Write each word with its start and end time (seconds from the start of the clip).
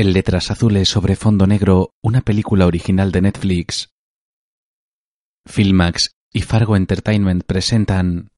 En 0.00 0.14
letras 0.14 0.50
azules 0.50 0.88
sobre 0.88 1.14
fondo 1.14 1.46
negro, 1.46 1.92
una 2.00 2.22
película 2.22 2.64
original 2.64 3.12
de 3.12 3.20
Netflix. 3.20 3.92
Filmax 5.44 6.16
y 6.32 6.40
Fargo 6.40 6.74
Entertainment 6.74 7.44
presentan 7.44 8.30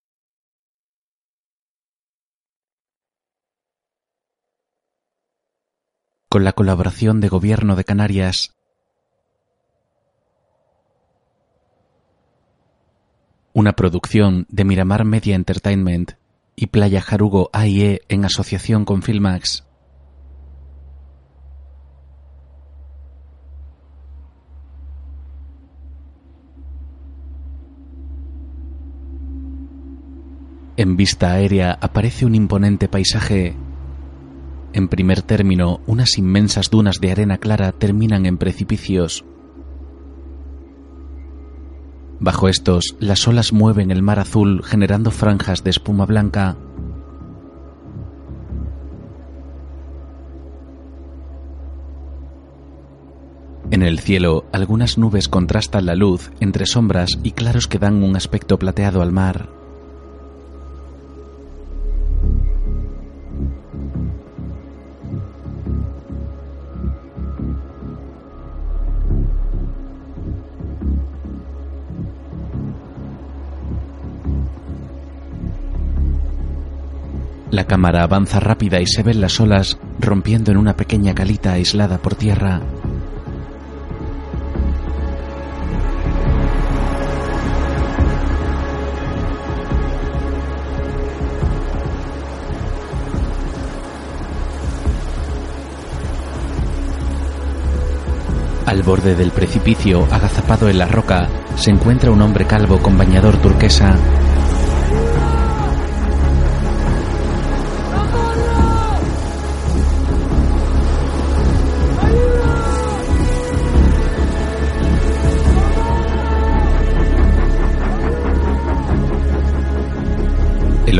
con 6.28 6.42
la 6.42 6.52
colaboración 6.52 7.20
de 7.20 7.28
Gobierno 7.28 7.76
de 7.76 7.84
Canarias, 7.84 8.56
una 13.52 13.74
producción 13.74 14.46
de 14.48 14.64
Miramar 14.64 15.04
Media 15.04 15.36
Entertainment 15.36 16.14
y 16.56 16.66
Playa 16.66 17.00
Jarugo 17.00 17.50
AIE 17.52 18.00
en 18.08 18.24
asociación 18.24 18.84
con 18.84 19.02
Filmax. 19.02 19.64
En 30.76 30.96
vista 30.96 31.32
aérea 31.32 31.78
aparece 31.80 32.24
un 32.24 32.34
imponente 32.34 32.88
paisaje. 32.88 33.54
En 34.72 34.88
primer 34.88 35.20
término, 35.20 35.80
unas 35.86 36.16
inmensas 36.16 36.70
dunas 36.70 36.98
de 36.98 37.12
arena 37.12 37.36
clara 37.36 37.72
terminan 37.72 38.24
en 38.24 38.38
precipicios. 38.38 39.22
Bajo 42.20 42.48
estos, 42.48 42.96
las 43.00 43.28
olas 43.28 43.52
mueven 43.52 43.90
el 43.90 44.00
mar 44.00 44.18
azul 44.18 44.62
generando 44.64 45.10
franjas 45.10 45.62
de 45.62 45.70
espuma 45.70 46.06
blanca. 46.06 46.56
En 53.70 53.82
el 53.82 53.98
cielo, 53.98 54.46
algunas 54.52 54.96
nubes 54.96 55.28
contrastan 55.28 55.84
la 55.84 55.94
luz 55.94 56.30
entre 56.40 56.64
sombras 56.64 57.10
y 57.22 57.32
claros 57.32 57.66
que 57.66 57.78
dan 57.78 58.02
un 58.02 58.16
aspecto 58.16 58.58
plateado 58.58 59.02
al 59.02 59.12
mar. 59.12 59.61
La 77.52 77.66
cámara 77.66 78.02
avanza 78.02 78.40
rápida 78.40 78.80
y 78.80 78.86
se 78.86 79.02
ven 79.02 79.20
las 79.20 79.38
olas 79.38 79.76
rompiendo 80.00 80.50
en 80.50 80.56
una 80.56 80.74
pequeña 80.74 81.14
calita 81.14 81.52
aislada 81.52 81.98
por 81.98 82.14
tierra. 82.14 82.62
Al 98.64 98.82
borde 98.82 99.14
del 99.14 99.30
precipicio, 99.30 100.06
agazapado 100.10 100.70
en 100.70 100.78
la 100.78 100.86
roca, 100.86 101.28
se 101.56 101.70
encuentra 101.70 102.10
un 102.10 102.22
hombre 102.22 102.46
calvo 102.46 102.78
con 102.78 102.96
bañador 102.96 103.36
turquesa. 103.42 103.94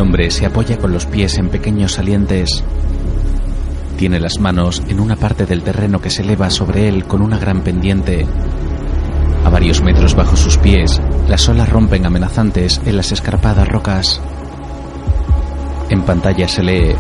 Hombre 0.03 0.31
se 0.31 0.45
apoya 0.45 0.79
con 0.79 0.93
los 0.93 1.07
pies 1.07 1.39
en 1.39 1.49
pequeños 1.49 1.93
salientes. 1.93 2.63
Tiene 3.97 4.19
las 4.19 4.41
manos 4.41 4.83
en 4.89 4.99
una 4.99 5.17
parte 5.17 5.47
del 5.47 5.63
terreno 5.63 6.01
que 6.01 6.11
se 6.11 6.23
eleva 6.23 6.51
sobre 6.51 6.89
él 6.89 7.05
con 7.05 7.23
una 7.23 7.39
gran 7.39 7.63
pendiente. 7.63 8.27
A 9.45 9.49
varios 9.49 9.81
metros 9.81 10.15
bajo 10.15 10.37
sus 10.37 10.59
pies, 10.59 11.01
las 11.29 11.49
olas 11.49 11.69
rompen 11.69 12.05
amenazantes 12.05 12.81
en 12.85 12.97
las 12.97 13.13
escarpadas 13.13 13.69
rocas. 13.69 14.21
En 15.89 16.03
pantalla 16.03 16.49
se 16.49 16.63
lee 16.63 16.95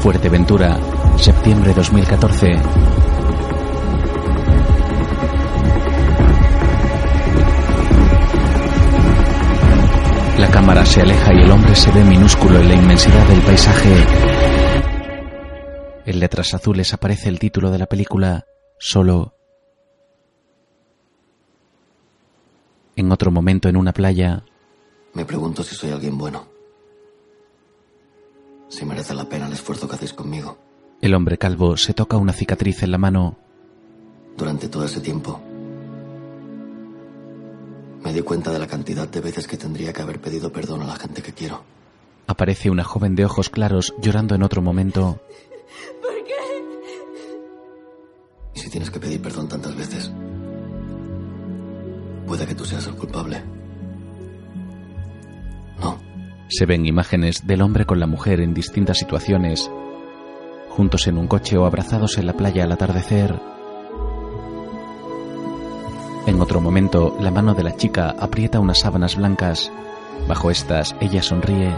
Fuerteventura, 0.00 0.78
septiembre 1.18 1.74
2014. 1.74 3.05
La 10.38 10.50
cámara 10.50 10.84
se 10.84 11.00
aleja 11.00 11.32
y 11.34 11.42
el 11.42 11.50
hombre 11.50 11.74
se 11.74 11.90
ve 11.92 12.04
minúsculo 12.04 12.60
en 12.60 12.68
la 12.68 12.74
inmensidad 12.74 13.26
del 13.26 13.40
paisaje. 13.42 13.94
En 16.04 16.20
letras 16.20 16.52
azules 16.54 16.92
aparece 16.92 17.28
el 17.28 17.38
título 17.38 17.70
de 17.70 17.78
la 17.78 17.86
película, 17.86 18.44
Solo. 18.78 19.34
En 22.96 23.10
otro 23.12 23.30
momento 23.30 23.68
en 23.68 23.76
una 23.76 23.92
playa, 23.92 24.44
Me 25.14 25.24
pregunto 25.24 25.62
si 25.62 25.74
soy 25.74 25.90
alguien 25.90 26.18
bueno. 26.18 26.46
Si 28.68 28.84
merece 28.84 29.14
la 29.14 29.24
pena 29.28 29.46
el 29.46 29.52
esfuerzo 29.54 29.88
que 29.88 29.94
hacéis 29.94 30.12
conmigo. 30.12 30.58
el 31.00 31.14
hombre 31.14 31.38
calvo 31.38 31.76
se 31.76 31.94
toca 31.94 32.16
una 32.18 32.32
cicatriz 32.32 32.82
en 32.82 32.90
la 32.90 32.98
mano. 32.98 33.38
Durante 34.36 34.68
todo 34.68 34.84
ese 34.84 35.00
tiempo, 35.00 35.40
me 38.06 38.12
di 38.12 38.22
cuenta 38.22 38.52
de 38.52 38.60
la 38.60 38.68
cantidad 38.68 39.08
de 39.08 39.20
veces 39.20 39.48
que 39.48 39.56
tendría 39.56 39.92
que 39.92 40.00
haber 40.00 40.20
pedido 40.20 40.52
perdón 40.52 40.80
a 40.80 40.86
la 40.86 40.94
gente 40.94 41.22
que 41.22 41.32
quiero. 41.32 41.64
Aparece 42.28 42.70
una 42.70 42.84
joven 42.84 43.16
de 43.16 43.24
ojos 43.24 43.50
claros 43.50 43.94
llorando 44.00 44.36
en 44.36 44.44
otro 44.44 44.62
momento. 44.62 45.20
Y 48.54 48.60
si 48.60 48.70
tienes 48.70 48.92
que 48.92 49.00
pedir 49.00 49.20
perdón 49.20 49.48
tantas 49.48 49.74
veces, 49.74 50.12
puede 52.28 52.46
que 52.46 52.54
tú 52.54 52.64
seas 52.64 52.86
el 52.86 52.94
culpable. 52.94 53.42
No, 55.80 55.98
Se 56.48 56.64
ven 56.64 56.86
imágenes 56.86 57.44
del 57.44 57.60
hombre 57.60 57.86
con 57.86 57.98
la 57.98 58.06
mujer 58.06 58.38
en 58.38 58.54
distintas 58.54 58.98
situaciones, 58.98 59.68
juntos 60.68 61.08
en 61.08 61.18
un 61.18 61.26
coche 61.26 61.56
o 61.56 61.66
abrazados 61.66 62.18
en 62.18 62.26
la 62.26 62.34
playa 62.34 62.62
al 62.62 62.70
atardecer. 62.70 63.55
En 66.26 66.40
otro 66.40 66.60
momento, 66.60 67.16
la 67.20 67.30
mano 67.30 67.54
de 67.54 67.62
la 67.62 67.76
chica 67.76 68.16
aprieta 68.18 68.58
unas 68.58 68.80
sábanas 68.80 69.14
blancas. 69.14 69.70
Bajo 70.26 70.50
estas, 70.50 70.96
ella 71.00 71.22
sonríe. 71.22 71.72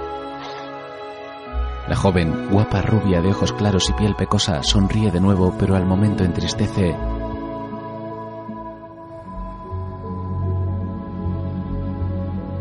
La 1.86 1.94
joven, 1.94 2.48
guapa, 2.50 2.81
rubia, 2.81 3.20
de 3.20 3.28
ojos 3.28 3.53
claros 3.53 3.91
y 3.91 3.92
piel 3.92 4.14
pecosa, 4.14 4.62
sonríe 4.62 5.10
de 5.10 5.20
nuevo, 5.20 5.54
pero 5.59 5.76
al 5.76 5.84
momento 5.84 6.25
entristece. 6.25 6.97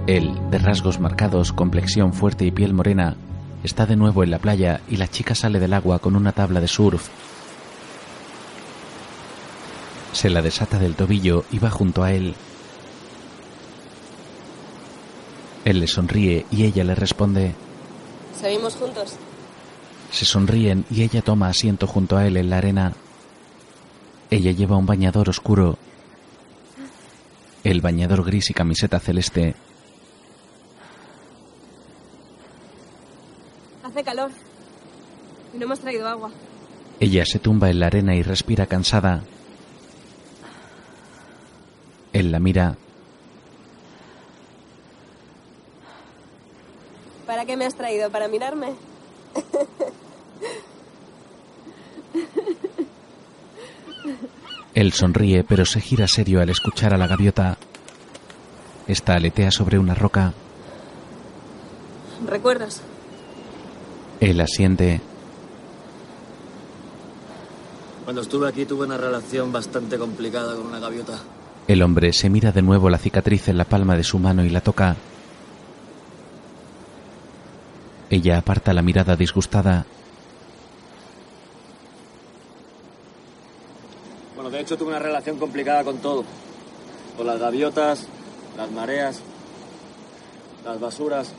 Él, 0.08 0.38
de 0.52 0.58
rasgos 0.58 1.00
marcados, 1.00 1.54
complexión 1.54 2.12
fuerte 2.12 2.46
y 2.46 2.52
piel 2.52 2.74
morena, 2.74 3.16
está 3.64 3.86
de 3.86 3.96
nuevo 3.96 4.24
en 4.24 4.32
la 4.32 4.40
playa 4.40 4.82
y 4.90 4.98
la 4.98 5.08
chica 5.08 5.36
sale 5.36 5.60
del 5.60 5.74
agua 5.74 6.00
con 6.00 6.18
una 6.18 6.34
tabla 6.34 6.60
de 6.60 6.68
surf. 6.68 7.10
Se 10.14 10.30
la 10.30 10.42
desata 10.42 10.80
del 10.80 10.96
tobillo 10.96 11.46
y 11.52 11.60
va 11.60 11.70
junto 11.70 12.04
a 12.04 12.12
él. 12.12 12.36
Él 15.66 15.80
le 15.80 15.88
sonríe 15.88 16.46
y 16.50 16.64
ella 16.64 16.84
le 16.84 16.96
responde. 16.96 17.54
¿Seguimos 18.40 18.76
juntos? 18.76 19.16
Se 20.12 20.26
sonríen 20.26 20.86
y 20.90 21.04
ella 21.04 21.22
toma 21.22 21.50
asiento 21.50 21.88
junto 21.88 22.18
a 22.18 22.26
él 22.26 22.38
en 22.38 22.50
la 22.50 22.58
arena. 22.58 22.94
Ella 24.30 24.52
lleva 24.52 24.78
un 24.78 24.86
bañador 24.86 25.30
oscuro. 25.30 25.78
El 27.64 27.82
bañador 27.82 28.24
gris 28.24 28.50
y 28.50 28.54
camiseta 28.54 29.00
celeste. 29.00 29.56
Hace 33.84 34.04
calor. 34.04 34.32
Y 35.54 35.58
no 35.58 35.66
hemos 35.66 35.80
traído 35.80 36.08
agua. 36.08 36.32
Ella 37.00 37.26
se 37.26 37.40
tumba 37.40 37.70
en 37.70 37.80
la 37.80 37.88
arena 37.88 38.16
y 38.16 38.24
respira 38.24 38.66
cansada. 38.68 39.24
Él 42.14 42.32
la 42.32 42.40
mira. 42.40 42.76
¿Para 47.26 47.46
qué 47.46 47.58
me 47.58 47.66
has 47.66 47.76
traído? 47.76 48.10
¿Para 48.10 48.28
mirarme? 48.28 48.74
Él 54.74 54.94
sonríe, 54.94 55.44
pero 55.44 55.66
se 55.66 55.82
gira 55.82 56.08
serio 56.08 56.40
al 56.40 56.50
escuchar 56.50 56.94
a 56.94 56.98
la 56.98 57.08
gaviota. 57.08 57.58
Esta 58.88 59.16
aletea 59.16 59.52
sobre 59.52 59.80
una 59.80 59.96
roca. 59.96 60.34
¿Recuerdas? 62.26 62.82
Él 64.20 64.40
asiente. 64.40 65.02
Cuando 68.04 68.22
estuve 68.22 68.48
aquí 68.48 68.66
tuve 68.66 68.86
una 68.86 68.98
relación 68.98 69.52
bastante 69.52 69.98
complicada 69.98 70.56
con 70.56 70.68
una 70.68 70.80
gaviota. 70.80 71.20
El 71.68 71.82
hombre 71.82 72.14
se 72.14 72.30
mira 72.30 72.54
de 72.54 72.62
nuevo 72.62 72.90
la 72.90 72.98
cicatriz 72.98 73.50
en 73.50 73.58
la 73.58 73.66
palma 73.66 73.98
de 73.98 74.04
su 74.04 74.20
mano 74.20 74.46
y 74.46 74.50
la 74.50 74.62
toca. 74.62 74.96
Ella 78.10 78.38
aparta 78.38 78.74
la 78.74 78.82
mirada 78.82 79.18
disgustada. 79.18 79.86
Bueno, 84.36 84.50
de 84.50 84.62
hecho 84.62 84.78
tuve 84.78 84.90
una 84.90 85.00
relación 85.00 85.38
complicada 85.38 85.84
con 85.84 85.98
todo. 85.98 86.24
Con 87.18 87.28
las 87.28 87.38
gaviotas, 87.38 88.08
las 88.56 88.72
mareas, 88.72 89.20
las 90.64 90.80
basuras. 90.80 91.34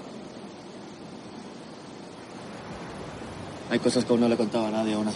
Hay 3.71 3.79
cosas 3.79 4.05
que 4.05 4.13
aún 4.13 4.21
no 4.21 4.29
le 4.29 4.37
contaba 4.37 4.69
a 4.69 4.73
nadie 4.73 4.93
aún. 4.93 5.09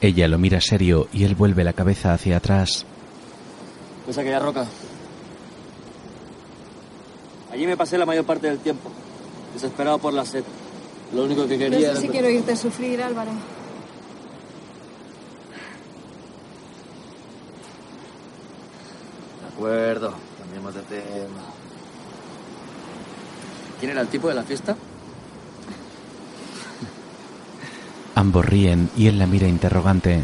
Ella 0.00 0.28
lo 0.28 0.38
mira 0.38 0.60
serio 0.60 1.08
y 1.12 1.24
él 1.24 1.34
vuelve 1.34 1.64
la 1.64 1.72
cabeza 1.72 2.12
hacia 2.12 2.36
atrás. 2.36 2.86
¿Ves 4.06 4.18
aquella 4.18 4.38
roca? 4.38 4.66
Allí 7.52 7.66
me 7.66 7.76
pasé 7.76 7.98
la 7.98 8.06
mayor 8.06 8.24
parte 8.24 8.48
del 8.48 8.58
tiempo, 8.58 8.90
desesperado 9.54 9.98
por 9.98 10.12
la 10.12 10.24
sed. 10.24 10.44
Lo 11.12 11.24
único 11.24 11.46
que 11.46 11.54
No 11.54 11.58
quería 11.58 11.78
sé 11.78 11.90
era... 11.92 12.00
si 12.00 12.08
quiero 12.08 12.28
irte 12.30 12.52
a 12.52 12.56
sufrir, 12.56 13.02
Álvaro. 13.02 13.30
De 19.40 19.46
acuerdo, 19.54 20.12
cambiemos 20.38 20.74
de 20.74 20.82
tema. 20.82 21.42
¿Quién 23.80 23.92
era 23.92 24.00
el 24.00 24.08
tipo 24.08 24.28
de 24.28 24.34
la 24.34 24.42
fiesta? 24.42 24.76
Ambos 28.14 28.44
ríen 28.46 28.88
y 28.96 29.08
él 29.08 29.18
la 29.18 29.26
mira 29.26 29.46
interrogante. 29.48 30.22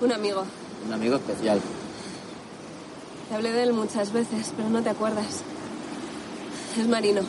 Un 0.00 0.12
amigo. 0.12 0.44
Un 0.86 0.92
amigo 0.92 1.16
especial. 1.16 1.60
Te 3.28 3.34
hablé 3.34 3.52
de 3.52 3.62
él 3.64 3.72
muchas 3.72 4.12
veces, 4.12 4.52
pero 4.56 4.68
no 4.70 4.82
te 4.82 4.90
acuerdas. 4.90 5.42
Es 6.78 6.88
marino. 6.88 7.22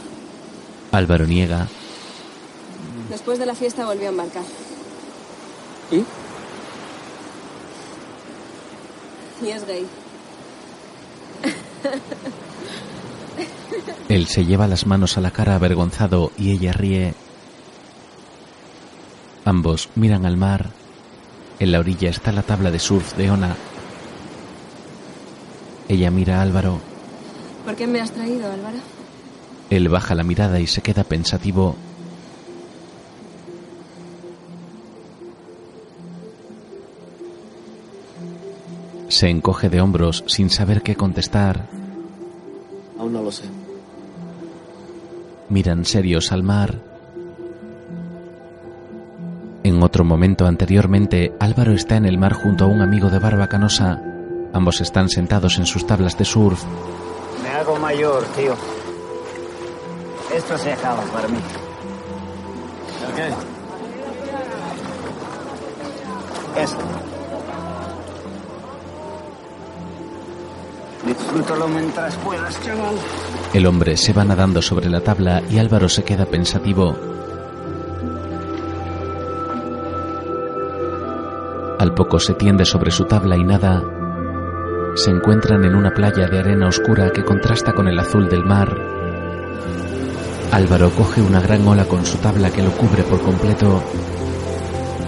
Álvaro 0.91 1.25
niega. 1.25 1.67
Después 3.09 3.39
de 3.39 3.45
la 3.45 3.55
fiesta 3.55 3.85
volvió 3.85 4.07
a 4.07 4.11
embarcar. 4.11 4.43
¿Y? 5.91 6.05
Y 9.45 9.49
es 9.49 9.65
gay. 9.65 9.85
Él 14.09 14.27
se 14.27 14.45
lleva 14.45 14.67
las 14.67 14.85
manos 14.85 15.17
a 15.17 15.21
la 15.21 15.31
cara 15.31 15.55
avergonzado 15.55 16.31
y 16.37 16.51
ella 16.51 16.73
ríe. 16.73 17.13
Ambos 19.45 19.89
miran 19.95 20.25
al 20.25 20.35
mar. 20.37 20.71
En 21.59 21.71
la 21.71 21.79
orilla 21.79 22.09
está 22.09 22.31
la 22.31 22.41
tabla 22.41 22.71
de 22.71 22.79
surf 22.79 23.15
de 23.15 23.29
Ona. 23.29 23.55
Ella 25.89 26.11
mira 26.11 26.37
a 26.37 26.43
Álvaro. 26.43 26.79
¿Por 27.65 27.75
qué 27.75 27.87
me 27.87 27.99
has 27.99 28.11
traído, 28.11 28.51
Álvaro? 28.51 28.77
Él 29.71 29.89
baja 29.89 30.13
la 30.13 30.23
mirada 30.23 30.59
y 30.59 30.67
se 30.67 30.81
queda 30.81 31.03
pensativo. 31.03 31.75
Se 39.07 39.29
encoge 39.29 39.69
de 39.69 39.81
hombros 39.81 40.23
sin 40.27 40.51
saber 40.51 40.83
qué 40.83 40.95
contestar. 40.95 41.65
Aún 42.99 43.13
no 43.13 43.23
lo 43.23 43.31
sé. 43.31 43.45
Miran 45.49 45.85
serios 45.85 46.31
al 46.31 46.43
mar. 46.43 46.75
En 49.63 49.81
otro 49.81 50.05
momento 50.05 50.45
anteriormente, 50.45 51.33
Álvaro 51.39 51.73
está 51.73 51.97
en 51.97 52.05
el 52.05 52.19
mar 52.19 52.33
junto 52.33 52.65
a 52.65 52.67
un 52.67 52.81
amigo 52.81 53.09
de 53.09 53.17
barba 53.17 53.49
canosa. 53.49 54.08
Ambos 54.53 54.81
están 54.81 55.09
sentados 55.09 55.57
en 55.57 55.65
sus 55.65 55.85
tablas 55.85 56.17
de 56.17 56.25
surf. 56.25 56.63
Me 57.43 57.49
hago 57.49 57.77
mayor, 57.77 58.23
tío. 58.35 58.55
Esto 60.33 60.57
se 60.57 60.73
acaba 60.73 61.01
para 61.03 61.27
mí. 61.27 61.39
¿El 63.07 63.13
qué? 63.15 63.29
Esto. 66.61 66.83
Disfrútalo 71.05 71.67
mientras 71.67 72.15
puedas, 72.17 72.61
chaval. 72.63 72.95
El 73.53 73.65
hombre 73.65 73.97
se 73.97 74.13
va 74.13 74.25
nadando 74.25 74.61
sobre 74.61 74.89
la 74.89 75.01
tabla 75.01 75.41
y 75.49 75.57
Álvaro 75.57 75.89
se 75.89 76.03
queda 76.03 76.25
pensativo. 76.25 76.95
Al 81.79 81.93
poco 81.93 82.19
se 82.19 82.33
tiende 82.33 82.65
sobre 82.65 82.91
su 82.91 83.05
tabla 83.05 83.37
y 83.37 83.43
nada. 83.43 83.98
Se 84.99 85.11
encuentran 85.11 85.63
en 85.63 85.75
una 85.75 85.91
playa 85.91 86.27
de 86.27 86.39
arena 86.39 86.67
oscura 86.67 87.09
que 87.11 87.23
contrasta 87.23 87.71
con 87.71 87.87
el 87.87 87.97
azul 87.97 88.27
del 88.27 88.43
mar. 88.43 88.67
Álvaro 90.51 90.89
coge 90.89 91.21
una 91.21 91.39
gran 91.39 91.65
ola 91.65 91.85
con 91.85 92.05
su 92.05 92.17
tabla 92.17 92.49
que 92.49 92.61
lo 92.61 92.71
cubre 92.71 93.03
por 93.03 93.21
completo. 93.21 93.81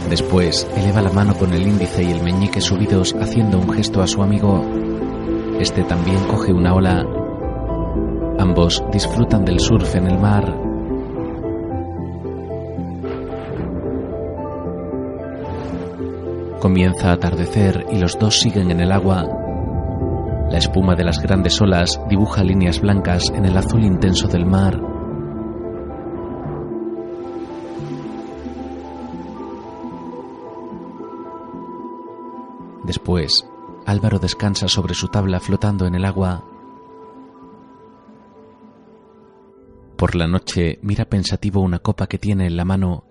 Después 0.09 0.65
eleva 0.77 1.01
la 1.01 1.11
mano 1.11 1.33
con 1.33 1.51
el 1.51 1.67
índice 1.67 2.03
y 2.03 2.11
el 2.11 2.23
meñique 2.23 2.61
subidos 2.61 3.13
haciendo 3.19 3.59
un 3.59 3.69
gesto 3.73 4.01
a 4.01 4.07
su 4.07 4.23
amigo. 4.23 4.65
Este 5.59 5.83
también 5.83 6.23
coge 6.23 6.53
una 6.53 6.73
ola. 6.73 7.05
Ambos 8.39 8.81
disfrutan 8.93 9.43
del 9.43 9.59
surf 9.59 9.93
en 9.95 10.07
el 10.07 10.17
mar. 10.17 10.57
Comienza 16.61 17.09
a 17.09 17.13
atardecer 17.13 17.87
y 17.91 17.97
los 17.97 18.17
dos 18.17 18.39
siguen 18.39 18.71
en 18.71 18.79
el 18.79 18.93
agua. 18.93 19.40
La 20.51 20.57
espuma 20.57 20.95
de 20.95 21.05
las 21.05 21.21
grandes 21.21 21.61
olas 21.61 21.97
dibuja 22.09 22.43
líneas 22.43 22.81
blancas 22.81 23.23
en 23.33 23.45
el 23.45 23.55
azul 23.55 23.85
intenso 23.85 24.27
del 24.27 24.45
mar. 24.45 24.77
Después, 32.83 33.47
Álvaro 33.85 34.19
descansa 34.19 34.67
sobre 34.67 34.93
su 34.93 35.07
tabla 35.07 35.39
flotando 35.39 35.85
en 35.85 35.95
el 35.95 36.03
agua. 36.03 36.43
Por 39.95 40.15
la 40.15 40.27
noche 40.27 40.79
mira 40.81 41.05
pensativo 41.05 41.61
una 41.61 41.79
copa 41.79 42.07
que 42.07 42.17
tiene 42.17 42.47
en 42.47 42.57
la 42.57 42.65
mano. 42.65 43.05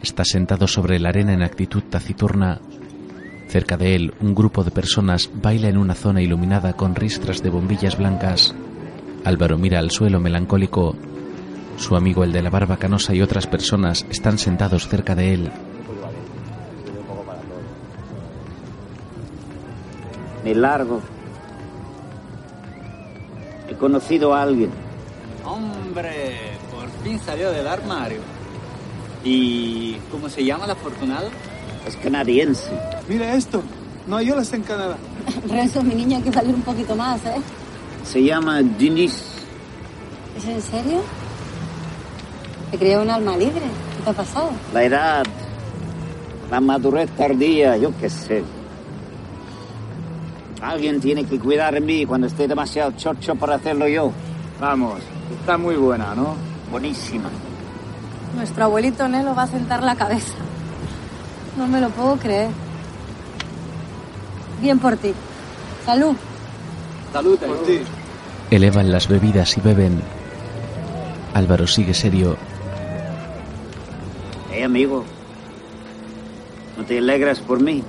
Está 0.00 0.24
sentado 0.24 0.68
sobre 0.68 1.00
la 1.00 1.08
arena 1.08 1.32
en 1.32 1.42
actitud 1.42 1.82
taciturna. 1.90 2.60
Cerca 3.48 3.78
de 3.78 3.94
él, 3.94 4.12
un 4.20 4.34
grupo 4.34 4.62
de 4.62 4.70
personas 4.70 5.30
baila 5.32 5.68
en 5.68 5.78
una 5.78 5.94
zona 5.94 6.20
iluminada 6.20 6.74
con 6.74 6.94
ristras 6.94 7.42
de 7.42 7.48
bombillas 7.48 7.96
blancas. 7.96 8.54
Álvaro 9.24 9.56
mira 9.56 9.78
al 9.78 9.90
suelo 9.90 10.20
melancólico. 10.20 10.94
Su 11.78 11.96
amigo, 11.96 12.24
el 12.24 12.32
de 12.32 12.42
la 12.42 12.50
barba 12.50 12.76
canosa, 12.76 13.14
y 13.14 13.22
otras 13.22 13.46
personas 13.46 14.04
están 14.10 14.36
sentados 14.36 14.86
cerca 14.86 15.14
de 15.14 15.32
él. 15.32 15.50
Me 20.44 20.54
largo. 20.54 21.00
He 23.70 23.74
conocido 23.76 24.34
a 24.34 24.42
alguien. 24.42 24.70
Hombre, 25.46 26.36
por 26.70 26.90
fin 27.02 27.18
salió 27.18 27.50
del 27.50 27.66
armario. 27.66 28.20
¿Y 29.24 29.94
cómo 30.10 30.28
se 30.28 30.44
llama 30.44 30.66
la 30.66 30.74
afortunada? 30.74 31.28
Es 31.86 31.96
canadiense. 31.96 32.70
Mira 33.08 33.34
esto. 33.34 33.62
No, 34.06 34.20
yo 34.22 34.36
las 34.36 34.52
en 34.52 34.62
Canadá. 34.62 34.96
Renzo, 35.48 35.82
mi 35.82 35.94
niño, 35.94 36.16
hay 36.16 36.22
que 36.22 36.32
salir 36.32 36.54
un 36.54 36.62
poquito 36.62 36.96
más, 36.96 37.24
¿eh? 37.26 37.36
Se 38.04 38.22
llama 38.22 38.62
Denise. 38.62 39.22
¿Es 40.36 40.44
en 40.46 40.62
serio? 40.62 41.02
Te 42.70 42.78
creía 42.78 43.00
un 43.00 43.10
alma 43.10 43.36
libre. 43.36 43.60
¿Qué 43.96 44.04
te 44.04 44.10
ha 44.10 44.12
pasado? 44.12 44.50
La 44.72 44.84
edad. 44.84 45.24
La 46.50 46.60
madurez 46.60 47.10
tardía, 47.10 47.76
yo 47.76 47.92
qué 48.00 48.08
sé. 48.08 48.42
Alguien 50.62 51.00
tiene 51.00 51.24
que 51.24 51.38
cuidar 51.38 51.74
de 51.74 51.80
mí 51.80 52.06
cuando 52.06 52.26
esté 52.26 52.48
demasiado 52.48 52.92
chocho 52.92 53.34
para 53.34 53.56
hacerlo 53.56 53.86
yo. 53.86 54.10
Vamos, 54.60 55.00
está 55.38 55.56
muy 55.56 55.76
buena, 55.76 56.14
¿no? 56.14 56.34
Buenísima. 56.70 57.28
Nuestro 58.34 58.64
abuelito 58.64 59.06
Nelo 59.08 59.34
va 59.34 59.44
a 59.44 59.46
sentar 59.46 59.82
la 59.82 59.94
cabeza. 59.94 60.34
No 61.58 61.66
me 61.66 61.80
lo 61.80 61.90
puedo 61.90 62.16
creer. 62.16 62.50
Bien 64.62 64.78
por 64.78 64.96
ti. 64.96 65.12
Salud. 65.84 66.14
Salud, 67.12 67.36
Por 67.36 67.62
ti. 67.64 67.80
Elevan 68.50 68.92
las 68.92 69.08
bebidas 69.08 69.56
y 69.58 69.60
beben. 69.60 70.00
Álvaro 71.34 71.66
sigue 71.66 71.94
serio. 71.94 72.36
Eh, 74.52 74.62
amigo. 74.62 75.04
¿No 76.76 76.84
te 76.84 76.98
alegras 76.98 77.40
por 77.40 77.60
mí? 77.60 77.82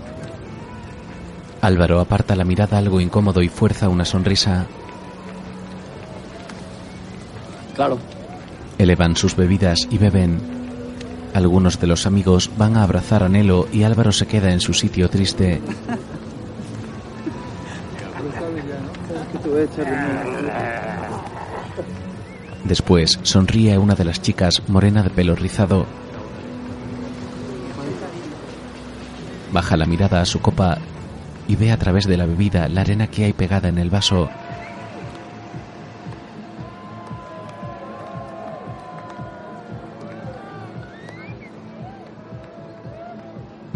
Álvaro 1.62 2.00
aparta 2.00 2.36
la 2.36 2.46
mirada 2.46 2.80
algo 2.80 3.00
incómodo 3.00 3.44
y 3.44 3.50
fuerza 3.50 3.88
una 3.88 4.04
sonrisa. 4.06 4.66
Claro. 7.76 8.00
Elevan 8.80 9.16
sus 9.16 9.36
bebidas 9.36 9.88
y 9.92 9.98
beben. 10.00 10.59
Algunos 11.40 11.80
de 11.80 11.88
los 11.88 12.06
amigos 12.06 12.52
van 12.58 12.76
a 12.76 12.84
abrazar 12.84 13.24
a 13.24 13.30
Nelo 13.30 13.70
y 13.72 13.84
Álvaro 13.84 14.12
se 14.12 14.28
queda 14.28 14.52
en 14.52 14.60
su 14.60 14.74
sitio 14.74 15.10
triste. 15.10 15.62
Después 22.66 23.20
sonríe 23.24 23.78
una 23.78 23.96
de 23.96 24.04
las 24.04 24.22
chicas 24.22 24.62
morena 24.68 25.02
de 25.02 25.12
pelo 25.12 25.34
rizado. 25.34 25.86
Baja 29.54 29.78
la 29.78 29.86
mirada 29.86 30.20
a 30.20 30.26
su 30.26 30.42
copa 30.42 30.78
y 31.48 31.56
ve 31.56 31.72
a 31.72 31.78
través 31.78 32.06
de 32.06 32.18
la 32.18 32.26
bebida 32.26 32.68
la 32.68 32.82
arena 32.82 33.08
que 33.08 33.24
hay 33.24 33.32
pegada 33.32 33.70
en 33.70 33.78
el 33.78 33.90
vaso. 33.90 34.30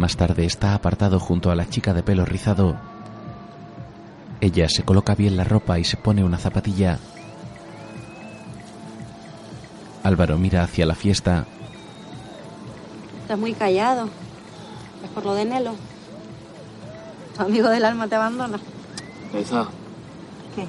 Más 0.04 0.18
tarde 0.18 0.44
está 0.46 0.74
apartado 0.74 1.18
junto 1.18 1.50
a 1.50 1.56
la 1.56 1.70
chica 1.70 1.94
de 1.94 2.04
pelo 2.04 2.26
rizado. 2.26 2.76
Ella 4.42 4.68
se 4.68 4.84
coloca 4.84 5.16
bien 5.16 5.38
la 5.38 5.46
ropa 5.46 5.80
y 5.80 5.86
se 5.86 5.96
pone 5.96 6.26
una 6.26 6.38
zapatilla. 6.38 7.00
Álvaro 10.04 10.38
mira 10.38 10.62
hacia 10.62 10.86
la 10.86 10.94
fiesta. 10.94 11.46
Estás 13.22 13.40
muy 13.40 13.54
callado. 13.54 14.10
Es 15.06 15.10
por 15.12 15.24
lo 15.24 15.36
de 15.36 15.46
Nelo. 15.46 15.74
Tu 17.38 17.42
amigo 17.42 17.70
del 17.70 17.86
alma 17.86 18.06
te 18.10 18.16
abandona. 18.16 18.60
Esa, 19.34 19.68
¿Qué? 20.54 20.68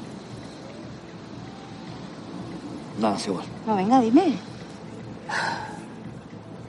nada, 3.00 3.16
es 3.16 3.26
igual. 3.26 3.46
No, 3.66 3.74
venga, 3.74 4.00
dime. 4.00 4.38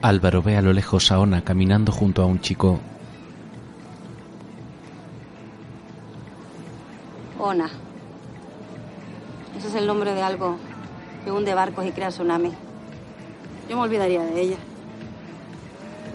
Álvaro 0.06 0.40
ve 0.40 0.56
a 0.56 0.62
lo 0.62 0.72
lejos 0.72 1.10
a 1.10 1.18
Ona 1.18 1.42
caminando 1.42 1.90
junto 1.90 2.22
a 2.22 2.26
un 2.26 2.40
chico. 2.40 2.78
Ona. 7.40 7.68
Ese 9.58 9.66
es 9.66 9.74
el 9.74 9.88
nombre 9.88 10.14
de 10.14 10.22
algo 10.22 10.58
que 11.24 11.32
hunde 11.32 11.54
barcos 11.54 11.84
y 11.86 11.90
crea 11.90 12.10
tsunami. 12.10 12.52
Yo 13.68 13.76
me 13.76 13.82
olvidaría 13.82 14.22
de 14.22 14.40
ella. 14.40 14.56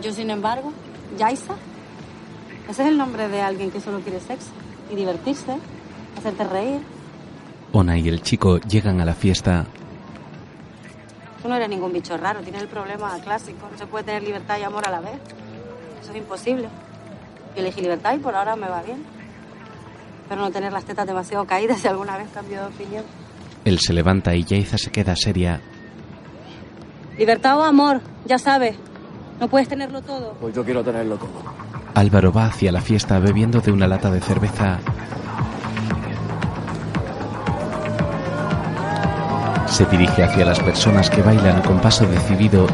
Yo, 0.02 0.14
sin 0.14 0.30
embargo, 0.30 0.72
Yaisa. 1.18 1.56
Ese 2.70 2.84
es 2.84 2.88
el 2.88 2.98
nombre 2.98 3.28
de 3.28 3.42
alguien 3.42 3.72
que 3.72 3.82
solo 3.82 4.00
quiere 4.00 4.22
sexo 4.22 4.52
y 4.90 4.96
divertirse, 4.96 5.58
hacerte 6.18 6.46
reír. 6.46 6.80
Ona 7.74 7.98
y 7.98 8.08
el 8.08 8.22
chico 8.22 8.58
llegan 8.60 9.02
a 9.02 9.06
la 9.06 9.16
fiesta. 9.16 9.66
Tú 11.42 11.50
no 11.50 11.56
eres 11.56 11.70
ningún 11.70 11.92
bicho 11.92 12.16
raro, 12.18 12.42
tienes 12.42 12.62
el 12.62 12.68
problema 12.68 13.18
clásico. 13.24 13.68
No 13.72 13.78
se 13.78 13.88
puede 13.88 14.04
tener 14.04 14.24
libertad 14.24 14.58
y 14.60 14.64
amor 14.64 14.88
a 14.88 14.92
la 14.92 15.00
vez. 15.00 15.20
Eso 16.02 16.12
es 16.12 16.18
imposible. 16.18 16.68
Yo 17.56 17.62
elegí 17.62 17.82
libertad 17.82 18.14
y 18.16 18.20
por 18.20 18.36
ahora 18.36 18.56
me 18.56 18.68
va 18.68 18.82
bien. 18.84 19.04
Pero 20.30 20.42
no 20.42 20.52
tener 20.52 20.72
las 20.72 20.86
tetas 20.86 21.08
demasiado 21.08 21.46
caídas 21.46 21.80
si 21.80 21.88
alguna 21.88 22.18
vez 22.18 22.28
cambio 22.34 22.62
de 22.62 22.68
opinión. 22.68 23.04
Él 23.66 23.80
se 23.80 23.94
levanta 23.94 24.36
y 24.36 24.44
Yaiza 24.44 24.78
se 24.78 24.92
queda 24.92 25.16
seria. 25.16 25.60
Libertad 27.18 27.60
o 27.60 27.64
amor, 27.64 28.02
ya 28.26 28.38
sabes. 28.38 28.76
No 29.40 29.48
puedes 29.48 29.68
tenerlo 29.68 30.02
todo. 30.02 30.34
Pues 30.40 30.56
yo 30.56 30.64
quiero 30.64 30.84
tenerlo 30.84 31.18
todo. 31.18 31.44
Álvaro 31.96 32.32
va 32.32 32.46
hacia 32.46 32.72
la 32.72 32.82
fiesta 32.82 33.20
bebiendo 33.20 33.60
de 33.60 33.72
una 33.72 33.88
lata 33.88 34.10
de 34.10 34.22
cerveza. 34.22 34.80
Se 39.72 39.86
dirige 39.86 40.22
hacia 40.22 40.44
las 40.44 40.60
personas 40.60 41.10
que 41.10 41.22
bailan 41.22 41.62
con 41.62 41.80
paso 41.80 42.06
decidido 42.06 42.68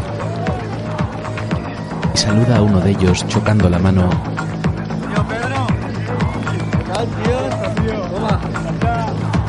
y 2.12 2.18
saluda 2.18 2.58
a 2.58 2.62
uno 2.64 2.80
de 2.82 2.90
ellos 2.90 3.24
chocando 3.28 3.70
la 3.70 3.78
mano. 3.78 4.10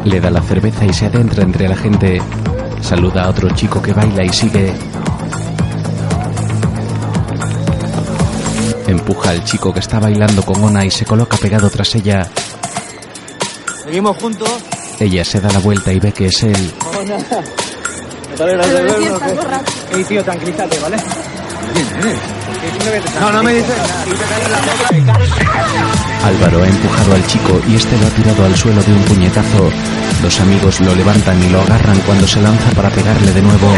Le 0.05 0.21
da 0.21 0.31
la 0.31 0.43
cerveza 0.43 0.85
y 0.85 0.93
se 0.93 1.07
adentra 1.07 1.43
entre 1.43 1.69
la 1.69 1.77
gente. 1.77 2.21
Saluda 2.83 3.25
a 3.25 3.31
otro 3.31 3.49
chico 3.51 3.81
que 3.81 3.95
baila 3.95 4.25
y 4.25 4.29
sigue. 4.29 4.75
Empuja 8.87 9.31
al 9.31 9.43
chico 9.45 9.73
que 9.73 9.81
está 9.81 9.99
bailando 9.99 10.43
con 10.43 10.63
Ona 10.63 10.85
y 10.85 10.91
se 10.91 11.07
coloca 11.07 11.39
pegado 11.39 11.71
tras 11.71 11.95
ella. 11.95 12.29
Seguimos 13.85 14.19
juntos. 14.19 14.78
Ella 15.01 15.25
se 15.25 15.41
da 15.41 15.49
la 15.51 15.61
vuelta 15.61 15.93
y 15.93 16.01
ve 16.01 16.13
que 16.13 16.27
es 16.27 16.43
él. 16.43 16.73
Ey, 19.95 20.05
tío, 20.05 20.25
tranquilízate, 20.25 20.79
¿vale? 20.81 20.97
No, 23.21 23.33
no 23.33 23.43
me 23.43 23.55
dices. 23.55 23.77
Álvaro 26.25 26.63
ha 26.63 26.67
empujado 26.67 27.15
al 27.15 27.27
chico 27.27 27.61
y 27.69 27.77
este 27.77 27.97
lo 27.99 28.07
ha 28.07 28.11
tirado 28.11 28.45
al 28.45 28.57
suelo 28.57 28.83
de 28.83 28.93
un 28.93 29.03
puñetazo. 29.05 29.71
Los 30.23 30.41
amigos 30.41 30.81
lo 30.81 30.95
levantan 30.95 31.43
y 31.43 31.49
lo 31.49 31.61
agarran 31.63 31.99
cuando 32.01 32.27
se 32.27 32.41
lanza 32.41 32.71
para 32.73 32.91
pegarle 32.91 33.33
de 33.33 33.43
nuevo. 33.43 33.73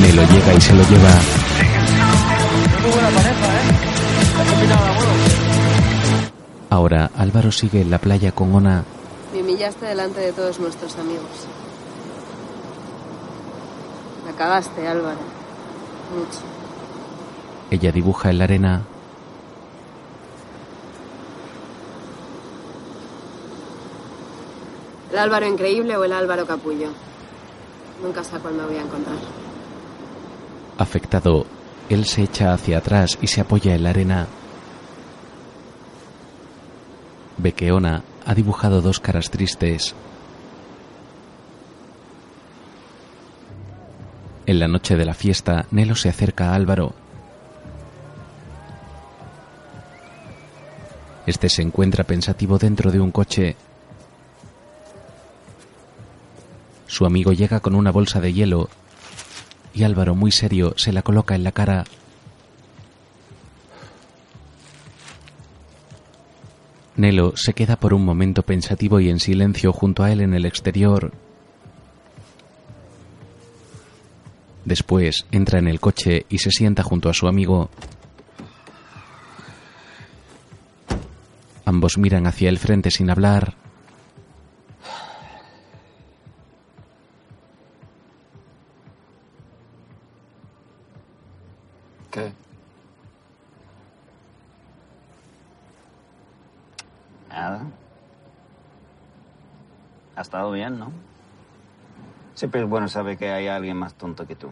Nelo 0.00 0.22
llega 0.22 0.54
y 0.54 0.60
se 0.60 0.74
lo 0.74 0.82
lleva. 0.88 1.10
Ahora 6.70 7.10
Álvaro 7.16 7.50
sigue 7.50 7.80
en 7.80 7.90
la 7.90 7.98
playa 7.98 8.32
con 8.32 8.54
Ona. 8.54 8.84
Me 9.32 9.42
humillaste 9.42 9.86
delante 9.86 10.20
de 10.20 10.32
todos 10.32 10.58
nuestros 10.60 10.96
amigos. 10.96 11.46
Me 14.24 14.32
cagaste, 14.34 14.86
Álvaro. 14.86 15.18
Mucho. 16.14 16.40
Ella 17.70 17.92
dibuja 17.92 18.30
en 18.30 18.38
la 18.38 18.44
arena. 18.44 18.82
¿El 25.10 25.18
Álvaro 25.18 25.46
increíble 25.46 25.96
o 25.96 26.04
el 26.04 26.12
Álvaro 26.12 26.46
capullo? 26.46 26.90
Nunca 28.02 28.22
sé 28.22 28.36
a 28.36 28.38
cuál 28.38 28.54
me 28.54 28.64
voy 28.64 28.76
a 28.76 28.82
encontrar. 28.82 29.16
Afectado, 30.78 31.46
él 31.88 32.04
se 32.04 32.22
echa 32.22 32.52
hacia 32.52 32.78
atrás 32.78 33.18
y 33.20 33.26
se 33.26 33.40
apoya 33.40 33.74
en 33.74 33.82
la 33.82 33.90
arena. 33.90 34.26
Ve 37.38 37.52
que 37.52 37.72
Ona 37.72 38.02
ha 38.26 38.34
dibujado 38.34 38.82
dos 38.82 39.00
caras 39.00 39.30
tristes. 39.30 39.94
En 44.46 44.58
la 44.58 44.68
noche 44.68 44.96
de 44.96 45.04
la 45.04 45.14
fiesta, 45.14 45.66
Nelo 45.70 45.94
se 45.94 46.08
acerca 46.08 46.50
a 46.50 46.54
Álvaro. 46.54 46.94
Este 51.26 51.48
se 51.48 51.62
encuentra 51.62 52.04
pensativo 52.04 52.58
dentro 52.58 52.90
de 52.90 53.00
un 53.00 53.10
coche. 53.10 53.56
Su 56.86 57.04
amigo 57.04 57.32
llega 57.32 57.60
con 57.60 57.74
una 57.74 57.92
bolsa 57.92 58.20
de 58.20 58.32
hielo 58.32 58.70
y 59.74 59.84
Álvaro, 59.84 60.14
muy 60.14 60.32
serio, 60.32 60.74
se 60.76 60.92
la 60.92 61.02
coloca 61.02 61.34
en 61.34 61.44
la 61.44 61.52
cara. 61.52 61.84
Nelo 66.98 67.36
se 67.36 67.54
queda 67.54 67.76
por 67.76 67.94
un 67.94 68.04
momento 68.04 68.42
pensativo 68.42 68.98
y 68.98 69.08
en 69.08 69.20
silencio 69.20 69.72
junto 69.72 70.02
a 70.02 70.10
él 70.10 70.20
en 70.20 70.34
el 70.34 70.44
exterior. 70.44 71.12
Después 74.64 75.24
entra 75.30 75.60
en 75.60 75.68
el 75.68 75.78
coche 75.78 76.26
y 76.28 76.38
se 76.38 76.50
sienta 76.50 76.82
junto 76.82 77.08
a 77.08 77.14
su 77.14 77.28
amigo. 77.28 77.70
Ambos 81.64 81.98
miran 81.98 82.26
hacia 82.26 82.48
el 82.48 82.58
frente 82.58 82.90
sin 82.90 83.10
hablar. 83.10 83.54
Siempre 102.48 102.62
es 102.62 102.68
bueno 102.70 102.88
saber 102.88 103.18
que 103.18 103.30
hay 103.30 103.46
alguien 103.46 103.76
más 103.76 103.92
tonto 103.92 104.26
que 104.26 104.34
tú. 104.34 104.50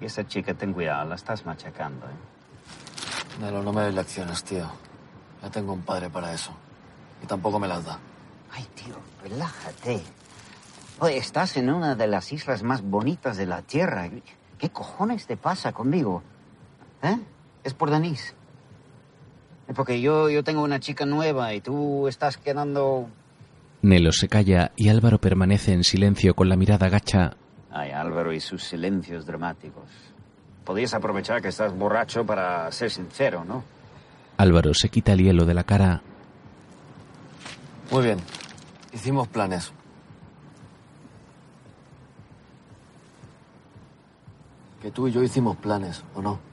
Y 0.00 0.06
esa 0.06 0.26
chica, 0.26 0.54
ten 0.54 0.72
cuidado, 0.72 1.10
la 1.10 1.14
estás 1.14 1.46
machacando, 1.46 2.04
¿eh? 2.06 3.40
Nelo, 3.40 3.62
no 3.62 3.72
me 3.72 3.82
des 3.82 3.94
lecciones, 3.94 4.42
tío. 4.42 4.68
Ya 5.40 5.50
tengo 5.50 5.74
un 5.74 5.82
padre 5.82 6.10
para 6.10 6.32
eso. 6.32 6.50
Y 7.22 7.26
tampoco 7.26 7.60
me 7.60 7.68
las 7.68 7.84
da. 7.84 7.96
Ay, 8.50 8.66
tío, 8.74 8.96
relájate. 9.22 10.02
Oye, 10.98 11.18
estás 11.18 11.56
en 11.56 11.70
una 11.70 11.94
de 11.94 12.08
las 12.08 12.32
islas 12.32 12.64
más 12.64 12.82
bonitas 12.82 13.36
de 13.36 13.46
la 13.46 13.62
Tierra. 13.62 14.10
¿Qué 14.58 14.70
cojones 14.70 15.28
te 15.28 15.36
pasa 15.36 15.70
conmigo? 15.70 16.24
¿Eh? 17.02 17.20
Es 17.62 17.72
por 17.72 17.88
Denise. 17.88 18.34
Porque 19.74 20.00
yo, 20.00 20.28
yo 20.30 20.44
tengo 20.44 20.62
una 20.62 20.80
chica 20.80 21.06
nueva 21.06 21.54
y 21.54 21.60
tú 21.60 22.08
estás 22.08 22.36
quedando... 22.36 23.08
Nelo 23.82 24.12
se 24.12 24.28
calla 24.28 24.72
y 24.76 24.88
Álvaro 24.88 25.18
permanece 25.18 25.72
en 25.72 25.82
silencio 25.82 26.34
con 26.34 26.48
la 26.48 26.56
mirada 26.56 26.88
gacha. 26.88 27.36
Ay, 27.70 27.90
Álvaro 27.90 28.32
y 28.32 28.40
sus 28.40 28.62
silencios 28.62 29.26
dramáticos. 29.26 29.84
Podías 30.64 30.94
aprovechar 30.94 31.42
que 31.42 31.48
estás 31.48 31.76
borracho 31.76 32.24
para 32.24 32.70
ser 32.70 32.90
sincero, 32.90 33.44
¿no? 33.44 33.64
Álvaro 34.36 34.72
se 34.74 34.88
quita 34.88 35.12
el 35.12 35.22
hielo 35.22 35.44
de 35.44 35.54
la 35.54 35.64
cara. 35.64 36.02
Muy 37.90 38.04
bien. 38.04 38.18
Hicimos 38.92 39.26
planes. 39.28 39.72
Que 44.80 44.90
tú 44.90 45.08
y 45.08 45.12
yo 45.12 45.22
hicimos 45.22 45.56
planes, 45.56 46.04
¿o 46.14 46.22
no? 46.22 46.51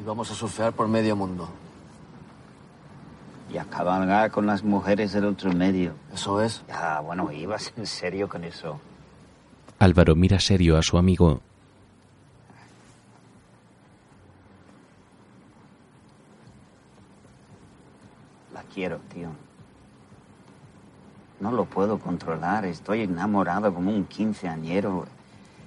Íbamos 0.00 0.30
a 0.30 0.34
surfear 0.34 0.72
por 0.72 0.88
medio 0.88 1.14
mundo. 1.14 1.48
Y 3.52 3.58
a 3.58 3.64
cabalgar 3.64 4.30
con 4.30 4.46
las 4.46 4.62
mujeres 4.62 5.12
del 5.12 5.26
otro 5.26 5.52
medio. 5.52 5.92
Eso 6.14 6.40
es. 6.40 6.62
Ya, 6.68 7.00
bueno, 7.00 7.30
ibas 7.32 7.72
en 7.76 7.86
serio 7.86 8.28
con 8.28 8.44
eso. 8.44 8.80
Álvaro 9.78 10.14
mira 10.14 10.38
serio 10.40 10.78
a 10.78 10.82
su 10.82 10.96
amigo. 10.96 11.40
La 18.54 18.62
quiero, 18.74 19.00
tío. 19.12 19.28
No 21.40 21.50
lo 21.52 21.64
puedo 21.64 21.98
controlar. 21.98 22.64
Estoy 22.64 23.02
enamorado 23.02 23.74
como 23.74 23.90
un 23.90 24.04
quinceañero. 24.04 25.06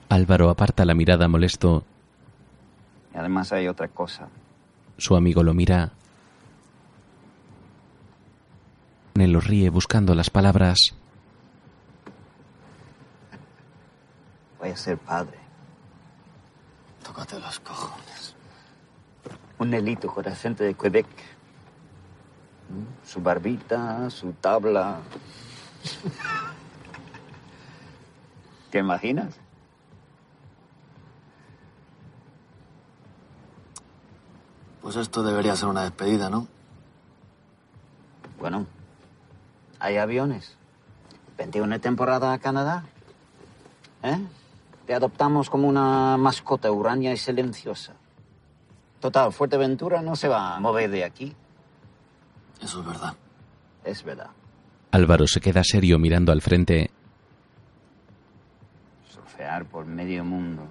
Álvaro 0.10 0.50
aparta 0.50 0.86
la 0.86 0.94
mirada 0.94 1.28
molesto. 1.28 1.84
Y 3.14 3.18
además 3.18 3.52
hay 3.54 3.68
otra 3.68 3.88
cosa. 3.88 4.28
Su 4.98 5.16
amigo 5.16 5.44
lo 5.44 5.54
mira. 5.54 5.92
Nelo 9.16 9.40
ríe 9.40 9.70
buscando 9.70 10.16
las 10.16 10.30
palabras. 10.30 10.94
Voy 14.60 14.70
a 14.70 14.78
ser 14.78 14.98
padre. 14.98 15.38
Tócate 17.04 17.40
los 17.40 17.60
cojones. 17.60 18.36
Un 19.60 19.70
nelito 19.70 20.08
con 20.08 20.28
acento 20.28 20.64
de 20.64 20.74
Quebec. 20.74 21.06
¿Mm? 22.70 23.08
Su 23.08 23.22
barbita, 23.22 24.10
su 24.10 24.32
tabla. 24.34 25.00
¿Te 28.72 28.80
imaginas? 28.80 29.43
Pues 34.84 34.98
esto 34.98 35.24
debería 35.24 35.56
ser 35.56 35.70
una 35.70 35.84
despedida, 35.84 36.30
¿no? 36.30 36.46
Bueno, 38.38 38.68
hay 39.80 39.96
aviones. 39.96 40.58
Vente 41.38 41.62
una 41.62 41.80
temporada 41.80 42.34
a 42.34 42.38
Canadá. 42.38 42.84
¿Eh? 44.04 44.20
Te 44.86 44.94
adoptamos 44.94 45.50
como 45.50 45.70
una 45.70 46.18
mascota 46.18 46.70
urania 46.70 47.14
y 47.14 47.18
silenciosa. 47.18 47.94
Total, 49.00 49.32
Fuerteventura 49.32 50.02
no 50.02 50.18
se 50.18 50.28
va 50.28 50.58
a 50.58 50.60
mover 50.60 50.92
de 50.92 51.06
aquí. 51.06 51.34
Eso 52.62 52.82
es 52.82 52.86
verdad. 52.86 53.14
Es 53.86 54.04
verdad. 54.04 54.32
Álvaro 54.92 55.28
se 55.28 55.40
queda 55.40 55.64
serio 55.64 55.98
mirando 55.98 56.34
al 56.34 56.42
frente. 56.42 56.92
Surfear 59.10 59.66
por 59.66 59.86
medio 59.86 60.26
mundo. 60.26 60.68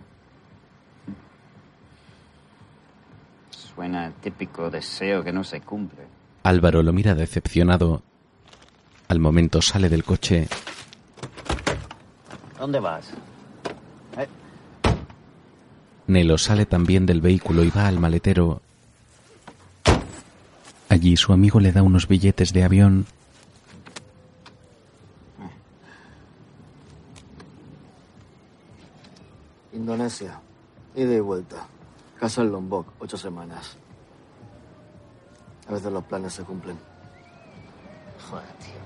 Suena 3.74 4.12
típico 4.22 4.70
deseo 4.70 5.24
que 5.24 5.32
no 5.32 5.44
se 5.44 5.60
cumple. 5.60 6.02
Álvaro 6.42 6.82
lo 6.82 6.92
mira 6.92 7.14
decepcionado. 7.14 8.02
Al 9.08 9.18
momento 9.18 9.62
sale 9.62 9.88
del 9.88 10.04
coche. 10.04 10.48
¿Dónde 12.58 12.80
vas? 12.80 13.10
Eh, 14.18 14.26
Nelo 16.06 16.38
sale 16.38 16.66
también 16.66 17.06
del 17.06 17.20
vehículo 17.20 17.64
y 17.64 17.70
va 17.70 17.86
al 17.88 17.98
maletero. 17.98 18.60
Allí 20.88 21.16
su 21.16 21.32
amigo 21.32 21.58
le 21.58 21.72
da 21.72 21.82
unos 21.82 22.06
billetes 22.06 22.52
de 22.52 22.64
avión. 22.64 23.06
Indonesia. 29.72 30.40
Ida 30.94 31.14
y 31.14 31.20
vuelta. 31.20 31.66
Casa 32.22 32.42
en 32.42 32.52
Lombok, 32.52 32.86
ocho 33.00 33.16
semanas. 33.16 33.76
A 35.66 35.72
veces 35.72 35.90
los 35.90 36.04
planes 36.04 36.32
se 36.32 36.44
cumplen. 36.44 36.78
Joder, 38.30 38.46
tío. 38.60 38.78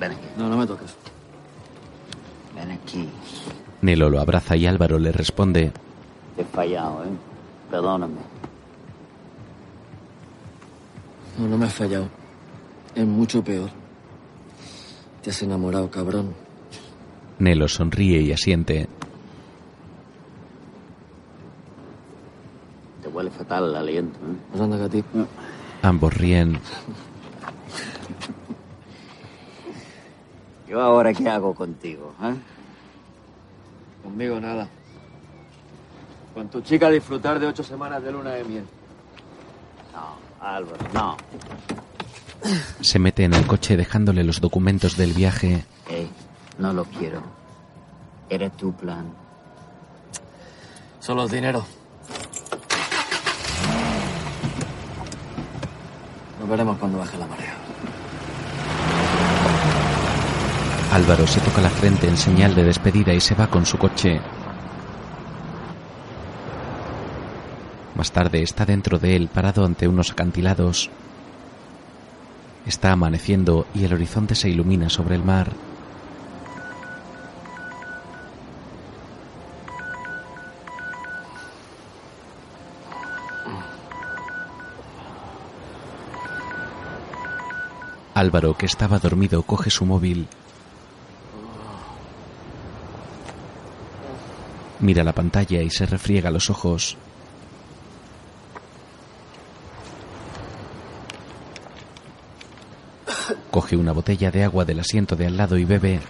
Ven 0.00 0.10
aquí. 0.10 0.26
No, 0.36 0.48
no 0.48 0.56
me 0.56 0.66
toques. 0.66 0.96
Ven 2.56 2.72
aquí. 2.72 3.08
Nelo 3.82 4.10
lo 4.10 4.20
abraza 4.20 4.56
y 4.56 4.66
Álvaro 4.66 4.98
le 4.98 5.12
responde. 5.12 5.70
Te 6.34 6.42
he 6.42 6.44
fallado, 6.44 7.04
¿eh? 7.04 7.10
Perdóname. 7.70 8.18
No, 11.38 11.46
no 11.46 11.58
me 11.58 11.66
has 11.66 11.74
fallado. 11.74 12.08
Es 12.96 13.06
mucho 13.06 13.44
peor. 13.44 13.70
Te 15.22 15.30
has 15.30 15.40
enamorado, 15.44 15.88
cabrón. 15.88 16.34
Nelo 17.38 17.68
sonríe 17.68 18.20
y 18.20 18.32
asiente. 18.32 18.88
Te 23.02 23.08
huele 23.30 23.38
fatal 23.38 23.70
el 23.70 23.76
aliento, 23.76 24.18
¿eh? 24.18 24.36
Pues 24.50 24.62
anda 24.62 24.76
que 24.76 24.84
a 24.84 24.88
ti. 24.88 25.04
Ambos 25.82 26.14
ríen. 26.14 26.60
¿Yo 30.68 30.80
ahora 30.80 31.12
qué 31.12 31.28
hago 31.28 31.54
contigo, 31.54 32.14
eh? 32.22 32.34
Conmigo 34.02 34.40
nada. 34.40 34.68
Con 36.34 36.48
tu 36.48 36.60
chica 36.60 36.88
disfrutar 36.90 37.40
de 37.40 37.46
ocho 37.46 37.64
semanas 37.64 38.02
de 38.02 38.12
luna 38.12 38.30
de 38.30 38.44
miel. 38.44 38.64
No, 39.92 40.46
Álvaro, 40.46 40.86
no. 40.94 41.16
Se 42.80 42.98
mete 42.98 43.24
en 43.24 43.34
el 43.34 43.46
coche 43.46 43.76
dejándole 43.76 44.24
los 44.24 44.40
documentos 44.40 44.96
del 44.96 45.12
viaje. 45.12 45.64
Ey, 45.88 46.08
no 46.58 46.72
lo 46.72 46.84
quiero. 46.84 47.20
Era 48.28 48.48
tu 48.48 48.72
plan. 48.72 49.06
Solo 51.00 51.24
es 51.24 51.32
dinero. 51.32 51.64
Nos 56.40 56.48
veremos 56.48 56.78
cuando 56.78 56.98
baje 56.98 57.18
la 57.18 57.26
marea. 57.26 57.54
Álvaro 60.90 61.26
se 61.26 61.40
toca 61.40 61.60
la 61.60 61.68
frente 61.68 62.08
en 62.08 62.16
señal 62.16 62.54
de 62.54 62.64
despedida 62.64 63.12
y 63.12 63.20
se 63.20 63.34
va 63.34 63.46
con 63.48 63.66
su 63.66 63.76
coche. 63.76 64.20
Más 67.94 68.10
tarde 68.10 68.42
está 68.42 68.64
dentro 68.64 68.98
de 68.98 69.16
él 69.16 69.28
parado 69.28 69.66
ante 69.66 69.86
unos 69.86 70.12
acantilados. 70.12 70.88
Está 72.66 72.92
amaneciendo 72.92 73.66
y 73.74 73.84
el 73.84 73.92
horizonte 73.92 74.34
se 74.34 74.48
ilumina 74.48 74.88
sobre 74.88 75.16
el 75.16 75.22
mar. 75.22 75.52
Álvaro, 88.20 88.54
que 88.54 88.66
estaba 88.66 88.98
dormido, 88.98 89.42
coge 89.44 89.70
su 89.70 89.86
móvil. 89.86 90.28
Mira 94.78 95.02
la 95.04 95.14
pantalla 95.14 95.62
y 95.62 95.70
se 95.70 95.86
refriega 95.86 96.30
los 96.30 96.50
ojos. 96.50 96.98
Coge 103.50 103.76
una 103.76 103.92
botella 103.92 104.30
de 104.30 104.44
agua 104.44 104.66
del 104.66 104.80
asiento 104.80 105.16
de 105.16 105.26
al 105.26 105.38
lado 105.38 105.56
y 105.56 105.64
bebe. 105.64 106.00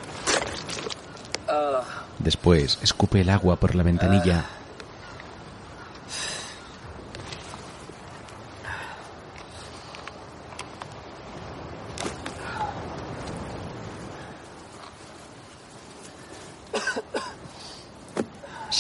Después 2.19 2.81
escupe 2.83 3.21
el 3.21 3.31
agua 3.31 3.55
por 3.55 3.77
la 3.77 3.85
ventanilla. 3.85 4.60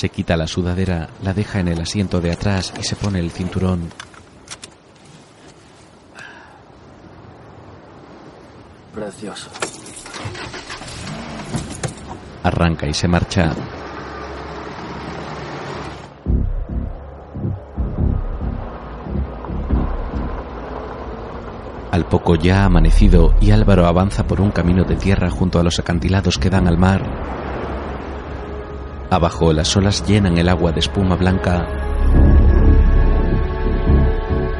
Se 0.01 0.09
quita 0.09 0.35
la 0.35 0.47
sudadera, 0.47 1.11
la 1.23 1.35
deja 1.35 1.61
en 1.61 1.69
el 1.69 1.79
asiento 1.79 2.23
de 2.23 2.33
atrás 2.33 2.73
y 2.81 2.85
se 2.85 2.97
pone 2.97 3.19
el 3.19 3.31
cinturón. 3.31 3.91
Precioso. 8.95 9.51
Arranca 12.43 12.87
y 12.87 12.95
se 12.95 13.09
marcha. 13.09 13.55
Al 21.91 22.07
poco 22.07 22.37
ya 22.37 22.63
ha 22.63 22.65
amanecido 22.65 23.35
y 23.39 23.51
Álvaro 23.51 23.85
avanza 23.85 24.27
por 24.27 24.41
un 24.41 24.51
camino 24.51 24.85
de 24.85 24.97
tierra 24.97 25.29
junto 25.29 25.61
a 25.61 25.63
los 25.63 25.79
acantilados 25.79 26.39
que 26.39 26.49
dan 26.49 26.67
al 26.69 26.79
mar. 26.79 27.40
Abajo 29.11 29.53
las 29.53 29.77
olas 29.77 30.07
llenan 30.07 30.39
el 30.39 30.49
agua 30.49 30.71
de 30.71 30.79
espuma 30.79 31.17
blanca. 31.17 31.67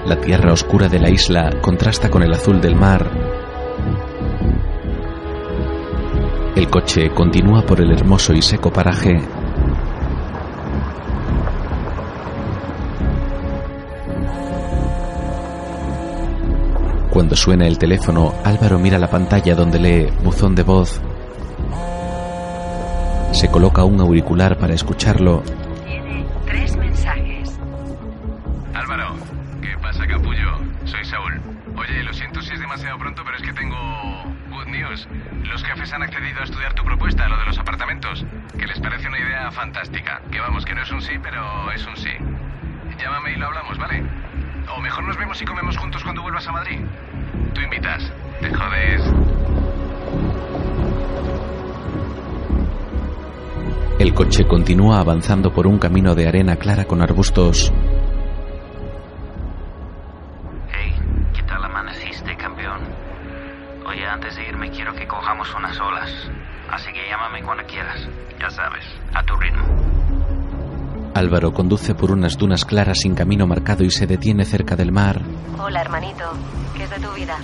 La 0.05 0.21
tierra 0.21 0.53
oscura 0.53 0.89
de 0.89 0.99
la 0.99 1.09
isla 1.09 1.51
contrasta 1.61 2.11
con 2.11 2.25
el 2.25 2.33
azul 2.33 2.61
del 2.61 2.75
mar. 2.75 3.09
El 6.57 6.69
coche 6.69 7.11
continúa 7.15 7.63
por 7.63 7.81
el 7.81 7.93
hermoso 7.93 8.33
y 8.33 8.43
seco 8.43 8.73
paraje. 8.73 9.21
Cuando 17.11 17.37
suena 17.37 17.69
el 17.69 17.79
teléfono, 17.79 18.35
Álvaro 18.43 18.81
mira 18.81 18.99
la 18.99 19.09
pantalla 19.09 19.55
donde 19.55 19.79
lee 19.79 20.13
buzón 20.25 20.57
de 20.57 20.65
voz. 20.65 21.01
Se 23.41 23.49
coloca 23.49 23.85
un 23.85 23.99
auricular 24.03 24.59
para 24.59 24.75
escucharlo. 24.75 25.43
Continúa 54.91 55.01
avanzando 55.01 55.53
por 55.53 55.69
un 55.69 55.79
camino 55.79 56.17
de 56.17 56.27
arena 56.27 56.57
clara 56.57 56.85
con 56.85 57.01
arbustos. 57.01 57.73
Hey, 60.73 60.93
¿qué 61.33 61.43
tal 61.45 61.65
amaneciste, 61.65 62.37
campeón? 62.37 62.81
Oye, 63.87 64.05
antes 64.05 64.35
de 64.35 64.49
irme 64.49 64.69
quiero 64.71 64.93
que 64.95 65.07
cojamos 65.07 65.55
unas 65.55 65.79
olas. 65.79 66.11
Así 66.73 66.93
que 66.93 67.09
llámame 67.09 67.41
cuando 67.43 67.65
quieras. 67.67 68.01
Ya 68.41 68.51
sabes, 68.51 68.85
a 69.15 69.23
tu 69.23 69.37
ritmo. 69.37 69.65
Álvaro 71.15 71.53
conduce 71.53 71.95
por 71.95 72.11
unas 72.11 72.37
dunas 72.37 72.65
claras 72.65 72.99
sin 72.99 73.15
camino 73.15 73.47
marcado 73.47 73.85
y 73.85 73.91
se 73.91 74.09
detiene 74.09 74.45
cerca 74.45 74.75
del 74.75 74.91
mar. 74.91 75.21
Hola, 75.59 75.83
hermanito. 75.83 76.33
¿Qué 76.77 76.83
es 76.85 76.91
de 76.91 76.99
tu 76.99 77.13
vida? 77.13 77.37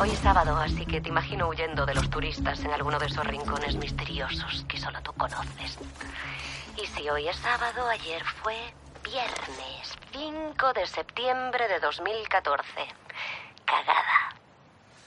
Hoy 0.00 0.10
es 0.10 0.18
sábado, 0.20 0.56
así 0.56 0.86
que 0.86 1.00
te 1.00 1.08
imagino 1.08 1.48
huyendo 1.48 1.84
de 1.84 1.94
los 1.94 2.08
turistas 2.08 2.64
en 2.64 2.70
alguno 2.70 2.98
de 2.98 3.06
esos 3.06 3.26
rincones 3.26 3.76
misteriosos 3.76 4.64
que 4.68 4.78
solo 4.78 5.00
tú 5.02 5.12
conoces. 5.16 5.76
Si 6.94 7.08
hoy 7.08 7.28
es 7.28 7.36
sábado, 7.36 7.86
ayer 7.88 8.24
fue 8.42 8.56
viernes, 9.02 9.96
5 10.12 10.72
de 10.72 10.86
septiembre 10.86 11.68
de 11.68 11.80
2014. 11.80 12.66
Cagada. 13.64 14.34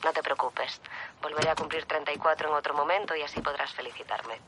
No 0.03 0.13
te 0.13 0.23
preocupes. 0.23 0.81
Volveré 1.21 1.49
a 1.49 1.55
cumplir 1.55 1.85
34 1.85 2.49
en 2.49 2.55
otro 2.55 2.73
momento 2.73 3.15
y 3.15 3.21
así 3.21 3.41
podrás 3.41 3.73
felicitarme. 3.73 4.39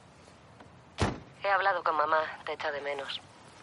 He 1.43 1.49
hablado 1.49 1.83
con 1.83 1.95
mamá, 1.95 2.23
te 2.45 2.53
echa 2.53 2.71
de 2.71 2.81
menos. 2.81 3.21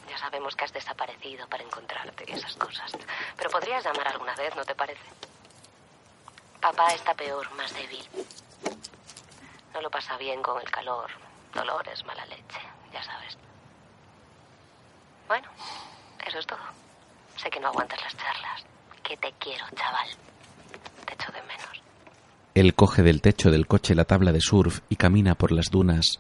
Ya 0.09 0.19
sabemos 0.19 0.55
que 0.57 0.65
has 0.65 0.73
desaparecido 0.73 1.47
para 1.49 1.63
encontrarte 1.63 2.25
y 2.29 2.33
esas 2.33 2.55
cosas. 2.57 2.93
Pero 3.37 3.51
podrías 3.51 3.85
llamar 3.85 4.09
alguna 4.09 4.35
vez, 4.35 4.55
¿no 4.57 4.65
te 4.65 4.75
parece? 4.75 5.05
Papá 6.61 6.89
está 6.95 7.15
peor, 7.15 7.51
más 7.53 7.73
débil. 7.75 8.07
No 9.73 9.81
lo 9.81 9.91
pasa 9.91 10.17
bien 10.19 10.43
con 10.43 10.61
el 10.61 10.71
calor, 10.71 11.11
dolores, 11.55 12.05
mala 12.05 12.27
leche, 12.27 12.61
ya 12.93 13.03
sabes. 13.03 13.39
Bueno, 15.31 15.47
eso 16.27 16.41
es 16.41 16.47
todo. 16.49 16.59
Sé 17.37 17.49
que 17.51 17.61
no 17.61 17.69
aguantas 17.69 18.01
las 18.03 18.17
charlas. 18.17 18.65
Que 19.05 19.17
te 19.17 19.33
quiero, 19.39 19.65
chaval. 19.77 20.09
Te 21.07 21.15
echo 21.15 21.31
de 21.31 21.41
menos. 21.43 21.83
Él 22.53 22.75
coge 22.75 23.03
del 23.05 23.21
techo 23.21 23.53
del 23.53 23.69
coche 23.69 23.95
la 23.95 24.07
tabla 24.07 24.33
de 24.33 24.41
surf 24.41 24.81
y 24.89 24.97
camina 24.97 25.37
por 25.37 25.53
las 25.53 25.71
dunas. 25.71 26.19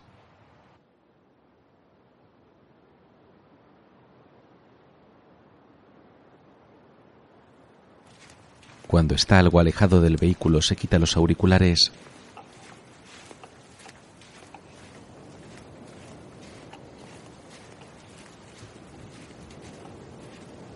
Cuando 8.86 9.16
está 9.16 9.40
algo 9.40 9.58
alejado 9.58 10.00
del 10.00 10.18
vehículo 10.18 10.62
se 10.62 10.76
quita 10.76 11.00
los 11.00 11.16
auriculares. 11.16 11.90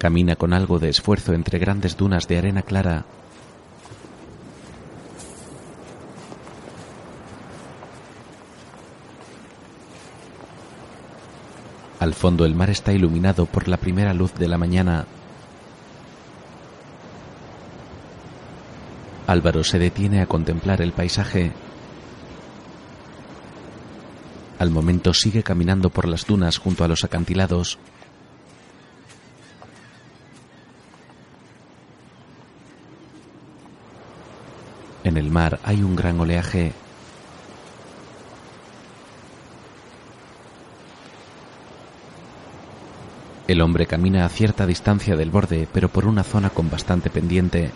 Camina 0.05 0.37
con 0.37 0.53
algo 0.53 0.79
de 0.79 0.91
esfuerzo 0.91 1.33
entre 1.33 1.59
grandes 1.59 1.97
dunas 1.97 2.29
de 2.29 2.37
arena 2.37 2.61
clara. 2.61 3.07
Al 11.99 12.13
fondo 12.13 12.45
el 12.45 12.55
mar 12.55 12.69
está 12.69 12.93
iluminado 12.93 13.47
por 13.47 13.67
la 13.67 13.79
primera 13.79 14.13
luz 14.13 14.35
de 14.35 14.47
la 14.47 14.59
mañana. 14.59 15.07
Álvaro 19.27 19.65
se 19.65 19.79
detiene 19.79 20.21
a 20.21 20.27
contemplar 20.27 20.83
el 20.83 20.93
paisaje. 20.93 21.51
Al 24.59 24.69
momento 24.71 25.15
sigue 25.15 25.43
caminando 25.43 25.89
por 25.89 26.07
las 26.07 26.27
dunas 26.27 26.59
junto 26.59 26.85
a 26.85 26.89
los 26.89 27.05
acantilados. 27.05 27.79
En 35.15 35.19
el 35.19 35.31
mar 35.31 35.61
hay 35.63 35.81
un 35.81 35.95
gran 35.95 36.19
oleaje. 36.19 36.73
El 43.47 43.61
hombre 43.61 43.87
camina 43.87 44.25
a 44.25 44.29
cierta 44.29 44.67
distancia 44.67 45.15
del 45.15 45.31
borde, 45.31 45.69
pero 45.73 45.89
por 45.89 46.07
una 46.07 46.25
zona 46.25 46.51
con 46.51 46.69
bastante 46.69 47.11
pendiente. 47.11 47.71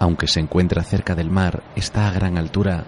Aunque 0.00 0.26
se 0.26 0.40
encuentra 0.40 0.82
cerca 0.82 1.14
del 1.14 1.30
mar, 1.30 1.62
está 1.76 2.08
a 2.08 2.12
gran 2.12 2.36
altura. 2.36 2.84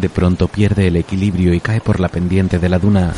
De 0.00 0.08
pronto 0.08 0.48
pierde 0.48 0.86
el 0.86 0.96
equilibrio 0.96 1.52
y 1.52 1.60
cae 1.60 1.82
por 1.82 2.00
la 2.00 2.08
pendiente 2.08 2.58
de 2.58 2.68
la 2.70 2.78
duna. 2.78 3.12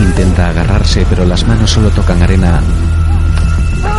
Intenta 0.00 0.48
agarrarse, 0.48 1.04
pero 1.10 1.26
las 1.26 1.46
manos 1.46 1.70
solo 1.70 1.90
tocan 1.90 2.22
arena. 2.22 2.62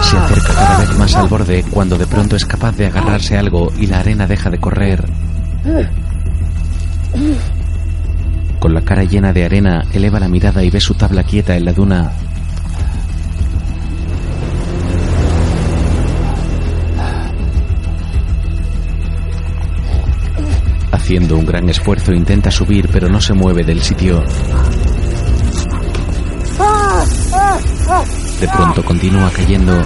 Se 0.01 0.17
acerca 0.17 0.53
cada 0.55 0.79
vez 0.79 0.97
más 0.97 1.15
al 1.15 1.27
borde 1.27 1.63
cuando 1.69 1.99
de 1.99 2.07
pronto 2.07 2.35
es 2.35 2.45
capaz 2.45 2.75
de 2.77 2.87
agarrarse 2.87 3.37
algo 3.37 3.71
y 3.77 3.85
la 3.85 3.99
arena 3.99 4.25
deja 4.25 4.49
de 4.49 4.57
correr. 4.57 5.05
Con 8.59 8.73
la 8.73 8.81
cara 8.81 9.03
llena 9.03 9.33
de 9.33 9.45
arena, 9.45 9.83
eleva 9.93 10.19
la 10.19 10.27
mirada 10.27 10.63
y 10.63 10.71
ve 10.71 10.79
su 10.79 10.95
tabla 10.95 11.23
quieta 11.23 11.55
en 11.55 11.65
la 11.65 11.73
duna. 11.73 12.11
Haciendo 21.11 21.35
un 21.35 21.45
gran 21.45 21.67
esfuerzo 21.67 22.13
intenta 22.13 22.49
subir, 22.49 22.87
pero 22.87 23.09
no 23.09 23.19
se 23.19 23.33
mueve 23.33 23.65
del 23.65 23.81
sitio. 23.81 24.23
De 28.39 28.47
pronto 28.47 28.81
continúa 28.85 29.29
cayendo. 29.29 29.77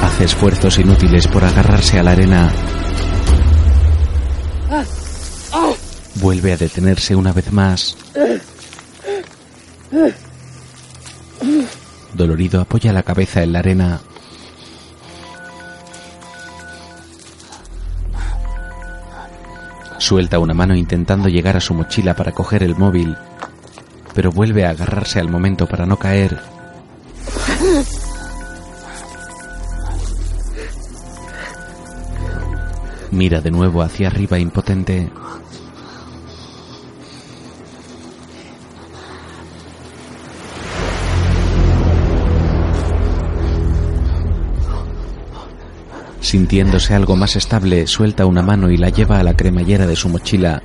Hace 0.00 0.24
esfuerzos 0.24 0.78
inútiles 0.78 1.26
por 1.26 1.44
agarrarse 1.44 1.98
a 1.98 2.02
la 2.02 2.12
arena. 2.12 2.50
Vuelve 6.14 6.54
a 6.54 6.56
detenerse 6.56 7.14
una 7.14 7.32
vez 7.32 7.52
más. 7.52 7.98
Dolorido 12.14 12.62
apoya 12.62 12.94
la 12.94 13.02
cabeza 13.02 13.42
en 13.42 13.52
la 13.52 13.58
arena. 13.58 14.00
Suelta 20.04 20.38
una 20.38 20.52
mano 20.52 20.74
intentando 20.74 21.30
llegar 21.30 21.56
a 21.56 21.62
su 21.62 21.72
mochila 21.72 22.14
para 22.14 22.32
coger 22.32 22.62
el 22.62 22.76
móvil, 22.76 23.16
pero 24.14 24.30
vuelve 24.30 24.66
a 24.66 24.68
agarrarse 24.68 25.18
al 25.18 25.30
momento 25.30 25.66
para 25.66 25.86
no 25.86 25.98
caer. 25.98 26.38
Mira 33.12 33.40
de 33.40 33.50
nuevo 33.50 33.80
hacia 33.80 34.08
arriba 34.08 34.38
impotente. 34.38 35.08
Sintiéndose 46.34 46.94
algo 46.94 47.14
más 47.14 47.36
estable, 47.36 47.86
suelta 47.86 48.26
una 48.26 48.42
mano 48.42 48.68
y 48.68 48.76
la 48.76 48.88
lleva 48.88 49.20
a 49.20 49.22
la 49.22 49.34
cremallera 49.34 49.86
de 49.86 49.94
su 49.94 50.08
mochila. 50.08 50.60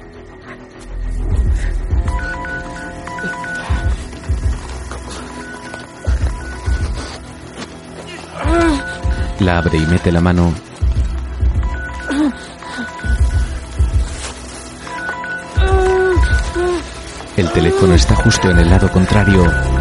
La 9.41 9.60
abre 9.60 9.77
y 9.77 9.86
mete 9.86 10.12
la 10.12 10.21
mano. 10.21 10.51
El 17.38 17.51
teléfono 17.51 17.93
está 17.93 18.15
justo 18.15 18.49
en 18.49 18.58
el 18.58 18.71
lado 18.71 18.91
contrario. 18.91 19.79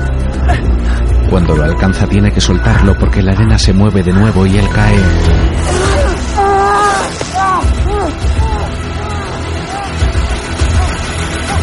Cuando 1.30 1.54
lo 1.54 1.64
alcanza 1.64 2.06
tiene 2.06 2.32
que 2.32 2.40
soltarlo 2.40 2.96
porque 2.98 3.22
la 3.22 3.32
arena 3.32 3.58
se 3.58 3.72
mueve 3.72 4.02
de 4.02 4.12
nuevo 4.12 4.46
y 4.46 4.56
él 4.56 4.68
cae. 4.70 4.98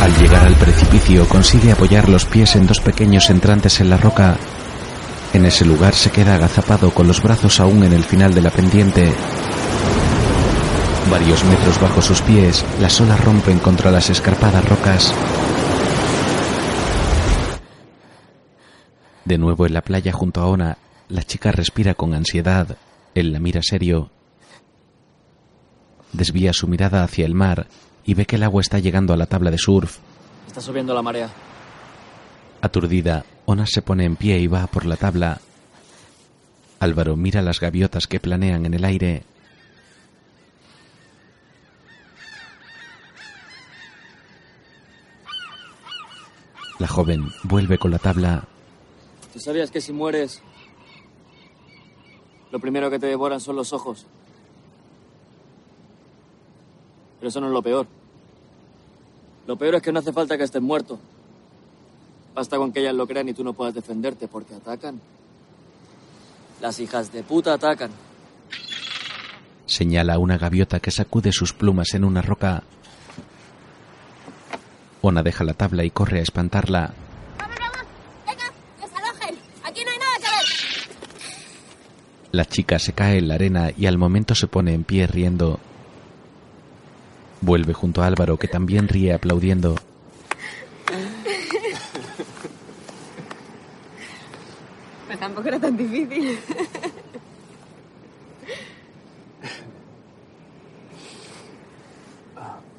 Al 0.02 0.16
llegar 0.18 0.46
al 0.46 0.56
precipicio 0.56 1.28
consigue 1.28 1.72
apoyar 1.72 2.10
los 2.10 2.26
pies 2.26 2.56
en 2.56 2.68
dos 2.68 2.80
pequeños 2.80 3.30
entrantes 3.32 3.82
en 3.82 3.90
la 3.90 3.98
roca. 3.98 4.38
En 5.34 5.46
ese 5.46 5.66
lugar 5.66 5.96
se 5.96 6.12
queda 6.12 6.36
agazapado 6.36 6.92
con 6.92 7.08
los 7.08 7.24
brazos 7.24 7.60
aún 7.60 7.84
en 7.84 7.94
el 7.94 8.04
final 8.04 8.36
de 8.36 8.42
la 8.42 8.52
pendiente. 8.52 9.12
Varios 11.10 11.44
metros 11.44 11.82
bajo 11.82 12.02
sus 12.02 12.22
pies, 12.22 12.64
las 12.80 13.02
olas 13.02 13.20
rompen 13.24 13.60
contra 13.60 13.90
las 13.90 14.10
escarpadas 14.10 14.64
rocas. 14.70 15.14
De 19.26 19.40
nuevo 19.40 19.66
en 19.66 19.74
la 19.74 19.82
playa 19.82 20.12
junto 20.12 20.42
a 20.42 20.48
Ona, 20.48 20.78
la 21.10 21.24
chica 21.24 21.52
respira 21.52 21.96
con 21.96 22.14
ansiedad. 22.14 22.78
Él 23.16 23.34
la 23.34 23.40
mira 23.40 23.62
serio. 23.64 24.12
Desvía 26.14 26.54
su 26.54 26.68
mirada 26.68 27.04
hacia 27.04 27.26
el 27.26 27.34
mar 27.34 27.68
y 28.06 28.14
ve 28.14 28.28
que 28.28 28.36
el 28.36 28.44
agua 28.44 28.62
está 28.62 28.78
llegando 28.78 29.14
a 29.14 29.18
la 29.18 29.26
tabla 29.26 29.50
de 29.50 29.58
surf. 29.58 29.98
Está 30.48 30.62
subiendo 30.62 30.94
la 30.94 31.02
marea. 31.02 31.30
Aturdida, 32.62 33.26
Ona 33.46 33.66
se 33.66 33.82
pone 33.82 34.06
en 34.06 34.16
pie 34.16 34.40
y 34.40 34.48
va 34.48 34.68
por 34.68 34.86
la 34.86 34.96
tabla. 34.96 35.42
Álvaro 36.80 37.16
mira 37.16 37.42
las 37.42 37.60
gaviotas 37.60 38.06
que 38.06 38.20
planean 38.20 38.66
en 38.66 38.76
el 38.76 38.86
aire. 38.86 39.24
La 46.78 46.88
joven 46.88 47.32
vuelve 47.44 47.80
con 47.80 47.90
la 47.90 48.00
tabla. 48.00 48.48
¿Tú 49.36 49.42
sabías 49.42 49.70
que 49.70 49.82
si 49.82 49.92
mueres, 49.92 50.42
lo 52.52 52.60
primero 52.60 52.90
que 52.90 52.98
te 52.98 53.08
devoran 53.08 53.42
son 53.42 53.58
los 53.58 53.74
ojos? 53.74 54.08
Pero 57.20 57.28
eso 57.28 57.42
no 57.42 57.48
es 57.48 57.54
lo 57.54 57.62
peor. 57.62 57.86
Lo 59.46 59.58
peor 59.58 59.76
es 59.76 59.82
que 59.82 59.92
no 59.92 60.00
hace 60.00 60.14
falta 60.14 60.38
que 60.38 60.46
estés 60.46 60.62
muerto. 60.62 60.98
Basta 62.34 62.56
con 62.58 62.72
que 62.72 62.80
ellas 62.80 62.96
lo 62.96 63.06
crean 63.08 63.28
y 63.28 63.34
tú 63.34 63.44
no 63.44 63.52
puedas 63.52 63.74
defenderte 63.74 64.28
porque 64.28 64.56
atacan. 64.56 65.02
Las 66.62 66.80
hijas 66.80 67.12
de 67.12 67.24
puta 67.24 67.54
atacan. 67.54 67.92
Señala 69.66 70.18
una 70.18 70.38
gaviota 70.38 70.80
que 70.80 70.92
sacude 70.92 71.34
sus 71.34 71.52
plumas 71.52 71.94
en 71.94 72.06
una 72.06 72.22
roca. 72.22 72.64
Ona 75.02 75.24
deja 75.24 75.44
la 75.44 75.54
tabla 75.54 75.84
y 75.84 75.92
corre 75.92 76.20
a 76.20 76.24
espantarla. 76.24 76.94
¡Venga! 78.26 78.54
¡Desalojen! 78.82 79.36
¡Aquí 79.64 79.82
no 79.86 79.92
hay 79.92 79.98
nada 79.98 80.18
que 80.18 80.30
ver! 80.30 80.46
La 82.36 82.44
chica 82.44 82.80
se 82.80 82.92
cae 82.92 83.20
en 83.20 83.30
la 83.30 83.36
arena 83.36 83.72
y 83.78 83.86
al 83.86 83.98
momento 83.98 84.36
se 84.36 84.48
pone 84.48 84.74
en 84.74 84.84
pie 84.84 85.08
riendo. 85.08 85.58
Vuelve 87.40 87.72
junto 87.72 88.04
a 88.04 88.08
Álvaro 88.08 88.38
que 88.38 88.50
también 88.50 88.90
ríe 88.90 89.14
aplaudiendo. 89.14 89.76
Pues 95.08 95.20
tampoco 95.20 95.48
era 95.48 95.60
tan 95.60 95.78
difícil. 95.78 96.38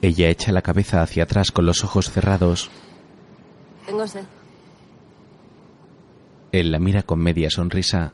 Ella 0.03 0.29
echa 0.29 0.53
la 0.53 0.61
cabeza 0.61 1.01
hacia 1.01 1.23
atrás 1.23 1.51
con 1.51 1.65
los 1.65 1.83
ojos 1.83 2.11
cerrados. 2.11 2.69
Tengo 3.87 4.07
sed. 4.07 4.25
Él 6.53 6.73
la 6.73 6.79
mira 6.79 7.05
con 7.05 7.21
media 7.21 7.49
sonrisa. 7.49 8.13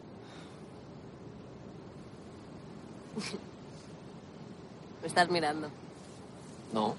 Estás 5.12 5.28
mirando. 5.28 5.68
No. 6.72 6.96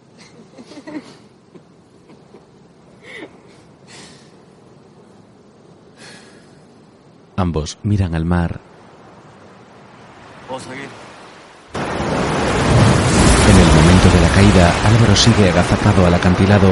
Ambos 7.35 7.79
miran 7.81 8.13
al 8.13 8.25
mar. 8.25 8.59
¿Puedo 10.47 10.59
seguir? 10.59 10.87
En 13.49 13.59
el 13.59 13.67
momento 13.73 14.09
de 14.09 14.21
la 14.21 14.29
caída, 14.29 14.71
Álvaro 14.85 15.15
sigue 15.15 15.49
agazapado 15.49 16.05
al 16.05 16.13
acantilado. 16.13 16.69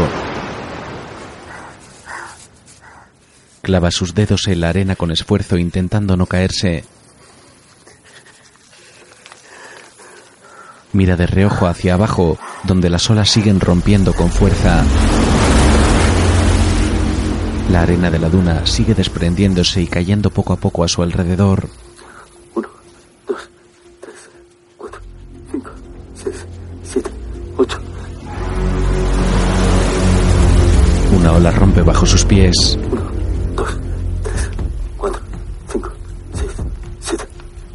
Clava 3.63 3.89
sus 3.89 4.13
dedos 4.13 4.47
en 4.47 4.62
la 4.62 4.69
arena 4.69 4.95
con 4.95 5.10
esfuerzo 5.10 5.58
intentando 5.58 6.15
no 6.15 6.27
caerse. 6.27 6.84
Mira 10.93 11.15
de 11.15 11.25
reojo 11.25 11.67
hacia 11.67 11.93
abajo, 11.93 12.38
donde 12.63 12.89
las 12.89 13.10
olas 13.10 13.30
siguen 13.30 13.60
rompiendo 13.60 14.13
con 14.13 14.30
fuerza. 14.30 14.84
La 17.71 17.84
arena 17.84 18.12
de 18.12 18.19
la 18.19 18.27
duna 18.27 18.65
sigue 18.65 18.93
desprendiéndose 18.93 19.82
y 19.82 19.88
cayendo 19.88 20.30
poco 20.30 20.51
a 20.51 20.58
poco 20.58 20.84
a 20.84 20.89
su 20.89 21.01
alrededor. 21.01 21.69
Una 31.15 31.32
ola 31.34 31.51
rompe 31.51 31.82
bajo 31.82 32.06
sus 32.06 32.25
pies. 32.25 32.77
Otra 32.82 32.86
ola 32.86 32.86
rompe. 32.86 32.88
Uno, 32.91 33.12
dos, 33.56 33.80
tres, 34.23 34.49
cuatro, 34.97 35.21
cinco, 35.71 35.89
seis, 36.34 36.51
siete, 36.99 37.23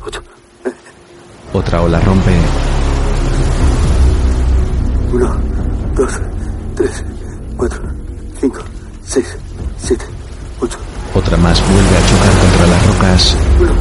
ocho. 0.05 0.23
Otra 1.55 1.81
más 11.39 11.63
vuelve 11.71 11.97
a 11.97 12.07
chocar 12.07 12.33
contra 12.41 12.67
las 12.67 12.87
rocas. 12.87 13.39
Uno, 13.61 13.73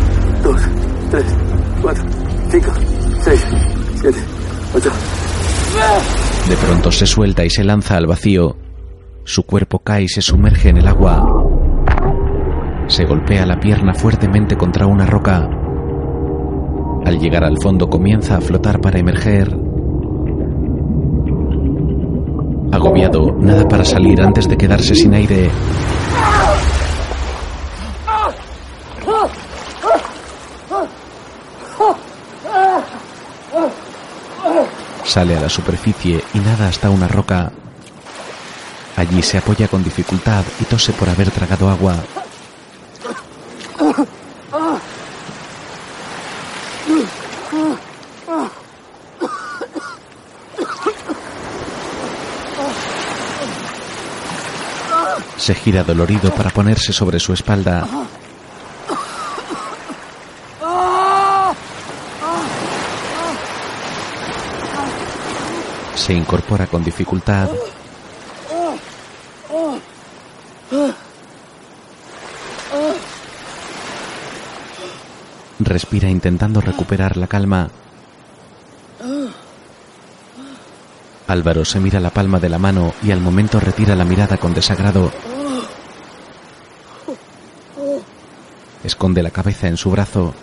dos, 0.44 0.62
tres, 1.12 1.36
cuatro, 1.82 2.04
cinco, 2.50 2.72
seis, 3.24 3.48
siete, 3.96 4.20
ocho. 4.74 4.92
De 6.50 6.56
pronto 6.58 6.92
se 6.92 7.06
suelta 7.06 7.44
y 7.44 7.50
se 7.50 7.64
lanza 7.64 7.98
al 7.98 8.08
vacío. 8.08 8.56
Su 9.24 9.44
cuerpo 9.44 9.80
cae 9.80 10.04
y 10.04 10.08
se 10.08 10.22
sumerge 10.22 10.70
en 10.70 10.78
el 10.78 10.88
agua. 10.88 11.26
Se 12.88 13.06
golpea 13.06 13.46
la 13.46 13.60
pierna 13.60 13.94
fuertemente 13.94 14.56
contra 14.56 14.86
una 14.86 15.06
roca. 15.06 15.50
Al 17.06 17.20
llegar 17.20 17.44
al 17.44 17.58
fondo 17.62 17.88
comienza 17.88 18.38
a 18.38 18.42
flotar 18.42 18.80
para 18.80 19.00
emerger. 19.00 19.65
Nada 22.96 23.68
para 23.68 23.84
salir 23.84 24.22
antes 24.22 24.48
de 24.48 24.58
quedarse 24.58 24.96
sin 24.96 25.14
aire. 25.14 25.52
Sale 35.04 35.38
a 35.38 35.42
la 35.42 35.50
superficie 35.50 36.24
y 36.34 36.40
nada 36.40 36.70
hasta 36.70 36.90
una 36.90 37.08
roca. 37.08 37.52
Allí 38.96 39.22
se 39.22 39.38
apoya 39.38 39.68
con 39.68 39.84
dificultad 39.84 40.46
y 40.62 40.64
tose 40.64 40.94
por 40.94 41.10
haber 41.10 41.30
tragado 41.32 41.70
agua. 41.70 41.96
Se 55.46 55.54
gira 55.54 55.84
dolorido 55.84 56.34
para 56.34 56.50
ponerse 56.50 56.92
sobre 56.92 57.20
su 57.20 57.32
espalda. 57.32 57.88
Se 65.94 66.14
incorpora 66.14 66.66
con 66.66 66.84
dificultad. 66.84 67.52
Respira 75.60 76.10
intentando 76.10 76.60
recuperar 76.60 77.18
la 77.18 77.28
calma. 77.28 77.70
Álvaro 81.28 81.64
se 81.66 81.80
mira 81.80 82.00
la 82.00 82.10
palma 82.10 82.40
de 82.40 82.50
la 82.50 82.58
mano 82.58 82.96
y 83.04 83.12
al 83.12 83.22
momento 83.22 83.60
retira 83.60 83.96
la 83.96 84.06
mirada 84.06 84.38
con 84.38 84.56
desagrado. 84.56 85.12
Esconde 89.06 89.22
la 89.22 89.30
cabeza 89.30 89.68
en 89.68 89.78
su 89.78 89.92
brazo. 89.92 90.34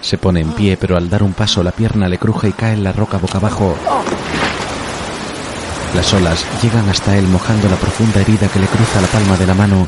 Se 0.00 0.16
pone 0.16 0.40
en 0.40 0.52
pie, 0.52 0.78
pero 0.80 0.96
al 0.96 1.10
dar 1.10 1.22
un 1.22 1.34
paso 1.34 1.62
la 1.62 1.70
pierna 1.70 2.08
le 2.08 2.16
cruje 2.16 2.48
y 2.48 2.52
cae 2.52 2.72
en 2.72 2.82
la 2.82 2.92
roca 2.92 3.18
boca 3.18 3.36
abajo. 3.36 3.74
Las 5.94 6.14
olas 6.14 6.46
llegan 6.62 6.88
hasta 6.88 7.18
él 7.18 7.26
mojando 7.26 7.68
la 7.68 7.76
profunda 7.76 8.22
herida 8.22 8.48
que 8.48 8.58
le 8.58 8.66
cruza 8.68 9.02
la 9.02 9.08
palma 9.08 9.36
de 9.36 9.46
la 9.46 9.54
mano. 9.54 9.86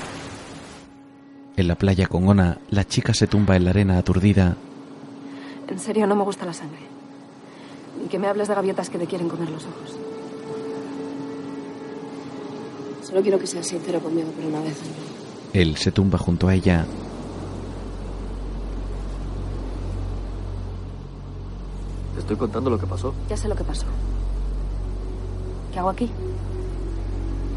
En 1.57 1.69
la 1.69 1.77
playa 1.77 2.07
con 2.07 2.29
Ona, 2.29 2.59
la 2.69 2.85
chica 2.87 3.15
se 3.15 3.29
tumba 3.29 3.57
en 3.57 3.65
la 3.65 3.71
arena 3.71 3.97
aturdida. 3.97 4.57
En 5.69 5.79
serio, 5.79 6.07
no 6.07 6.17
me 6.17 6.25
gusta 6.25 6.45
la 6.45 6.53
sangre. 6.53 6.83
Ni 7.99 8.09
que 8.09 8.19
me 8.19 8.29
hables 8.29 8.49
de 8.49 8.55
gaviotas 8.55 8.91
que 8.91 8.99
te 8.99 9.07
quieren 9.07 9.31
comer 9.31 9.49
los 9.49 9.65
ojos. 9.65 10.12
Solo 13.13 13.21
quiero 13.21 13.39
que 13.39 13.47
seas 13.47 13.67
sincero 13.67 14.01
conmigo 14.01 14.31
por 14.31 14.43
una 14.43 14.61
vez. 14.63 14.81
Él 15.53 15.77
se 15.77 15.93
tumba 15.93 16.17
junto 16.17 16.49
a 16.49 16.55
ella. 16.55 16.87
Te 22.15 22.21
estoy 22.21 22.37
contando 22.37 22.71
lo 22.71 22.79
que 22.79 22.87
pasó. 22.87 23.13
Ya 23.29 23.37
sé 23.37 23.49
lo 23.49 23.55
que 23.55 23.65
pasó. 23.65 23.85
¿Qué 25.75 25.79
hago 25.79 25.91
aquí? 25.91 26.09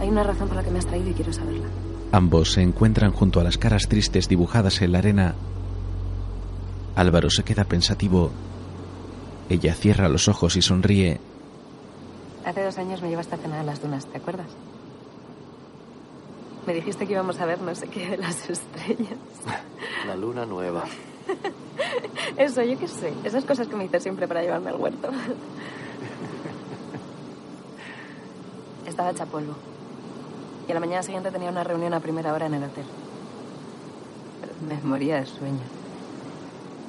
Hay 0.02 0.10
una 0.10 0.24
razón 0.24 0.50
por 0.50 0.58
la 0.58 0.64
que 0.66 0.72
me 0.72 0.80
has 0.80 0.88
traído 0.88 1.12
y 1.12 1.14
quiero 1.14 1.32
saberla. 1.32 1.68
Ambos 2.12 2.52
se 2.52 2.62
encuentran 2.62 3.14
junto 3.14 3.40
a 3.40 3.46
las 3.46 3.58
caras 3.58 3.88
tristes 3.88 4.28
dibujadas 4.28 4.82
en 4.82 4.92
la 4.92 4.98
arena. 4.98 5.36
Álvaro 6.98 7.30
se 7.30 7.44
queda 7.44 7.64
pensativo. 7.64 8.30
Ella 9.50 9.74
cierra 9.74 10.10
los 10.10 10.28
ojos 10.28 10.58
y 10.58 10.62
sonríe. 10.62 11.22
Hace 12.44 12.62
dos 12.62 12.78
años 12.78 13.02
me 13.02 13.08
llevaste 13.08 13.36
a 13.36 13.38
cenar 13.38 13.60
a 13.60 13.64
las 13.64 13.82
dunas, 13.82 14.06
¿te 14.08 14.18
acuerdas? 14.18 14.48
Me 16.66 16.74
dijiste 16.74 17.06
que 17.06 17.14
íbamos 17.14 17.40
a 17.40 17.46
ver 17.46 17.62
no 17.62 17.76
sé 17.76 17.88
qué 17.88 18.10
de 18.10 18.18
las 18.18 18.50
estrellas. 18.50 19.20
La 20.08 20.16
luna 20.16 20.46
nueva. 20.46 20.84
Eso, 22.38 22.64
yo 22.64 22.78
qué 22.80 22.88
sé. 22.88 23.14
Esas 23.24 23.46
cosas 23.46 23.68
que 23.68 23.76
me 23.76 23.84
dices 23.84 24.04
siempre 24.04 24.28
para 24.28 24.42
llevarme 24.42 24.70
al 24.72 24.78
huerto. 24.78 25.10
Estaba 28.88 29.12
hecha 29.12 29.26
polvo. 29.26 29.54
Y 30.68 30.72
a 30.72 30.74
la 30.74 30.80
mañana 30.80 31.04
siguiente 31.04 31.32
tenía 31.32 31.50
una 31.50 31.64
reunión 31.64 31.94
a 31.94 32.00
primera 32.00 32.34
hora 32.34 32.48
en 32.48 32.56
el 32.56 32.64
hotel. 32.64 32.86
Me 34.68 34.82
moría 34.82 35.18
de 35.18 35.26
sueño. 35.26 35.60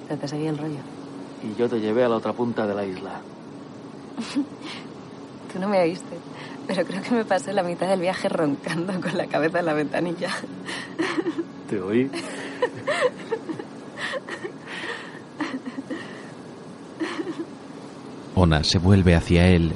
Pero 0.08 0.20
te 0.20 0.28
seguí 0.28 0.46
el 0.46 0.56
rollo. 0.56 0.78
Y 1.42 1.54
yo 1.58 1.68
te 1.68 1.80
llevé 1.80 2.04
a 2.04 2.08
la 2.08 2.16
otra 2.16 2.32
punta 2.32 2.66
de 2.66 2.74
la 2.74 2.84
isla. 2.84 3.20
Tú 5.56 5.62
no 5.62 5.68
me 5.68 5.80
oíste. 5.80 6.18
Pero 6.66 6.84
creo 6.84 7.00
que 7.00 7.14
me 7.14 7.24
pasé 7.24 7.54
la 7.54 7.62
mitad 7.62 7.88
del 7.88 8.00
viaje 8.00 8.28
roncando 8.28 8.92
con 9.00 9.16
la 9.16 9.26
cabeza 9.26 9.60
en 9.60 9.64
la 9.64 9.72
ventanilla. 9.72 10.28
Te 11.70 11.80
oí. 11.80 12.10
Ona 18.34 18.62
se 18.64 18.76
vuelve 18.76 19.14
hacia 19.14 19.48
él. 19.48 19.72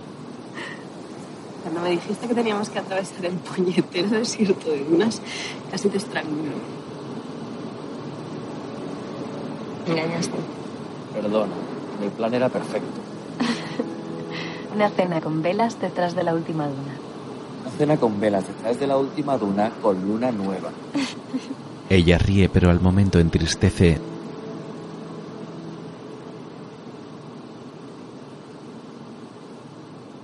Cuando 1.62 1.80
me 1.80 1.92
dijiste 1.92 2.28
que 2.28 2.34
teníamos 2.34 2.68
que 2.68 2.78
atravesar 2.78 3.24
el 3.24 3.36
puñetero 3.36 4.10
desierto 4.10 4.70
de 4.70 4.84
dunas, 4.84 5.22
casi 5.70 5.88
te 5.88 5.96
estrangulo. 5.96 6.56
Me 9.86 9.92
engañaste. 9.98 10.36
Perdona, 11.14 11.54
mi 12.02 12.10
plan 12.10 12.34
era 12.34 12.50
perfecto. 12.50 12.99
Una 14.80 14.88
cena 14.88 15.20
con 15.20 15.42
velas 15.42 15.78
detrás 15.78 16.14
de 16.14 16.24
la 16.24 16.32
última 16.32 16.66
duna. 16.66 16.94
Una 17.60 17.70
cena 17.76 17.96
con 17.98 18.18
velas 18.18 18.48
detrás 18.48 18.80
de 18.80 18.86
la 18.86 18.96
última 18.96 19.36
duna 19.36 19.70
con 19.82 20.00
luna 20.00 20.32
nueva. 20.32 20.70
Ella 21.90 22.16
ríe, 22.16 22.48
pero 22.48 22.70
al 22.70 22.80
momento 22.80 23.18
entristece. 23.18 24.00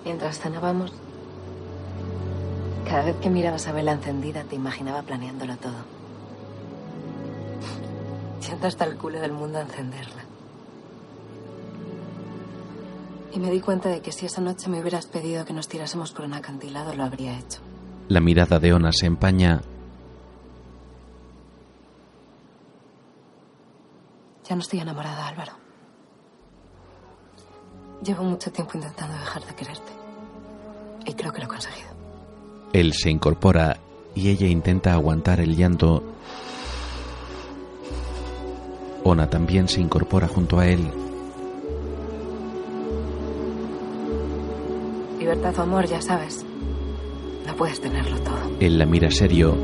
Mientras 0.07 0.39
cenábamos, 0.41 0.91
cada 2.89 3.05
vez 3.05 3.17
que 3.17 3.29
mirabas 3.29 3.69
a 3.69 3.73
vela 3.73 3.93
encendida 3.93 4.43
te 4.45 4.57
imaginaba 4.57 5.03
planeándolo 5.03 5.59
todo. 5.59 5.85
Siento 8.41 8.69
hasta 8.69 8.87
el 8.87 8.97
culo 8.97 9.21
del 9.21 9.33
mundo 9.33 9.59
a 9.59 9.61
encenderla. 9.61 10.26
Y 13.37 13.39
me 13.39 13.51
di 13.51 13.61
cuenta 13.61 13.91
de 13.91 14.01
que 14.01 14.13
si 14.13 14.25
esa 14.25 14.41
noche 14.41 14.71
me 14.71 14.81
hubieras 14.81 15.05
pedido 15.05 15.45
que 15.45 15.53
nos 15.53 15.69
tirásemos 15.69 16.11
por 16.11 16.25
un 16.25 16.33
acantilado, 16.33 16.95
lo 16.95 17.05
habría 17.05 17.39
hecho. 17.39 17.61
La 18.09 18.19
mirada 18.19 18.59
de 18.59 18.73
Ona 18.73 18.93
se 18.93 19.05
empaña. 19.05 19.61
Ya 24.49 24.57
no 24.57 24.63
estoy 24.63 24.81
enamorada, 24.81 25.29
Álvaro. 25.29 25.53
Llevo 28.03 28.25
mucho 28.25 28.51
tiempo 28.51 28.73
intentando 28.75 29.13
dejar 29.19 29.45
de 29.45 29.55
quererte. 29.55 29.93
Y 31.05 31.13
creo 31.13 31.31
que 31.31 31.41
lo 31.41 31.45
he 31.45 31.49
conseguido. 31.49 31.89
Él 32.73 32.95
se 32.95 33.11
incorpora 33.11 33.77
y 34.15 34.31
ella 34.31 34.47
intenta 34.47 34.95
aguantar 34.95 35.41
el 35.41 35.55
llanto. 35.55 36.03
Ona 39.05 39.29
también 39.29 39.69
se 39.69 39.83
incorpora 39.83 40.27
junto 40.27 40.59
a 40.59 40.67
él. 40.67 40.91
Libertad 45.37 45.63
amor, 45.65 45.87
ya 45.87 46.01
sabes. 46.01 46.47
No 47.47 47.55
puedes 47.57 47.79
tenerlo 47.79 48.19
todo. 48.21 48.39
Él 48.59 48.79
la 48.79 48.87
mira 48.87 49.11
serio. 49.11 49.55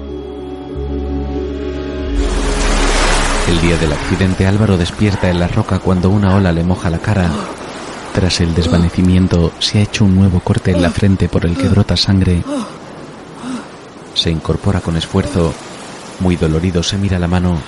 El 3.48 3.60
día 3.62 3.78
del 3.78 3.94
accidente 3.94 4.46
Álvaro 4.46 4.76
despierta 4.76 5.30
en 5.30 5.40
la 5.40 5.48
roca 5.48 5.78
cuando 5.78 6.10
una 6.10 6.36
ola 6.36 6.52
le 6.52 6.62
moja 6.62 6.90
la 6.90 6.98
cara. 6.98 7.30
Tras 8.14 8.42
el 8.42 8.54
desvanecimiento 8.54 9.50
se 9.60 9.78
ha 9.78 9.82
hecho 9.82 10.04
un 10.04 10.14
nuevo 10.14 10.40
corte 10.40 10.72
en 10.72 10.82
la 10.82 10.90
frente 10.90 11.30
por 11.30 11.46
el 11.46 11.56
que 11.56 11.68
brota 11.68 11.96
sangre. 11.96 12.42
Se 14.12 14.30
incorpora 14.30 14.82
con 14.82 14.98
esfuerzo. 14.98 15.54
Muy 16.20 16.36
dolorido 16.36 16.82
se 16.82 16.98
mira 16.98 17.18
la 17.18 17.28
mano. 17.28 17.58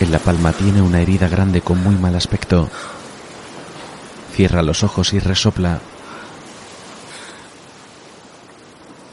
En 0.00 0.10
la 0.10 0.18
palma 0.18 0.52
tiene 0.54 0.80
una 0.80 1.02
herida 1.02 1.28
grande 1.28 1.60
con 1.60 1.82
muy 1.82 1.96
mal 1.96 2.16
aspecto. 2.16 2.70
Cierra 4.32 4.62
los 4.62 4.82
ojos 4.82 5.12
y 5.12 5.18
resopla. 5.18 5.80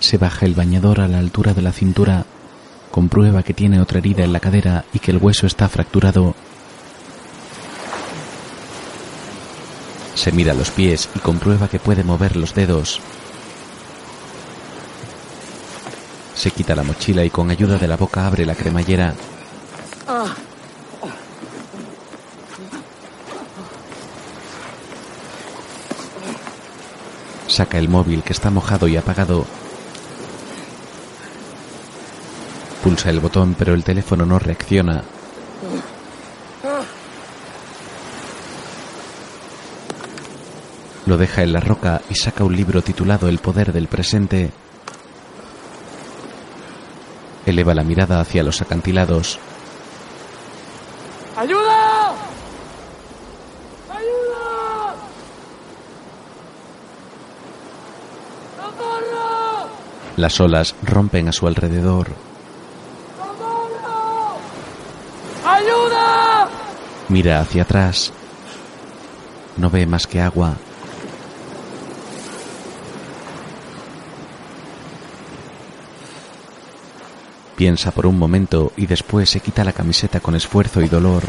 Se 0.08 0.18
baja 0.18 0.46
el 0.46 0.56
bañador 0.56 1.02
a 1.02 1.10
la 1.10 1.20
altura 1.20 1.54
de 1.54 1.62
la 1.62 1.74
cintura. 1.74 2.24
Comprueba 2.92 3.44
que 3.44 3.54
tiene 3.54 3.82
otra 3.82 3.98
herida 3.98 4.24
en 4.24 4.32
la 4.32 4.40
cadera 4.40 4.86
y 4.94 5.00
que 5.00 5.12
el 5.12 5.18
hueso 5.18 5.46
está 5.46 5.68
fracturado. 5.68 6.34
Se 10.16 10.32
mira 10.32 10.54
los 10.54 10.72
pies 10.72 11.10
y 11.14 11.20
comprueba 11.20 11.68
que 11.68 11.80
puede 11.80 12.06
mover 12.06 12.38
los 12.38 12.56
dedos. 12.56 13.02
Se 16.36 16.52
quita 16.52 16.74
la 16.74 16.84
mochila 16.84 17.26
y 17.26 17.30
con 17.30 17.52
ayuda 17.52 17.78
de 17.78 17.90
la 17.90 17.98
boca 17.98 18.26
abre 18.26 18.46
la 18.46 18.56
cremallera. 18.56 19.14
Saca 27.50 27.78
el 27.78 27.90
móvil 27.90 28.24
que 28.24 28.32
está 28.32 28.50
mojado 28.50 28.88
y 28.88 28.96
apagado. 28.96 29.46
Pulsa 32.98 33.12
el 33.12 33.20
botón 33.20 33.54
pero 33.56 33.76
el 33.76 33.84
teléfono 33.84 34.26
no 34.26 34.40
reacciona. 34.40 35.04
Lo 41.06 41.16
deja 41.16 41.44
en 41.44 41.54
la 41.54 41.60
roca 41.60 42.02
y 42.10 42.16
saca 42.16 42.44
un 42.44 42.56
libro 42.56 42.82
titulado 42.82 43.30
El 43.30 43.38
poder 43.38 43.72
del 43.72 43.88
presente. 43.88 44.50
Eleva 47.46 47.76
la 47.76 47.84
mirada 47.84 48.20
hacia 48.20 48.42
los 48.42 48.64
acantilados. 48.64 49.38
¡Ayuda! 51.36 52.16
¡Ayuda! 53.92 54.96
¡Socorro! 58.58 59.70
Las 60.16 60.40
olas 60.40 60.74
rompen 60.82 61.28
a 61.28 61.32
su 61.32 61.46
alrededor. 61.46 62.08
¡Ayuda! 65.58 66.50
Mira 67.10 67.40
hacia 67.40 67.64
atrás. 67.64 68.12
No 69.56 69.70
ve 69.70 69.86
más 69.86 70.06
que 70.08 70.22
agua. 70.22 70.56
Piensa 77.56 77.90
por 77.90 78.06
un 78.06 78.20
momento 78.20 78.72
y 78.78 78.86
después 78.86 79.30
se 79.30 79.40
quita 79.40 79.64
la 79.64 79.74
camiseta 79.74 80.20
con 80.20 80.36
esfuerzo 80.36 80.82
y 80.82 80.88
dolor. 80.88 81.24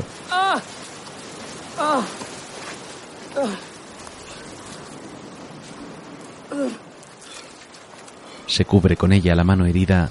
Se 8.47 8.65
cubre 8.65 8.97
con 8.97 9.13
ella 9.13 9.35
la 9.35 9.45
mano 9.45 9.65
herida. 9.65 10.11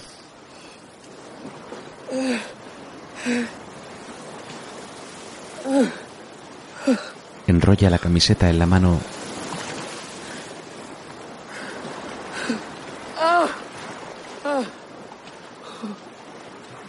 La 7.68 8.00
camiseta 8.00 8.50
en 8.50 8.60
la 8.60 8.66
mano. 8.66 8.98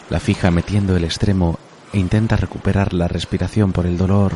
La 0.09 0.21
fija 0.21 0.53
metiendo 0.53 0.97
el 0.97 1.03
extremo 1.03 1.59
e 1.93 1.99
intenta 1.99 2.37
recuperar 2.37 2.95
la 2.95 3.09
respiración 3.09 3.73
por 3.73 3.87
el 3.87 3.99
dolor. 3.99 4.35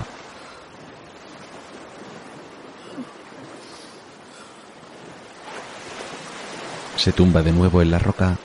Se 6.97 7.12
tumba 7.12 7.43
de 7.43 7.53
nuevo 7.53 7.82
en 7.82 7.93
la 7.93 8.01
roca. 8.01 8.36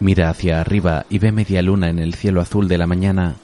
Mira 0.00 0.30
hacia 0.30 0.60
arriba 0.60 1.06
y 1.10 1.18
ve 1.18 1.32
media 1.32 1.60
luna 1.60 1.88
en 1.88 1.98
el 1.98 2.14
cielo 2.14 2.40
azul 2.40 2.68
de 2.68 2.78
la 2.78 2.86
mañana. 2.86 3.34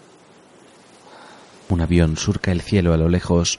Un 1.69 1.81
avión 1.81 2.17
surca 2.17 2.53
el 2.53 2.61
cielo 2.61 2.93
a 2.93 2.97
lo 2.97 3.09
lejos. 3.09 3.59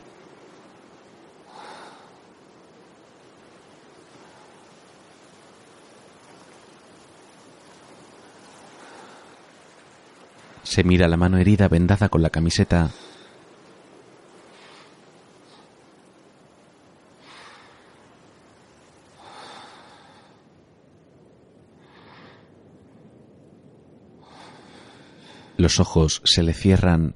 Se 10.63 10.83
mira 10.83 11.07
la 11.07 11.17
mano 11.17 11.37
herida 11.37 11.67
vendada 11.67 12.07
con 12.09 12.21
la 12.21 12.29
camiseta. 12.29 12.91
Los 25.65 25.79
ojos 25.79 26.21
se 26.25 26.43
le 26.43 26.53
cierran. 26.53 27.15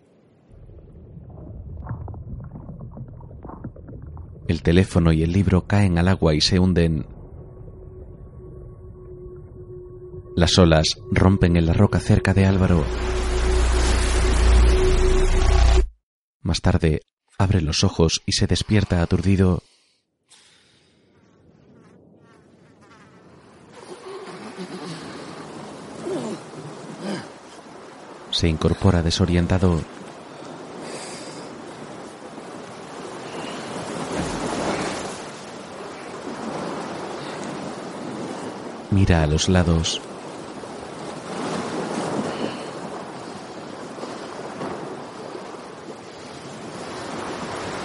El 4.48 4.64
teléfono 4.64 5.12
y 5.14 5.22
el 5.22 5.32
libro 5.32 5.68
caen 5.68 6.00
al 6.00 6.08
agua 6.08 6.34
y 6.34 6.42
se 6.42 6.58
hunden. 6.58 7.06
Las 10.36 10.58
olas 10.58 10.98
rompen 11.12 11.58
en 11.58 11.68
la 11.68 11.74
roca 11.74 12.00
cerca 12.00 12.34
de 12.34 12.48
Álvaro. 12.48 12.84
Más 16.42 16.62
tarde, 16.62 17.02
abre 17.38 17.62
los 17.62 17.84
ojos 17.84 18.24
y 18.26 18.32
se 18.32 18.48
despierta 18.48 19.04
aturdido. 19.04 19.62
Se 28.40 28.48
incorpora 28.48 29.04
desorientado. 29.04 29.82
Mira 38.92 39.24
a 39.24 39.28
los 39.28 39.50
lados. 39.50 40.00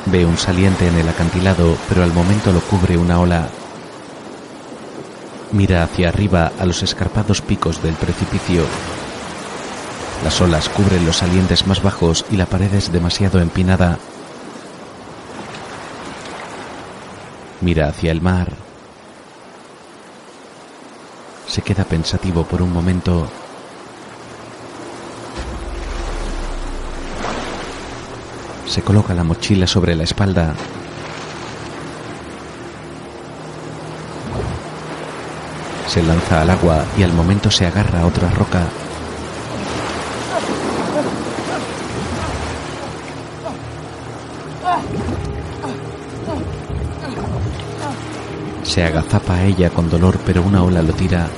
Ve 0.06 0.24
un 0.24 0.38
saliente 0.38 0.86
en 0.86 0.94
el 0.94 1.08
acantilado, 1.08 1.76
pero 1.88 2.04
al 2.04 2.12
momento 2.12 2.52
lo 2.52 2.60
cubre 2.60 2.96
una 2.96 3.18
ola. 3.18 3.48
Mira 5.50 5.82
hacia 5.82 6.10
arriba 6.10 6.52
a 6.56 6.64
los 6.64 6.84
escarpados 6.84 7.40
picos 7.42 7.82
del 7.82 7.94
precipicio. 7.94 8.62
Las 10.24 10.40
olas 10.40 10.70
cubren 10.70 11.04
los 11.04 11.18
salientes 11.18 11.66
más 11.66 11.82
bajos 11.82 12.24
y 12.30 12.38
la 12.38 12.46
pared 12.46 12.72
es 12.72 12.90
demasiado 12.90 13.40
empinada. 13.40 13.98
Mira 17.60 17.88
hacia 17.88 18.10
el 18.10 18.22
mar. 18.22 18.48
Se 21.46 21.60
queda 21.60 21.84
pensativo 21.84 22.42
por 22.44 22.62
un 22.62 22.72
momento. 22.72 23.28
Se 28.66 28.80
coloca 28.80 29.12
la 29.12 29.24
mochila 29.24 29.66
sobre 29.66 29.94
la 29.94 30.04
espalda. 30.04 30.54
Se 35.86 36.02
lanza 36.02 36.40
al 36.40 36.48
agua 36.48 36.86
y 36.96 37.02
al 37.02 37.12
momento 37.12 37.50
se 37.50 37.66
agarra 37.66 38.00
a 38.00 38.06
otra 38.06 38.30
roca. 38.30 38.66
Se 48.74 48.82
agazapa 48.82 49.34
a 49.34 49.44
ella 49.44 49.70
con 49.70 49.88
dolor, 49.88 50.18
pero 50.26 50.42
una 50.42 50.64
ola 50.64 50.82
lo 50.82 50.92
tira. 50.94 51.28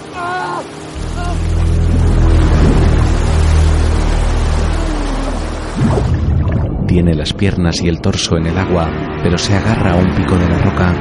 Tiene 6.89 7.14
las 7.14 7.34
piernas 7.34 7.82
y 7.82 7.89
el 7.91 8.01
torso 8.01 8.39
en 8.39 8.47
el 8.47 8.57
agua, 8.57 8.91
pero 9.22 9.37
se 9.37 9.55
agarra 9.55 9.93
a 9.93 9.97
un 9.97 10.14
pico 10.16 10.34
de 10.39 10.49
la 10.49 10.59
roca. 10.62 10.95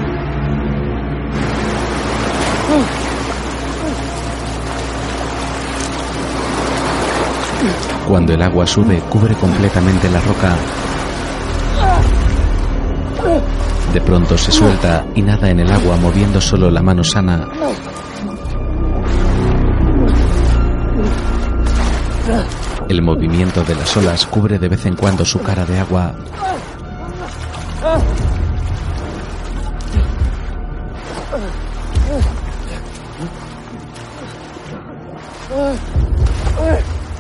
Cuando 8.10 8.34
el 8.34 8.42
agua 8.42 8.68
sube, 8.68 9.00
cubre 9.10 9.36
completamente 9.36 10.10
la 10.10 10.20
roca. 10.20 10.54
De 13.96 14.02
pronto 14.02 14.38
se 14.38 14.52
suelta 14.52 15.06
y 15.16 15.22
nada 15.22 15.50
en 15.50 15.62
el 15.62 15.72
agua 15.72 15.96
moviendo 15.96 16.42
solo 16.42 16.70
la 16.70 16.82
mano 16.82 17.02
sana. 17.02 17.48
El 22.90 23.02
movimiento 23.02 23.64
de 23.64 23.74
las 23.74 23.96
olas 23.96 24.26
cubre 24.26 24.60
de 24.60 24.68
vez 24.68 24.86
en 24.86 24.98
cuando 24.98 25.24
su 25.24 25.42
cara 25.42 25.66
de 25.66 25.80
agua. 25.80 26.14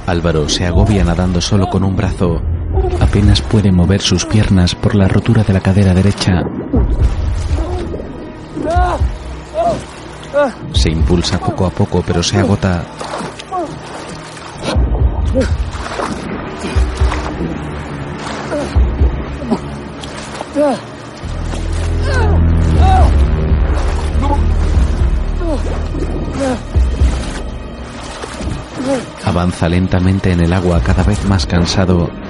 Álvaro 0.08 0.50
se 0.50 0.66
agobia 0.66 1.06
nadando 1.06 1.40
solo 1.40 1.68
con 1.68 1.86
un 1.86 1.96
brazo. 1.96 2.42
Apenas 3.16 3.42
puede 3.42 3.72
mover 3.72 4.02
sus 4.02 4.26
piernas 4.26 4.76
por 4.76 4.94
la 4.94 5.08
rotura 5.08 5.42
de 5.42 5.54
la 5.54 5.62
cadera 5.62 5.94
derecha. 5.94 6.44
Se 10.74 10.90
impulsa 10.92 11.40
poco 11.40 11.66
a 11.66 11.70
poco, 11.70 12.04
pero 12.06 12.22
se 12.22 12.40
agota. 12.40 12.84
Avanza 29.24 29.70
lentamente 29.70 30.34
en 30.34 30.42
el 30.42 30.52
agua, 30.52 30.82
cada 30.82 31.04
vez 31.04 31.24
más 31.30 31.46
cansado. 31.46 32.25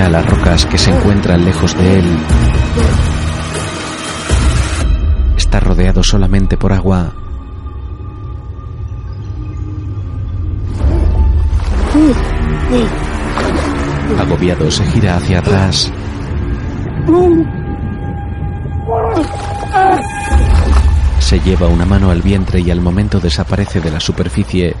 A 0.00 0.08
las 0.08 0.26
rocas 0.26 0.66
que 0.66 0.78
se 0.78 0.90
encuentran 0.90 1.44
lejos 1.44 1.76
de 1.76 1.98
él. 1.98 2.18
Está 5.36 5.60
rodeado 5.60 6.02
solamente 6.02 6.56
por 6.56 6.72
agua. 6.72 7.12
Agobiado 14.18 14.70
se 14.70 14.84
gira 14.86 15.16
hacia 15.16 15.40
atrás. 15.40 15.92
Se 21.18 21.40
lleva 21.40 21.68
una 21.68 21.84
mano 21.84 22.10
al 22.10 22.22
vientre 22.22 22.60
y 22.60 22.70
al 22.70 22.80
momento 22.80 23.20
desaparece 23.20 23.80
de 23.80 23.90
la 23.90 24.00
superficie. 24.00 24.74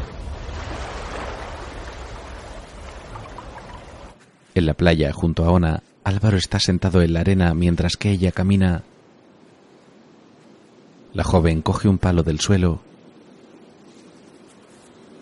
En 4.60 4.66
la 4.66 4.74
playa, 4.74 5.10
junto 5.10 5.46
a 5.46 5.52
Ona, 5.52 5.82
Álvaro 6.04 6.36
está 6.36 6.60
sentado 6.60 7.00
en 7.00 7.14
la 7.14 7.20
arena 7.20 7.54
mientras 7.54 7.96
que 7.96 8.10
ella 8.10 8.30
camina. 8.30 8.82
La 11.14 11.24
joven 11.24 11.62
coge 11.62 11.88
un 11.88 11.96
palo 11.96 12.22
del 12.22 12.40
suelo. 12.40 12.78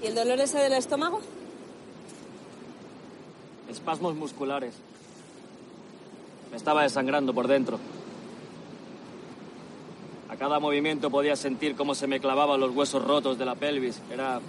¿Y 0.02 0.08
el 0.08 0.16
dolor 0.16 0.40
ese 0.40 0.58
del 0.58 0.72
estómago? 0.72 1.20
Espasmos 3.70 4.16
musculares. 4.16 4.74
Me 6.50 6.56
estaba 6.56 6.82
desangrando 6.82 7.32
por 7.32 7.46
dentro. 7.46 7.78
A 10.30 10.34
cada 10.34 10.58
movimiento 10.58 11.10
podía 11.10 11.36
sentir 11.36 11.76
cómo 11.76 11.94
se 11.94 12.08
me 12.08 12.18
clavaban 12.18 12.58
los 12.58 12.74
huesos 12.74 13.04
rotos 13.04 13.38
de 13.38 13.44
la 13.44 13.54
pelvis. 13.54 14.02
Era... 14.12 14.40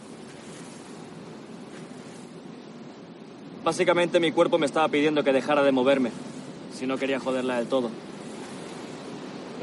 Básicamente 3.63 4.19
mi 4.19 4.31
cuerpo 4.31 4.57
me 4.57 4.65
estaba 4.65 4.87
pidiendo 4.87 5.23
que 5.23 5.33
dejara 5.33 5.63
de 5.63 5.71
moverme, 5.71 6.11
si 6.73 6.87
no 6.87 6.97
quería 6.97 7.19
joderla 7.19 7.57
del 7.57 7.67
todo. 7.67 7.89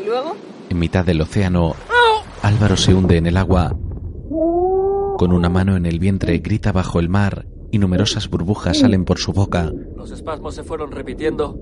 ¿Y 0.01 0.07
luego? 0.07 0.37
En 0.69 0.79
mitad 0.79 1.05
del 1.05 1.21
océano, 1.21 1.75
Álvaro 2.43 2.77
se 2.77 2.95
hunde 2.95 3.17
en 3.17 3.27
el 3.27 3.37
agua. 3.37 3.75
Con 5.17 5.33
una 5.33 5.49
mano 5.49 5.77
en 5.77 5.87
el 5.87 5.99
vientre 5.99 6.39
grita 6.39 6.73
bajo 6.73 7.01
el 7.01 7.09
mar 7.09 7.47
y 7.71 7.79
numerosas 7.79 8.29
burbujas 8.29 8.79
salen 8.79 9.05
por 9.05 9.19
su 9.19 9.33
boca. 9.33 9.73
Los 9.97 10.11
espasmos 10.11 10.55
se 10.55 10.63
fueron 10.63 10.93
repitiendo. 10.93 11.59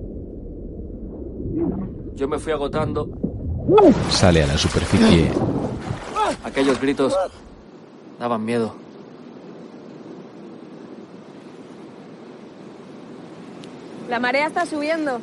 Yo 2.14 2.28
me 2.28 2.38
fui 2.38 2.52
agotando. 2.52 3.08
Sale 4.10 4.42
a 4.42 4.46
la 4.46 4.58
superficie. 4.58 5.30
Aquellos 6.44 6.80
gritos 6.80 7.16
daban 8.18 8.44
miedo. 8.44 8.83
La 14.14 14.20
marea 14.20 14.46
está 14.46 14.64
subiendo. 14.64 15.20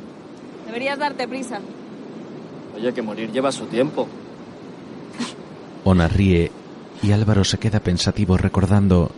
Deberías 0.66 0.98
darte 0.98 1.26
prisa. 1.26 1.60
Oye, 2.76 2.92
que 2.92 3.00
morir 3.00 3.32
lleva 3.32 3.50
su 3.50 3.64
tiempo. 3.64 4.06
Ona 5.84 6.08
ríe 6.08 6.52
y 7.02 7.10
Álvaro 7.10 7.42
se 7.42 7.56
queda 7.56 7.80
pensativo 7.80 8.36
recordando. 8.36 9.10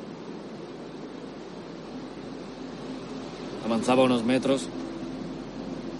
Avanzaba 3.66 4.04
unos 4.04 4.22
metros. 4.22 4.68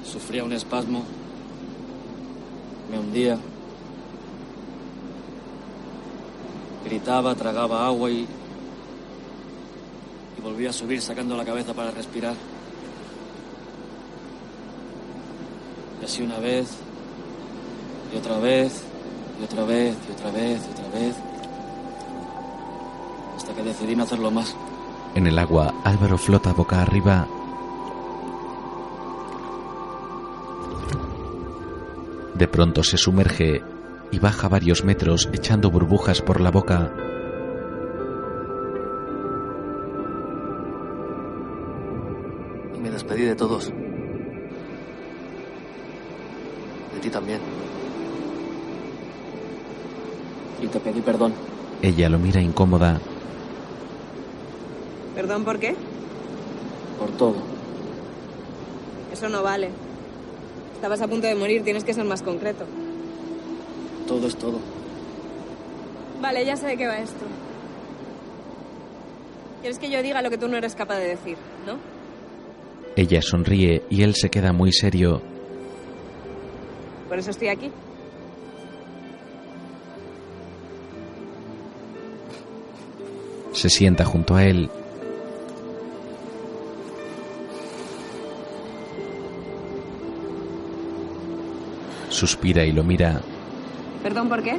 Sufría 0.05 0.45
un 0.45 0.53
espasmo. 0.53 1.03
Me 2.93 2.99
hundía. 3.01 3.37
Gritaba, 6.85 7.35
tragaba 7.35 7.85
agua 7.89 8.09
y. 8.09 8.25
y 10.39 10.41
volvía 10.41 10.70
a 10.70 10.72
subir 10.72 11.03
sacando 11.03 11.37
la 11.37 11.45
cabeza 11.45 11.75
para 11.75 11.91
respirar. 11.91 12.37
Y 16.01 16.05
así 16.05 16.23
una 16.23 16.39
vez, 16.39 16.69
y 18.13 18.17
otra 18.17 18.39
vez, 18.39 18.83
y 19.41 19.45
otra 19.45 19.65
vez, 19.65 19.97
y 20.09 20.13
otra 20.13 20.31
vez, 20.31 20.61
y 20.67 20.73
otra 20.73 21.01
vez. 21.01 21.17
Hasta 23.37 23.55
que 23.55 23.63
decidí 23.63 23.97
no 23.97 24.05
hacerlo 24.05 24.31
más. 24.31 24.55
En 25.15 25.27
el 25.27 25.39
agua, 25.39 25.75
Álvaro 25.85 26.19
flota 26.19 26.53
boca 26.53 26.83
arriba. 26.83 27.27
De 32.35 32.49
pronto 32.49 32.83
se 32.83 32.99
sumerge 32.99 33.63
y 34.11 34.19
baja 34.19 34.49
varios 34.49 34.85
metros 34.85 35.29
echando 35.33 35.71
burbujas 35.71 36.21
por 36.21 36.41
la 36.41 36.51
boca. 36.51 36.93
Y 42.75 42.79
me 42.81 42.91
despedí 42.91 43.23
de 43.23 43.37
todos. 43.37 43.73
De 46.95 47.01
ti 47.01 47.11
también. 47.11 47.41
Y 50.63 50.67
te 50.67 50.81
pedí 50.81 51.01
perdón. 51.01 51.33
Ella 51.83 52.09
lo 52.09 52.19
mira 52.19 52.41
incómoda. 52.41 53.01
¿Perdón 55.15 55.45
por 55.45 55.59
qué? 55.59 55.75
Por 56.99 57.11
todo. 57.13 57.37
Eso 59.13 59.29
no 59.29 59.43
vale. 59.43 59.71
Estabas 60.75 61.01
a 61.03 61.09
punto 61.09 61.27
de 61.27 61.35
morir, 61.35 61.63
tienes 61.63 61.85
que 61.85 61.95
ser 61.95 62.05
más 62.05 62.23
concreto. 62.23 62.65
Todo 64.07 64.27
es 64.27 64.37
todo. 64.37 64.59
Vale, 66.21 66.45
ya 66.45 66.57
sé 66.57 66.67
de 66.67 66.77
qué 66.77 66.87
va 66.87 66.99
esto. 66.99 67.25
Quieres 69.61 69.79
que 69.79 69.91
yo 69.91 70.03
diga 70.03 70.21
lo 70.21 70.31
que 70.31 70.39
tú 70.39 70.49
no 70.49 70.57
eres 70.57 70.75
capaz 70.75 70.97
de 70.97 71.09
decir, 71.09 71.37
¿no? 71.67 71.77
Ella 72.97 73.23
sonríe 73.23 73.83
y 73.89 74.03
él 74.03 74.15
se 74.15 74.31
queda 74.31 74.53
muy 74.53 74.73
serio. 74.73 75.23
Por 77.15 77.21
eso 77.21 77.31
estoy 77.31 77.47
aquí. 77.47 77.71
Se 83.53 83.71
sienta 83.71 84.05
junto 84.05 84.35
a 84.35 84.45
él. 84.45 84.69
Suspira 92.09 92.65
y 92.65 92.73
lo 92.73 92.83
mira. 92.83 93.21
¿Perdón 94.03 94.29
por 94.29 94.43
qué? 94.43 94.59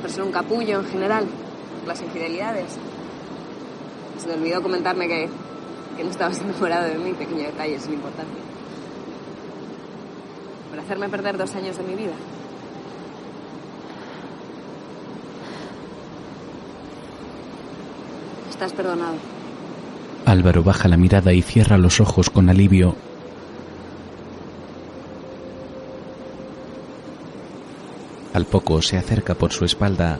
Por 0.00 0.10
ser 0.10 0.22
un 0.22 0.32
capullo 0.32 0.80
en 0.80 0.86
general. 0.86 1.26
Por 1.80 1.88
las 1.88 2.00
infidelidades. 2.00 2.78
Se 4.18 4.28
te 4.28 4.32
olvidó 4.32 4.62
comentarme 4.62 5.08
que, 5.08 5.28
que 5.94 6.04
no 6.04 6.10
estabas 6.10 6.40
enamorado 6.40 6.88
de 6.88 6.96
mí. 6.96 7.12
Pequeño 7.12 7.42
detalle 7.42 7.78
sin 7.78 7.92
importancia. 7.92 8.51
Hacerme 10.92 11.08
perder 11.08 11.38
dos 11.38 11.54
años 11.54 11.78
de 11.78 11.84
mi 11.84 11.94
vida. 11.94 12.12
Estás 18.50 18.74
perdonado. 18.74 19.14
Álvaro 20.26 20.62
baja 20.62 20.88
la 20.88 20.98
mirada 20.98 21.32
y 21.32 21.40
cierra 21.40 21.78
los 21.78 21.98
ojos 21.98 22.28
con 22.28 22.50
alivio. 22.50 22.94
Al 28.34 28.44
poco 28.44 28.82
se 28.82 28.98
acerca 28.98 29.34
por 29.34 29.50
su 29.50 29.64
espalda. 29.64 30.18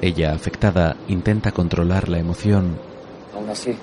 Ella, 0.00 0.34
afectada, 0.34 0.94
intenta 1.08 1.50
controlar 1.50 2.08
la 2.08 2.20
emoción. 2.20 2.78
Aún 3.34 3.50
así, 3.50 3.74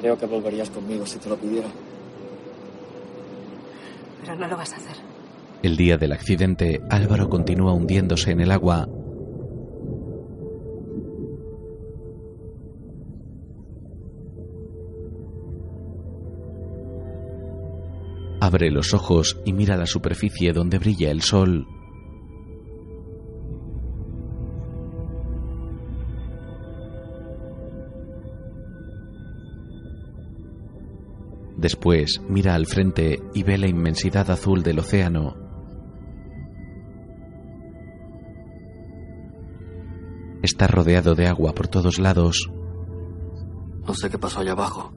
creo 0.00 0.16
que 0.16 0.24
volverías 0.24 0.70
conmigo 0.70 1.04
si 1.04 1.18
te 1.18 1.28
lo 1.28 1.36
pidiera. 1.36 1.68
Pero 4.20 4.36
no 4.36 4.48
lo 4.48 4.56
vas 4.56 4.72
a 4.72 4.76
hacer. 4.76 4.96
El 5.62 5.76
día 5.76 5.96
del 5.96 6.12
accidente, 6.12 6.80
Álvaro 6.88 7.28
continúa 7.28 7.72
hundiéndose 7.74 8.30
en 8.30 8.40
el 8.40 8.50
agua. 8.50 8.88
Abre 18.40 18.70
los 18.70 18.94
ojos 18.94 19.38
y 19.44 19.52
mira 19.52 19.76
la 19.76 19.86
superficie 19.86 20.52
donde 20.52 20.78
brilla 20.78 21.10
el 21.10 21.20
sol. 21.20 21.66
Después 31.60 32.22
mira 32.26 32.54
al 32.54 32.64
frente 32.64 33.22
y 33.34 33.42
ve 33.42 33.58
la 33.58 33.68
inmensidad 33.68 34.30
azul 34.30 34.62
del 34.62 34.78
océano. 34.78 35.36
Está 40.42 40.66
rodeado 40.68 41.14
de 41.14 41.28
agua 41.28 41.52
por 41.52 41.68
todos 41.68 41.98
lados. 41.98 42.50
No 43.86 43.92
sé 43.92 44.08
qué 44.08 44.16
pasó 44.16 44.40
allá 44.40 44.52
abajo. 44.52 44.94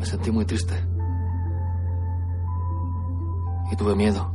Me 0.00 0.04
sentí 0.04 0.32
muy 0.32 0.44
triste. 0.44 0.74
Y 3.70 3.76
tuve 3.76 3.94
miedo. 3.94 4.32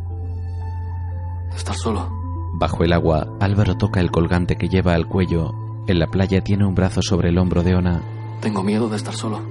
De 1.52 1.58
estar 1.58 1.76
solo. 1.76 2.10
Bajo 2.58 2.86
el 2.86 2.94
agua, 2.94 3.28
Álvaro 3.42 3.76
toca 3.76 4.00
el 4.00 4.10
colgante 4.10 4.56
que 4.56 4.70
lleva 4.70 4.94
al 4.94 5.06
cuello. 5.10 5.52
En 5.88 6.00
la 6.00 6.08
playa 6.08 6.42
tiene 6.42 6.66
un 6.66 6.76
brazo 6.76 7.02
sobre 7.02 7.28
el 7.28 7.38
hombro 7.38 7.62
de 7.62 7.76
Ona. 7.76 8.19
Tengo 8.42 8.64
miedo 8.64 8.88
de 8.90 8.98
estar 8.98 9.14
solo. 9.14 9.42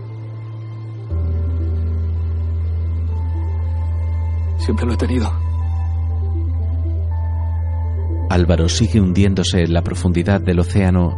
Siempre 4.58 4.86
lo 4.86 4.94
he 4.94 4.96
tenido. 4.96 5.30
Álvaro 8.30 8.68
sigue 8.68 9.00
hundiéndose 9.00 9.62
en 9.62 9.72
la 9.72 9.82
profundidad 9.82 10.40
del 10.40 10.60
océano. 10.60 11.16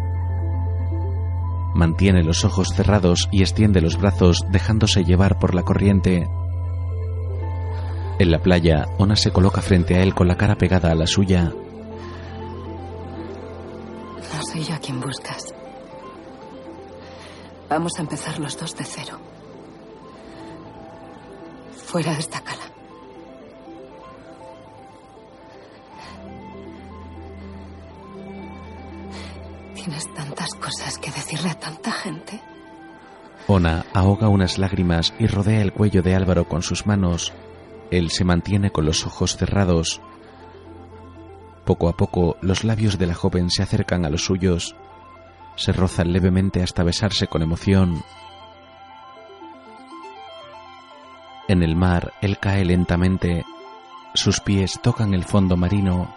Mantiene 1.74 2.22
los 2.22 2.44
ojos 2.44 2.68
cerrados 2.74 3.28
y 3.30 3.42
extiende 3.42 3.80
los 3.80 3.96
brazos 3.96 4.44
dejándose 4.50 5.04
llevar 5.04 5.38
por 5.38 5.54
la 5.54 5.62
corriente. 5.62 6.28
En 8.18 8.30
la 8.30 8.40
playa, 8.40 8.86
Ona 8.98 9.16
se 9.16 9.32
coloca 9.32 9.62
frente 9.62 9.96
a 9.96 10.02
él 10.02 10.14
con 10.14 10.28
la 10.28 10.36
cara 10.36 10.56
pegada 10.56 10.92
a 10.92 10.94
la 10.94 11.06
suya. 11.06 11.52
No 14.34 14.42
soy 14.52 14.64
yo 14.64 14.74
a 14.74 14.78
quien 14.78 15.00
buscas. 15.00 15.54
Vamos 17.70 17.92
a 17.98 18.02
empezar 18.02 18.40
los 18.40 18.58
dos 18.58 18.76
de 18.76 18.84
cero. 18.84 19.16
Fuera 21.86 22.12
de 22.12 22.18
esta 22.18 22.40
cala. 22.40 22.64
Tienes 29.76 30.12
tantas 30.14 30.52
cosas 30.54 30.98
que 30.98 31.12
decirle 31.12 31.50
a 31.50 31.60
tanta 31.60 31.92
gente. 31.92 32.40
Ona 33.46 33.86
ahoga 33.94 34.28
unas 34.28 34.58
lágrimas 34.58 35.14
y 35.20 35.28
rodea 35.28 35.62
el 35.62 35.72
cuello 35.72 36.02
de 36.02 36.16
Álvaro 36.16 36.48
con 36.48 36.62
sus 36.62 36.86
manos. 36.86 37.32
Él 37.92 38.10
se 38.10 38.24
mantiene 38.24 38.72
con 38.72 38.84
los 38.84 39.06
ojos 39.06 39.36
cerrados. 39.36 40.00
Poco 41.64 41.88
a 41.88 41.96
poco 41.96 42.36
los 42.40 42.64
labios 42.64 42.98
de 42.98 43.06
la 43.06 43.14
joven 43.14 43.48
se 43.48 43.62
acercan 43.62 44.04
a 44.04 44.10
los 44.10 44.24
suyos. 44.24 44.74
Se 45.60 45.72
rozan 45.72 46.10
levemente 46.10 46.62
hasta 46.62 46.82
besarse 46.82 47.26
con 47.26 47.42
emoción. 47.42 48.02
En 51.48 51.62
el 51.62 51.76
mar, 51.76 52.14
él 52.22 52.38
cae 52.38 52.64
lentamente. 52.64 53.44
Sus 54.14 54.40
pies 54.40 54.80
tocan 54.82 55.12
el 55.12 55.24
fondo 55.24 55.58
marino. 55.58 56.16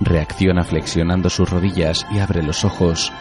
Reacciona 0.00 0.64
flexionando 0.64 1.28
sus 1.28 1.50
rodillas 1.50 2.06
y 2.10 2.18
abre 2.20 2.42
los 2.42 2.64
ojos. 2.64 3.12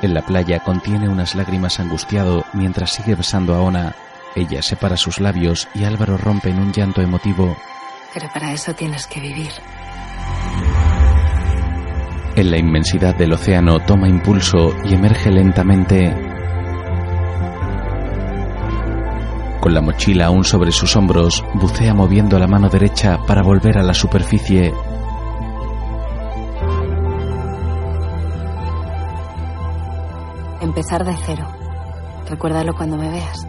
En 0.00 0.14
la 0.14 0.22
playa 0.22 0.60
contiene 0.60 1.10
unas 1.10 1.34
lágrimas 1.34 1.78
angustiado 1.78 2.46
mientras 2.54 2.92
sigue 2.94 3.14
besando 3.14 3.54
a 3.54 3.60
Ona. 3.60 3.94
Ella 4.34 4.62
separa 4.62 4.96
sus 4.96 5.20
labios 5.20 5.68
y 5.74 5.84
Álvaro 5.84 6.16
rompe 6.16 6.48
en 6.48 6.60
un 6.60 6.72
llanto 6.72 7.02
emotivo. 7.02 7.54
Pero 8.14 8.26
para 8.32 8.54
eso 8.54 8.72
tienes 8.74 9.06
que 9.06 9.20
vivir. 9.20 9.52
En 12.34 12.50
la 12.50 12.56
inmensidad 12.56 13.14
del 13.14 13.34
océano 13.34 13.80
toma 13.80 14.08
impulso 14.08 14.74
y 14.84 14.94
emerge 14.94 15.30
lentamente. 15.30 16.14
Con 19.60 19.74
la 19.74 19.82
mochila 19.82 20.26
aún 20.26 20.42
sobre 20.42 20.72
sus 20.72 20.96
hombros, 20.96 21.44
bucea 21.54 21.92
moviendo 21.92 22.38
la 22.38 22.46
mano 22.46 22.70
derecha 22.70 23.18
para 23.26 23.42
volver 23.42 23.76
a 23.76 23.82
la 23.82 23.92
superficie. 23.92 24.72
Empezar 30.62 31.04
de 31.04 31.14
cero. 31.26 31.46
Recuérdalo 32.30 32.74
cuando 32.74 32.96
me 32.96 33.10
veas. 33.10 33.46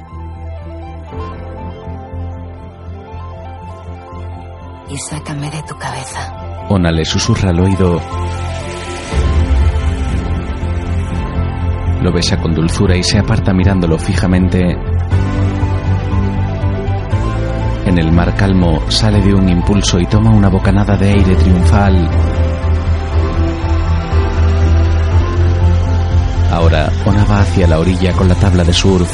Y 4.89 4.97
sácame 4.97 5.49
de 5.49 5.63
tu 5.63 5.75
cabeza. 5.77 6.65
Ona 6.69 6.91
le 6.91 7.05
susurra 7.05 7.51
al 7.51 7.61
oído. 7.61 8.01
Lo 12.03 12.11
besa 12.11 12.37
con 12.37 12.53
dulzura 12.53 12.97
y 12.97 13.01
se 13.01 13.17
aparta 13.17 13.53
mirándolo 13.53 13.97
fijamente. 13.97 14.59
En 17.85 17.97
el 17.97 18.11
mar 18.11 18.35
calmo 18.35 18.91
sale 18.91 19.21
de 19.21 19.33
un 19.33 19.47
impulso 19.47 19.97
y 20.01 20.05
toma 20.07 20.31
una 20.31 20.49
bocanada 20.49 20.97
de 20.97 21.11
aire 21.11 21.33
triunfal. 21.35 22.09
Ahora, 26.51 26.91
Ona 27.05 27.23
va 27.23 27.39
hacia 27.39 27.67
la 27.67 27.79
orilla 27.79 28.11
con 28.11 28.27
la 28.27 28.35
tabla 28.35 28.65
de 28.65 28.73
surf. 28.73 29.09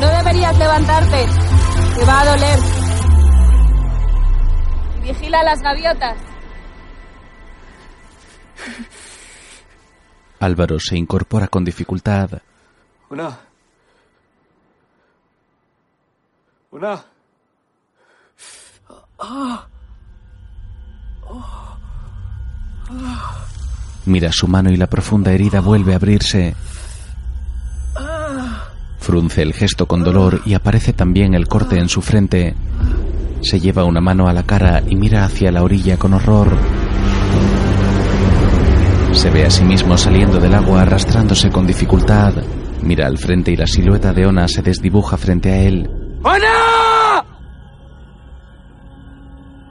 No 0.00 0.08
deberías 0.08 0.58
levantarte. 0.58 1.26
Te 1.96 2.04
va 2.04 2.22
a 2.22 2.24
doler. 2.24 2.58
Vigila 5.04 5.44
las 5.44 5.62
gaviotas. 5.62 6.16
Álvaro 10.42 10.80
se 10.80 10.96
incorpora 10.96 11.46
con 11.46 11.64
dificultad. 11.64 12.30
Una. 13.10 13.38
Una. 16.72 17.04
Ah. 19.20 19.66
Oh. 21.28 21.78
Ah. 22.90 23.44
Mira 24.04 24.32
su 24.32 24.48
mano 24.48 24.70
y 24.70 24.76
la 24.76 24.88
profunda 24.88 25.32
herida 25.32 25.60
vuelve 25.60 25.92
a 25.92 25.96
abrirse. 25.96 26.56
Frunce 28.98 29.42
el 29.42 29.52
gesto 29.52 29.86
con 29.86 30.02
dolor 30.02 30.42
y 30.44 30.54
aparece 30.54 30.92
también 30.92 31.34
el 31.34 31.46
corte 31.46 31.78
en 31.78 31.88
su 31.88 32.02
frente. 32.02 32.56
Se 33.42 33.60
lleva 33.60 33.84
una 33.84 34.00
mano 34.00 34.26
a 34.26 34.32
la 34.32 34.42
cara 34.42 34.82
y 34.84 34.96
mira 34.96 35.24
hacia 35.24 35.52
la 35.52 35.62
orilla 35.62 35.96
con 35.98 36.14
horror. 36.14 36.56
Se 39.12 39.30
ve 39.30 39.44
a 39.44 39.50
sí 39.50 39.62
mismo 39.64 39.96
saliendo 39.96 40.40
del 40.40 40.54
agua 40.54 40.82
arrastrándose 40.82 41.50
con 41.50 41.66
dificultad. 41.66 42.34
Mira 42.82 43.06
al 43.06 43.18
frente 43.18 43.52
y 43.52 43.56
la 43.56 43.66
silueta 43.66 44.12
de 44.12 44.26
Ona 44.26 44.48
se 44.48 44.62
desdibuja 44.62 45.16
frente 45.16 45.52
a 45.52 45.60
él. 45.60 45.88
¡Ona! 46.24 47.24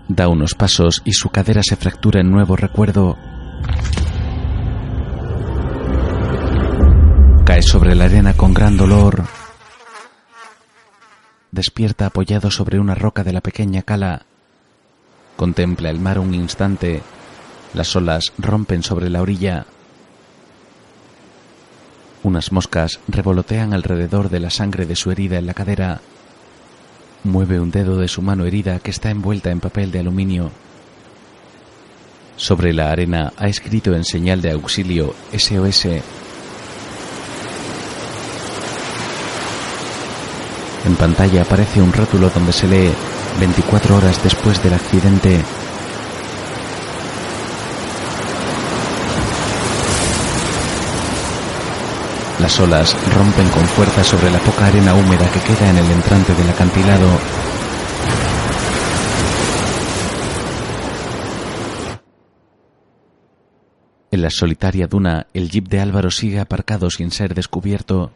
Da 0.08 0.28
unos 0.28 0.54
pasos 0.54 1.02
y 1.04 1.14
su 1.14 1.30
cadera 1.30 1.62
se 1.64 1.76
fractura 1.76 2.22
en 2.22 2.32
nuevo 2.32 2.56
recuerdo. 2.56 3.18
Cae 7.46 7.62
sobre 7.62 7.96
la 7.96 8.06
arena 8.06 8.34
con 8.34 8.54
gran 8.54 8.78
dolor. 8.78 9.24
Despierta 11.52 12.06
apoyado 12.06 12.52
sobre 12.52 12.80
una 12.80 12.96
roca 12.96 13.24
de 13.24 13.34
la 13.34 13.42
pequeña 13.42 13.82
cala. 13.82 14.22
Contempla 15.36 15.90
el 15.90 16.00
mar 16.00 16.20
un 16.20 16.34
instante. 16.34 17.02
Las 17.74 17.96
olas 17.96 18.34
rompen 18.38 18.84
sobre 18.84 19.10
la 19.10 19.22
orilla. 19.22 19.66
Unas 22.24 22.52
moscas 22.52 23.00
revolotean 23.08 23.74
alrededor 23.74 24.30
de 24.30 24.40
la 24.40 24.50
sangre 24.50 24.86
de 24.86 24.96
su 24.96 25.10
herida 25.10 25.38
en 25.40 25.48
la 25.48 25.54
cadera. 25.54 26.02
Mueve 27.24 27.60
un 27.60 27.72
dedo 27.72 27.98
de 27.98 28.08
su 28.08 28.22
mano 28.22 28.46
herida 28.46 28.80
que 28.80 28.92
está 28.92 29.10
envuelta 29.10 29.52
en 29.52 29.60
papel 29.60 29.92
de 29.92 30.00
aluminio. 30.00 30.52
Sobre 32.36 32.74
la 32.74 32.92
arena 32.92 33.34
ha 33.38 33.48
escrito 33.48 33.96
en 33.96 34.04
señal 34.04 34.42
de 34.42 34.52
auxilio 34.52 35.14
SOS. 35.32 35.86
En 40.86 40.96
pantalla 40.96 41.44
aparece 41.44 41.82
un 41.82 41.94
rótulo 41.94 42.30
donde 42.30 42.52
se 42.52 42.68
lee 42.68 42.92
24 43.40 43.96
horas 43.96 44.22
después 44.24 44.62
del 44.64 44.74
accidente. 44.74 45.40
Las 52.42 52.60
olas 52.60 52.98
rompen 53.16 53.48
con 53.50 53.64
fuerza 53.66 54.04
sobre 54.04 54.32
la 54.32 54.40
poca 54.40 54.66
arena 54.66 54.96
húmeda 54.96 55.30
que 55.30 55.40
queda 55.42 55.70
en 55.70 55.78
el 55.78 55.92
entrante 55.92 56.34
del 56.34 56.50
acantilado. 56.50 57.08
En 64.10 64.22
la 64.24 64.32
solitaria 64.32 64.88
duna, 64.88 65.28
el 65.36 65.52
jeep 65.52 65.68
de 65.68 65.82
Álvaro 65.82 66.10
sigue 66.10 66.40
aparcado 66.40 66.90
sin 66.90 67.12
ser 67.12 67.36
descubierto. 67.36 68.12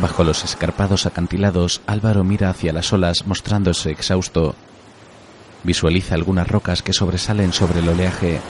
Bajo 0.00 0.24
los 0.24 0.42
escarpados 0.42 1.06
acantilados, 1.06 1.82
Álvaro 1.86 2.24
mira 2.24 2.50
hacia 2.50 2.72
las 2.72 2.92
olas 2.92 3.28
mostrándose 3.28 3.92
exhausto. 3.92 4.56
Visualiza 5.64 6.14
algunas 6.14 6.46
rocas 6.46 6.82
que 6.82 6.92
sobresalen 6.92 7.52
sobre 7.52 7.80
el 7.80 7.88
oleaje. 7.88 8.40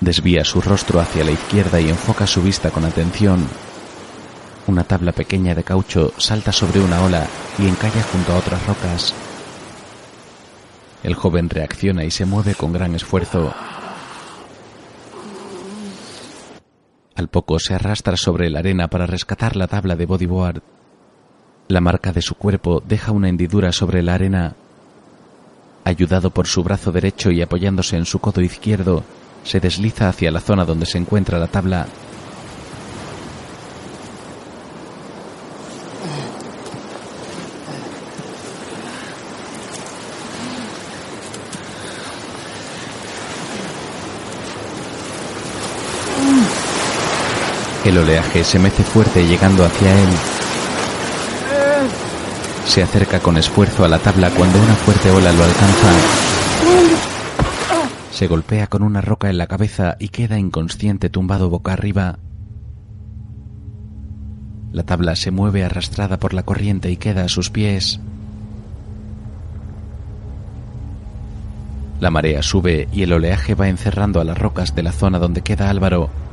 Desvía 0.00 0.44
su 0.44 0.60
rostro 0.60 0.98
hacia 0.98 1.24
la 1.24 1.30
izquierda 1.30 1.80
y 1.80 1.88
enfoca 1.88 2.26
su 2.26 2.42
vista 2.42 2.70
con 2.70 2.84
atención. 2.84 3.46
Una 4.66 4.82
tabla 4.82 5.12
pequeña 5.12 5.54
de 5.54 5.62
caucho 5.62 6.12
salta 6.18 6.52
sobre 6.52 6.80
una 6.80 7.02
ola 7.02 7.26
y 7.58 7.68
encalla 7.68 8.02
junto 8.10 8.32
a 8.32 8.38
otras 8.38 8.66
rocas. 8.66 9.14
El 11.02 11.14
joven 11.14 11.48
reacciona 11.48 12.04
y 12.04 12.10
se 12.10 12.24
mueve 12.24 12.54
con 12.54 12.72
gran 12.72 12.94
esfuerzo. 12.94 13.54
Al 17.20 17.28
poco 17.28 17.58
se 17.58 17.74
arrastra 17.74 18.16
sobre 18.16 18.48
la 18.48 18.60
arena 18.60 18.88
para 18.88 19.04
rescatar 19.04 19.54
la 19.54 19.66
tabla 19.66 19.94
de 19.94 20.06
bodyboard. 20.06 20.62
La 21.68 21.82
marca 21.82 22.12
de 22.12 22.22
su 22.22 22.34
cuerpo 22.34 22.82
deja 22.82 23.12
una 23.12 23.28
hendidura 23.28 23.72
sobre 23.72 24.02
la 24.02 24.14
arena. 24.14 24.54
Ayudado 25.84 26.30
por 26.30 26.46
su 26.46 26.62
brazo 26.62 26.92
derecho 26.92 27.30
y 27.30 27.42
apoyándose 27.42 27.98
en 27.98 28.06
su 28.06 28.20
codo 28.20 28.40
izquierdo, 28.40 29.04
se 29.44 29.60
desliza 29.60 30.08
hacia 30.08 30.30
la 30.30 30.40
zona 30.40 30.64
donde 30.64 30.86
se 30.86 30.96
encuentra 30.96 31.38
la 31.38 31.48
tabla. 31.48 31.88
El 47.90 47.98
oleaje 47.98 48.44
se 48.44 48.60
mece 48.60 48.84
fuerte 48.84 49.26
llegando 49.26 49.64
hacia 49.64 49.92
él. 50.00 50.08
Se 52.64 52.84
acerca 52.84 53.18
con 53.18 53.36
esfuerzo 53.36 53.84
a 53.84 53.88
la 53.88 53.98
tabla 53.98 54.30
cuando 54.30 54.62
una 54.62 54.76
fuerte 54.76 55.10
ola 55.10 55.32
lo 55.32 55.42
alcanza. 55.42 55.90
Se 58.12 58.28
golpea 58.28 58.68
con 58.68 58.84
una 58.84 59.00
roca 59.00 59.28
en 59.28 59.38
la 59.38 59.48
cabeza 59.48 59.96
y 59.98 60.10
queda 60.10 60.38
inconsciente 60.38 61.10
tumbado 61.10 61.50
boca 61.50 61.72
arriba. 61.72 62.20
La 64.70 64.84
tabla 64.84 65.16
se 65.16 65.32
mueve 65.32 65.64
arrastrada 65.64 66.20
por 66.20 66.32
la 66.32 66.44
corriente 66.44 66.92
y 66.92 66.96
queda 66.96 67.24
a 67.24 67.28
sus 67.28 67.50
pies. 67.50 67.98
La 71.98 72.12
marea 72.12 72.44
sube 72.44 72.86
y 72.92 73.02
el 73.02 73.12
oleaje 73.12 73.56
va 73.56 73.68
encerrando 73.68 74.20
a 74.20 74.24
las 74.24 74.38
rocas 74.38 74.76
de 74.76 74.84
la 74.84 74.92
zona 74.92 75.18
donde 75.18 75.42
queda 75.42 75.70
Álvaro. 75.70 76.29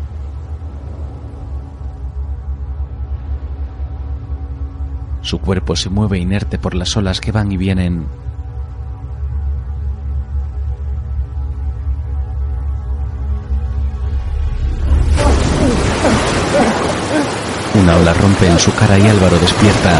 Su 5.28 5.39
cuerpo 5.39 5.75
se 5.75 5.89
mueve 5.89 6.17
inerte 6.19 6.57
por 6.57 6.73
las 6.73 6.95
olas 6.95 7.19
que 7.19 7.34
van 7.34 7.51
y 7.51 7.57
vienen. 7.57 8.07
Una 17.75 17.97
ola 17.97 18.13
rompe 18.13 18.47
en 18.47 18.57
su 18.57 18.73
cara 18.73 18.97
y 18.97 19.05
Álvaro 19.05 19.38
despierta. 19.38 19.99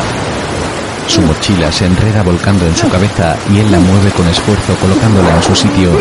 Su 1.08 1.22
mochila 1.24 1.74
se 1.74 1.88
enreda 1.88 2.24
volcando 2.24 2.66
en 2.66 2.78
su 2.78 2.88
cabeza 2.88 3.36
y 3.52 3.60
él 3.60 3.70
la 3.70 3.80
mueve 3.82 4.10
con 4.12 4.26
esfuerzo 4.30 4.76
colocándola 4.80 5.36
en 5.36 5.44
su 5.44 5.54
sitio. 5.54 5.92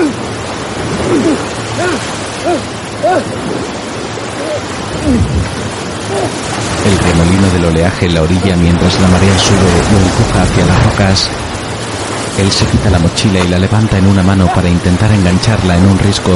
El 6.86 6.98
remolino 7.26 7.50
del 7.52 7.64
oleaje 7.64 8.06
en 8.06 8.14
la 8.14 8.22
orilla 8.22 8.56
mientras 8.56 9.00
la 9.00 9.08
marea 9.08 9.38
sube 9.38 9.58
lo 9.92 9.98
empuja 9.98 10.42
hacia 10.42 10.66
las 10.66 10.84
rocas. 10.84 11.30
Él 12.38 12.52
se 12.52 12.66
quita 12.66 12.90
la 12.90 12.98
mochila 12.98 13.40
y 13.40 13.48
la 13.48 13.58
levanta 13.58 13.98
en 13.98 14.06
una 14.06 14.22
mano 14.22 14.46
para 14.54 14.68
intentar 14.68 15.10
engancharla 15.10 15.76
en 15.76 15.86
un 15.86 15.98
risco. 15.98 16.30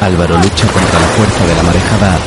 Álvaro 0.00 0.38
lucha 0.38 0.66
contra 0.66 1.00
la 1.00 1.06
fuerza 1.08 1.46
de 1.46 1.54
la 1.54 1.62
marejada. 1.62 2.18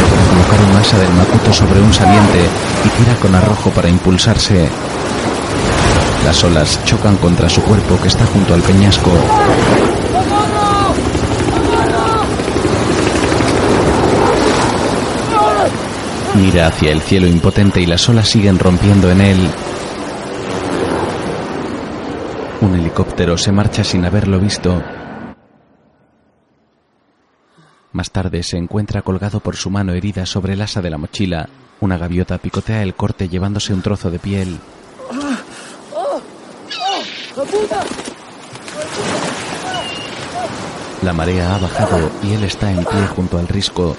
Logra 0.00 0.24
colocar 0.28 0.70
un 0.70 0.76
asa 0.76 0.98
del 0.98 1.12
macuto 1.14 1.52
sobre 1.52 1.80
un 1.80 1.92
saliente 1.92 2.40
y 2.84 2.88
tira 2.88 3.14
con 3.16 3.34
arrojo 3.34 3.70
para 3.70 3.88
impulsarse. 3.88 4.68
Las 6.26 6.42
olas 6.42 6.84
chocan 6.84 7.16
contra 7.18 7.48
su 7.48 7.62
cuerpo 7.62 8.00
que 8.02 8.08
está 8.08 8.26
junto 8.26 8.52
al 8.52 8.60
peñasco. 8.60 9.12
Mira 16.34 16.66
hacia 16.66 16.90
el 16.90 17.00
cielo 17.00 17.28
impotente 17.28 17.80
y 17.80 17.86
las 17.86 18.08
olas 18.08 18.28
siguen 18.28 18.58
rompiendo 18.58 19.08
en 19.08 19.20
él. 19.20 19.48
Un 22.60 22.74
helicóptero 22.74 23.38
se 23.38 23.52
marcha 23.52 23.84
sin 23.84 24.04
haberlo 24.04 24.40
visto. 24.40 24.82
Más 27.92 28.10
tarde 28.10 28.42
se 28.42 28.56
encuentra 28.56 29.02
colgado 29.02 29.38
por 29.38 29.54
su 29.54 29.70
mano 29.70 29.92
herida 29.92 30.26
sobre 30.26 30.54
el 30.54 30.62
asa 30.62 30.82
de 30.82 30.90
la 30.90 30.98
mochila. 30.98 31.48
Una 31.78 31.96
gaviota 31.96 32.38
picotea 32.38 32.82
el 32.82 32.96
corte 32.96 33.28
llevándose 33.28 33.72
un 33.72 33.82
trozo 33.82 34.10
de 34.10 34.18
piel. 34.18 34.58
La 41.02 41.12
marea 41.12 41.54
ha 41.54 41.58
bajado 41.58 42.10
y 42.22 42.32
él 42.32 42.44
está 42.44 42.70
en 42.70 42.78
pie 42.78 43.06
junto 43.14 43.38
al 43.38 43.46
risco. 43.46 43.94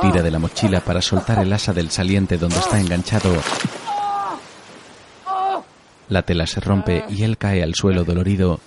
Tira 0.00 0.22
de 0.22 0.30
la 0.32 0.40
mochila 0.40 0.80
para 0.80 1.00
soltar 1.00 1.38
el 1.38 1.52
asa 1.52 1.72
del 1.72 1.90
saliente 1.90 2.38
donde 2.38 2.58
está 2.58 2.80
enganchado. 2.80 3.32
La 6.08 6.22
tela 6.22 6.48
se 6.48 6.60
rompe 6.60 7.04
y 7.08 7.22
él 7.22 7.38
cae 7.38 7.62
al 7.62 7.76
suelo 7.76 8.02
dolorido. 8.02 8.58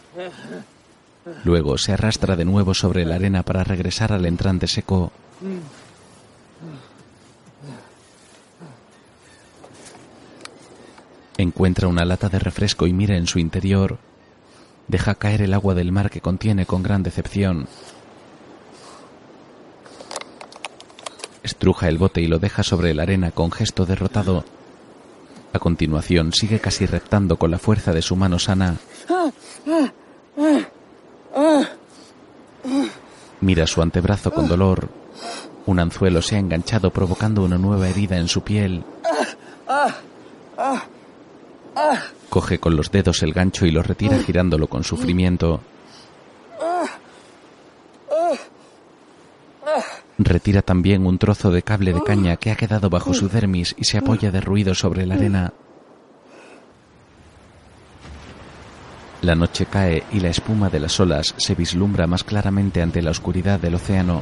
Luego 1.43 1.77
se 1.77 1.91
arrastra 1.91 2.37
de 2.37 2.45
nuevo 2.45 2.73
sobre 2.73 3.03
la 3.05 3.15
arena 3.15 3.43
para 3.43 3.65
regresar 3.65 4.13
al 4.13 4.25
entrante 4.25 4.67
seco. 4.67 5.11
Encuentra 11.37 11.87
una 11.87 12.05
lata 12.05 12.29
de 12.29 12.39
refresco 12.39 12.87
y 12.87 12.93
mira 12.93 13.17
en 13.17 13.27
su 13.27 13.39
interior. 13.39 13.97
Deja 14.87 15.15
caer 15.15 15.41
el 15.41 15.53
agua 15.53 15.75
del 15.75 15.91
mar 15.91 16.09
que 16.09 16.21
contiene 16.21 16.65
con 16.65 16.81
gran 16.81 17.03
decepción. 17.03 17.67
Estruja 21.43 21.89
el 21.89 21.97
bote 21.97 22.21
y 22.21 22.27
lo 22.27 22.39
deja 22.39 22.63
sobre 22.63 22.93
la 22.93 23.03
arena 23.03 23.31
con 23.31 23.51
gesto 23.51 23.85
derrotado. 23.85 24.45
A 25.53 25.59
continuación 25.59 26.33
sigue 26.33 26.59
casi 26.59 26.85
reptando 26.85 27.37
con 27.37 27.51
la 27.51 27.59
fuerza 27.59 27.91
de 27.91 28.01
su 28.01 28.15
mano 28.15 28.39
sana. 28.39 28.77
Mira 33.41 33.67
su 33.67 33.81
antebrazo 33.81 34.31
con 34.31 34.47
dolor. 34.47 34.89
Un 35.65 35.79
anzuelo 35.79 36.21
se 36.21 36.35
ha 36.35 36.39
enganchado 36.39 36.91
provocando 36.91 37.43
una 37.43 37.57
nueva 37.57 37.89
herida 37.89 38.17
en 38.17 38.27
su 38.27 38.41
piel. 38.41 38.83
Coge 42.29 42.59
con 42.59 42.75
los 42.75 42.91
dedos 42.91 43.23
el 43.23 43.33
gancho 43.33 43.65
y 43.65 43.71
lo 43.71 43.83
retira 43.83 44.17
girándolo 44.19 44.67
con 44.67 44.83
sufrimiento. 44.83 45.61
Retira 50.17 50.61
también 50.61 51.05
un 51.05 51.17
trozo 51.17 51.51
de 51.51 51.61
cable 51.61 51.93
de 51.93 52.01
caña 52.01 52.37
que 52.37 52.51
ha 52.51 52.55
quedado 52.55 52.89
bajo 52.89 53.13
su 53.13 53.27
dermis 53.27 53.75
y 53.77 53.83
se 53.83 53.97
apoya 53.97 54.31
de 54.31 54.41
ruido 54.41 54.73
sobre 54.73 55.05
la 55.05 55.15
arena. 55.15 55.53
La 59.21 59.35
noche 59.35 59.65
cae 59.65 60.03
y 60.11 60.19
la 60.19 60.29
espuma 60.29 60.69
de 60.69 60.79
las 60.79 60.99
olas 60.99 61.33
se 61.37 61.55
vislumbra 61.55 62.07
más 62.07 62.23
claramente 62.23 62.81
ante 62.81 63.01
la 63.01 63.11
oscuridad 63.11 63.59
del 63.59 63.75
océano. 63.75 64.21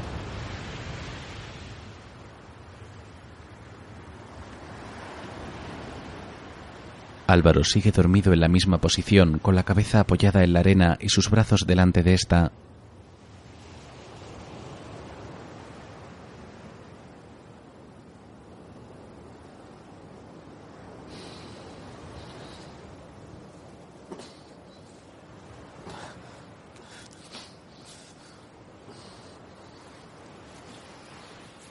Álvaro 7.33 7.63
sigue 7.63 7.91
dormido 7.91 8.31
en 8.31 8.41
la 8.41 8.47
misma 8.47 8.77
posición, 8.77 9.39
con 9.39 9.55
la 9.55 9.63
cabeza 9.63 10.01
apoyada 10.01 10.43
en 10.43 10.53
la 10.53 10.59
arena 10.59 10.99
y 11.01 11.09
sus 11.09 11.31
brazos 11.31 11.65
delante 11.65 12.03
de 12.03 12.13
esta. 12.13 12.51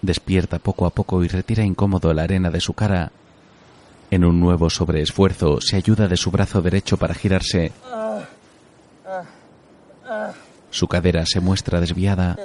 Despierta 0.03 0.59
poco 0.59 0.87
a 0.87 0.91
poco 0.91 1.23
y 1.23 1.29
retira 1.29 1.63
incómodo 1.63 2.13
la 2.13 2.25
arena 2.25 2.51
de 2.51 2.61
su 2.61 2.75
cara. 2.75 3.13
En 4.13 4.27
un 4.27 4.39
nuevo 4.39 4.69
sobreesfuerzo, 4.69 5.59
se 5.63 5.77
ayuda 5.77 6.07
de 6.07 6.19
su 6.19 6.31
brazo 6.31 6.61
derecho 6.61 6.99
para 6.99 7.15
girarse. 7.15 7.73
Su 10.69 10.87
cadera 10.87 11.25
se 11.25 11.41
muestra 11.41 11.81
desviada. 11.81 12.37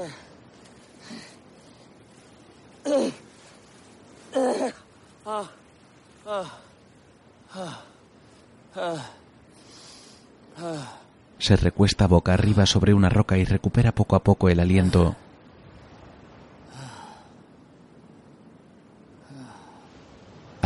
Se 11.38 11.58
recuesta 11.58 12.08
boca 12.08 12.34
arriba 12.34 12.66
sobre 12.66 12.94
una 12.94 13.10
roca 13.10 13.38
y 13.38 13.44
recupera 13.44 13.92
poco 13.92 14.16
a 14.16 14.24
poco 14.24 14.48
el 14.48 14.62
aliento. 14.62 15.18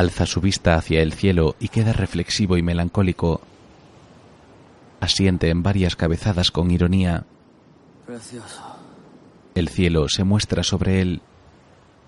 Alza 0.01 0.25
su 0.25 0.41
vista 0.41 0.73
hacia 0.73 1.03
el 1.03 1.13
cielo 1.13 1.55
y 1.59 1.67
queda 1.67 1.93
reflexivo 1.93 2.57
y 2.57 2.63
melancólico. 2.63 3.39
Asiente 4.99 5.51
en 5.51 5.61
varias 5.61 5.95
cabezadas 5.95 6.49
con 6.49 6.71
ironía. 6.71 7.23
Precioso. 8.07 8.63
El 9.53 9.69
cielo 9.69 10.07
se 10.09 10.23
muestra 10.23 10.63
sobre 10.63 11.01
él. 11.01 11.21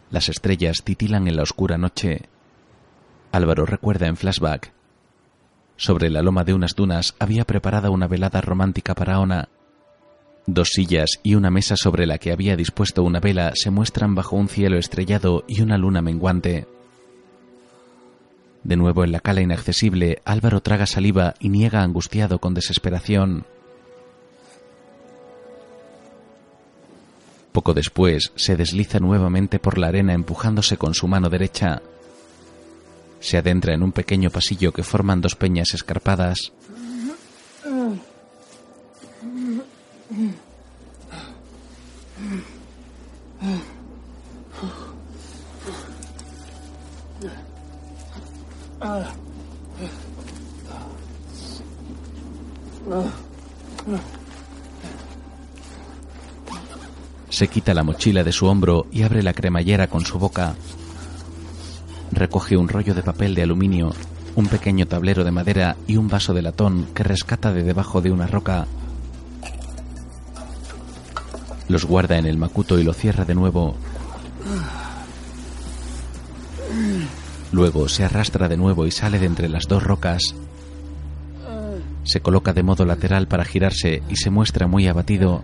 Las 0.10 0.28
estrellas 0.28 0.78
titilan 0.84 1.28
en 1.28 1.36
la 1.36 1.44
oscura 1.44 1.78
noche. 1.78 2.24
Álvaro 3.32 3.64
recuerda 3.68 4.08
en 4.08 4.18
flashback. 4.18 4.74
Sobre 5.78 6.10
la 6.10 6.24
loma 6.24 6.44
de 6.44 6.56
unas 6.56 6.74
dunas 6.74 7.14
había 7.20 7.46
preparada 7.46 7.91
una 7.91 8.08
velada 8.08 8.41
romántica 8.41 8.96
para 8.96 9.20
Ona. 9.20 9.50
Dos 10.48 10.70
sillas 10.70 11.20
y 11.22 11.36
una 11.36 11.52
mesa 11.52 11.76
sobre 11.76 12.08
la 12.08 12.18
que 12.18 12.32
había 12.32 12.56
dispuesto 12.56 13.04
una 13.04 13.20
vela 13.20 13.52
se 13.54 13.70
muestran 13.70 14.16
bajo 14.16 14.36
un 14.36 14.50
cielo 14.50 14.80
estrellado 14.80 15.46
y 15.48 15.62
una 15.62 15.78
luna 15.78 16.02
menguante. 16.02 16.66
De 18.64 18.78
nuevo 18.78 19.03
en 19.03 19.11
la 19.11 19.20
cala 19.20 19.41
inaccesible, 19.41 20.22
Álvaro 20.24 20.61
traga 20.61 20.86
saliva 20.86 21.34
y 21.39 21.49
niega 21.49 21.84
angustiado 21.84 22.39
con 22.39 22.53
desesperación. 22.53 23.45
Poco 27.51 27.74
después 27.74 28.32
se 28.36 28.55
desliza 28.55 28.99
nuevamente 28.99 29.59
por 29.59 29.78
la 29.78 29.88
arena 29.88 30.14
empujándose 30.14 30.78
con 30.78 30.93
su 30.93 31.07
mano 31.07 31.30
derecha. 31.30 31.82
Se 33.20 33.38
adentra 33.38 33.74
en 33.74 33.84
un 33.84 33.91
pequeño 33.91 34.30
pasillo 34.30 34.72
que 34.72 34.84
forman 34.84 35.22
dos 35.22 35.36
peñas 35.36 35.74
escarpadas. 35.74 36.51
Se 57.30 57.48
quita 57.48 57.74
la 57.74 57.84
mochila 57.84 58.24
de 58.24 58.32
su 58.32 58.46
hombro 58.46 58.86
y 58.92 59.04
abre 59.04 59.24
la 59.24 59.34
cremallera 59.34 59.88
con 59.88 60.06
su 60.06 60.20
boca. 60.20 60.56
Recoge 62.12 62.58
un 62.58 62.68
rollo 62.68 62.94
de 62.94 63.02
papel 63.02 63.34
de 63.34 63.44
aluminio, 63.44 63.92
un 64.36 64.48
pequeño 64.48 64.86
tablero 64.86 65.24
de 65.24 65.32
madera 65.32 65.76
y 65.88 65.98
un 65.98 66.08
vaso 66.08 66.34
de 66.34 66.42
latón 66.42 66.88
que 66.94 67.04
rescata 67.04 67.52
de 67.52 67.64
debajo 67.64 68.02
de 68.02 68.12
una 68.12 68.28
roca. 68.28 68.68
Los 71.68 71.86
guarda 71.86 72.18
en 72.18 72.26
el 72.26 72.38
macuto 72.38 72.78
y 72.78 72.84
lo 72.84 72.94
cierra 72.94 73.26
de 73.26 73.34
nuevo. 73.34 73.76
Luego 77.54 77.88
se 77.88 78.04
arrastra 78.04 78.49
de 78.49 78.58
nuevo 78.58 78.88
y 78.88 78.91
sale 78.91 79.20
de 79.20 79.28
entre 79.28 79.47
las 79.47 79.68
dos 79.68 79.84
rocas. 79.84 80.34
Se 82.04 82.20
coloca 82.20 82.51
de 82.51 82.64
modo 82.64 82.84
lateral 82.84 83.28
para 83.28 83.45
girarse 83.45 84.01
y 84.10 84.16
se 84.16 84.32
muestra 84.32 84.66
muy 84.66 84.88
abatido. 84.88 85.43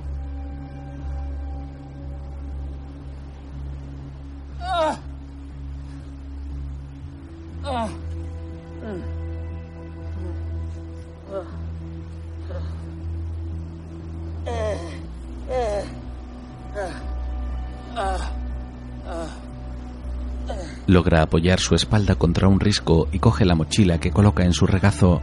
Logra 20.90 21.22
apoyar 21.22 21.60
su 21.60 21.76
espalda 21.76 22.16
contra 22.16 22.48
un 22.48 22.60
risco 22.60 23.08
y 23.12 23.20
coge 23.20 23.46
la 23.46 23.54
mochila 23.54 24.00
que 24.00 24.10
coloca 24.10 24.44
en 24.44 24.54
su 24.54 24.66
regazo. 24.66 25.22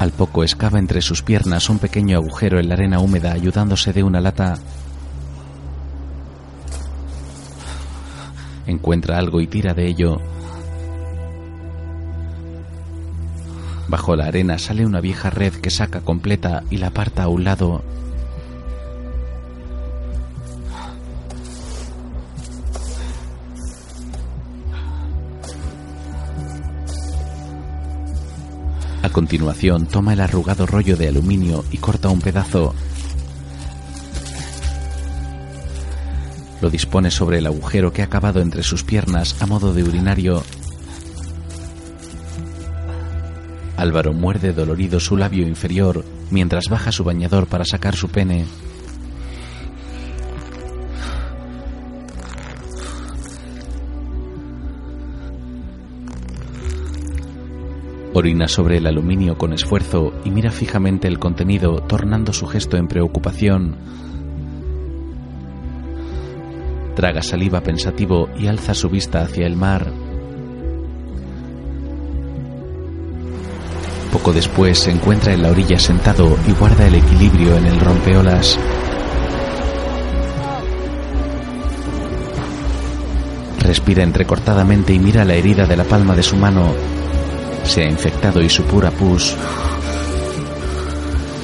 Al 0.00 0.10
poco 0.10 0.42
excava 0.42 0.80
entre 0.80 1.02
sus 1.02 1.22
piernas 1.22 1.70
un 1.70 1.78
pequeño 1.78 2.16
agujero 2.16 2.58
en 2.58 2.68
la 2.68 2.74
arena 2.74 2.98
húmeda 2.98 3.30
ayudándose 3.30 3.92
de 3.92 4.02
una 4.02 4.20
lata. 4.20 4.58
Encuentra 8.66 9.18
algo 9.18 9.40
y 9.40 9.46
tira 9.46 9.72
de 9.72 9.86
ello. 9.86 10.16
Bajo 13.86 14.16
la 14.16 14.26
arena 14.26 14.58
sale 14.58 14.84
una 14.84 15.00
vieja 15.00 15.30
red 15.30 15.52
que 15.52 15.70
saca 15.70 16.00
completa 16.00 16.64
y 16.70 16.78
la 16.78 16.88
aparta 16.88 17.22
a 17.22 17.28
un 17.28 17.44
lado. 17.44 17.84
Continuación 29.20 29.84
toma 29.84 30.14
el 30.14 30.20
arrugado 30.22 30.64
rollo 30.64 30.96
de 30.96 31.08
aluminio 31.08 31.62
y 31.70 31.76
corta 31.76 32.08
un 32.08 32.22
pedazo. 32.22 32.74
Lo 36.62 36.70
dispone 36.70 37.10
sobre 37.10 37.36
el 37.36 37.46
agujero 37.46 37.92
que 37.92 38.00
ha 38.00 38.06
acabado 38.06 38.40
entre 38.40 38.62
sus 38.62 38.82
piernas 38.82 39.36
a 39.42 39.46
modo 39.46 39.74
de 39.74 39.82
urinario. 39.82 40.42
Álvaro 43.76 44.14
muerde 44.14 44.54
dolorido 44.54 44.98
su 45.00 45.18
labio 45.18 45.46
inferior 45.46 46.02
mientras 46.30 46.64
baja 46.70 46.90
su 46.90 47.04
bañador 47.04 47.46
para 47.46 47.66
sacar 47.66 47.96
su 47.96 48.08
pene. 48.08 48.46
Orina 58.20 58.48
sobre 58.48 58.76
el 58.76 58.86
aluminio 58.86 59.38
con 59.38 59.54
esfuerzo 59.54 60.12
y 60.26 60.30
mira 60.30 60.50
fijamente 60.50 61.08
el 61.08 61.18
contenido, 61.18 61.76
tornando 61.80 62.34
su 62.34 62.46
gesto 62.46 62.76
en 62.76 62.86
preocupación. 62.86 63.78
Traga 66.94 67.22
saliva 67.22 67.62
pensativo 67.62 68.28
y 68.38 68.46
alza 68.46 68.74
su 68.74 68.90
vista 68.90 69.22
hacia 69.22 69.46
el 69.46 69.56
mar. 69.56 69.90
Poco 74.12 74.34
después 74.34 74.78
se 74.78 74.90
encuentra 74.90 75.32
en 75.32 75.40
la 75.40 75.50
orilla 75.50 75.78
sentado 75.78 76.36
y 76.46 76.52
guarda 76.52 76.86
el 76.88 76.96
equilibrio 76.96 77.56
en 77.56 77.64
el 77.68 77.80
rompeolas. 77.80 78.58
Respira 83.60 84.02
entrecortadamente 84.02 84.92
y 84.92 84.98
mira 84.98 85.24
la 85.24 85.36
herida 85.36 85.64
de 85.64 85.76
la 85.78 85.84
palma 85.84 86.14
de 86.14 86.22
su 86.22 86.36
mano. 86.36 86.99
Se 87.64 87.82
ha 87.82 87.90
infectado 87.90 88.42
y 88.42 88.48
su 88.48 88.64
pura 88.64 88.90
pus. 88.90 89.36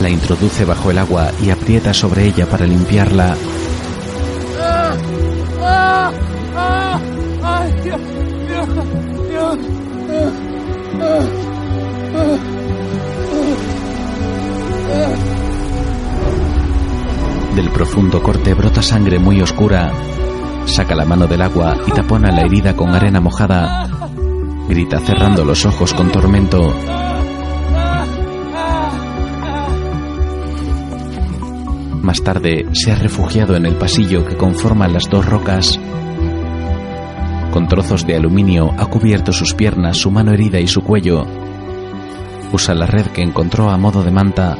La 0.00 0.10
introduce 0.10 0.64
bajo 0.64 0.90
el 0.90 0.98
agua 0.98 1.30
y 1.42 1.50
aprieta 1.50 1.94
sobre 1.94 2.26
ella 2.26 2.46
para 2.46 2.66
limpiarla. 2.66 3.34
Del 17.54 17.70
profundo 17.70 18.22
corte 18.22 18.52
brota 18.52 18.82
sangre 18.82 19.18
muy 19.18 19.40
oscura. 19.40 19.90
Saca 20.66 20.94
la 20.94 21.06
mano 21.06 21.26
del 21.26 21.40
agua 21.40 21.78
y 21.86 21.90
tapona 21.92 22.30
la 22.30 22.42
herida 22.42 22.76
con 22.76 22.94
arena 22.94 23.20
mojada. 23.20 23.95
Grita 24.68 24.98
cerrando 24.98 25.44
los 25.44 25.64
ojos 25.64 25.94
con 25.94 26.10
tormento. 26.10 26.74
Más 32.02 32.22
tarde 32.22 32.66
se 32.72 32.90
ha 32.92 32.96
refugiado 32.96 33.56
en 33.56 33.64
el 33.64 33.76
pasillo 33.76 34.24
que 34.24 34.36
conforma 34.36 34.88
las 34.88 35.08
dos 35.08 35.24
rocas. 35.24 35.78
Con 37.52 37.68
trozos 37.68 38.06
de 38.06 38.16
aluminio 38.16 38.72
ha 38.76 38.86
cubierto 38.86 39.32
sus 39.32 39.54
piernas, 39.54 39.98
su 39.98 40.10
mano 40.10 40.32
herida 40.32 40.58
y 40.58 40.66
su 40.66 40.82
cuello. 40.82 41.24
Usa 42.52 42.74
la 42.74 42.86
red 42.86 43.06
que 43.06 43.22
encontró 43.22 43.70
a 43.70 43.76
modo 43.76 44.02
de 44.02 44.10
manta. 44.10 44.56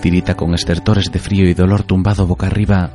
Tirita 0.00 0.34
con 0.34 0.54
estertores 0.54 1.10
de 1.12 1.18
frío 1.18 1.48
y 1.48 1.54
dolor 1.54 1.82
tumbado 1.82 2.26
boca 2.26 2.46
arriba. 2.46 2.90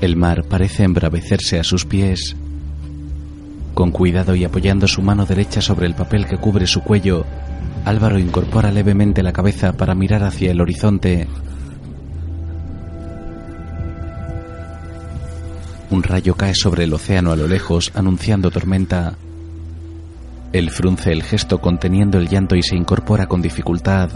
El 0.00 0.16
mar 0.16 0.44
parece 0.44 0.84
embravecerse 0.84 1.58
a 1.58 1.64
sus 1.64 1.86
pies. 1.86 2.36
Con 3.72 3.90
cuidado 3.90 4.34
y 4.34 4.44
apoyando 4.44 4.86
su 4.86 5.00
mano 5.00 5.24
derecha 5.24 5.60
sobre 5.60 5.86
el 5.86 5.94
papel 5.94 6.26
que 6.26 6.36
cubre 6.36 6.66
su 6.66 6.82
cuello, 6.82 7.24
Álvaro 7.84 8.18
incorpora 8.18 8.70
levemente 8.70 9.22
la 9.22 9.32
cabeza 9.32 9.72
para 9.72 9.94
mirar 9.94 10.22
hacia 10.22 10.50
el 10.50 10.60
horizonte. 10.60 11.28
Un 15.90 16.02
rayo 16.02 16.34
cae 16.34 16.54
sobre 16.54 16.84
el 16.84 16.92
océano 16.92 17.32
a 17.32 17.36
lo 17.36 17.46
lejos, 17.46 17.92
anunciando 17.94 18.50
tormenta. 18.50 19.14
Él 20.52 20.70
frunce 20.70 21.12
el 21.12 21.22
gesto 21.22 21.60
conteniendo 21.60 22.18
el 22.18 22.28
llanto 22.28 22.54
y 22.56 22.62
se 22.62 22.76
incorpora 22.76 23.26
con 23.26 23.40
dificultad. 23.40 24.10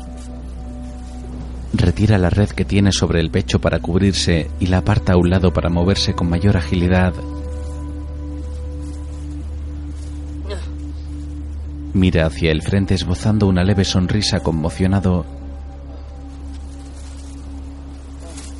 Retira 1.73 2.19
la 2.19 2.31
red 2.31 2.49
que 2.51 2.65
tiene 2.65 2.91
sobre 2.93 3.21
el 3.21 3.31
pecho 3.31 3.61
para 3.61 3.79
cubrirse 3.79 4.51
y 4.59 4.67
la 4.67 4.79
aparta 4.79 5.13
a 5.13 5.17
un 5.17 5.31
lado 5.31 5.53
para 5.53 5.69
moverse 5.69 6.15
con 6.15 6.29
mayor 6.29 6.57
agilidad. 6.57 7.15
Mira 11.93 12.27
hacia 12.27 12.53
el 12.53 12.63
frente 12.63 12.95
esbozando 12.95 13.47
una 13.47 13.65
leve 13.65 13.85
sonrisa 13.85 14.41
conmocionado. 14.41 15.27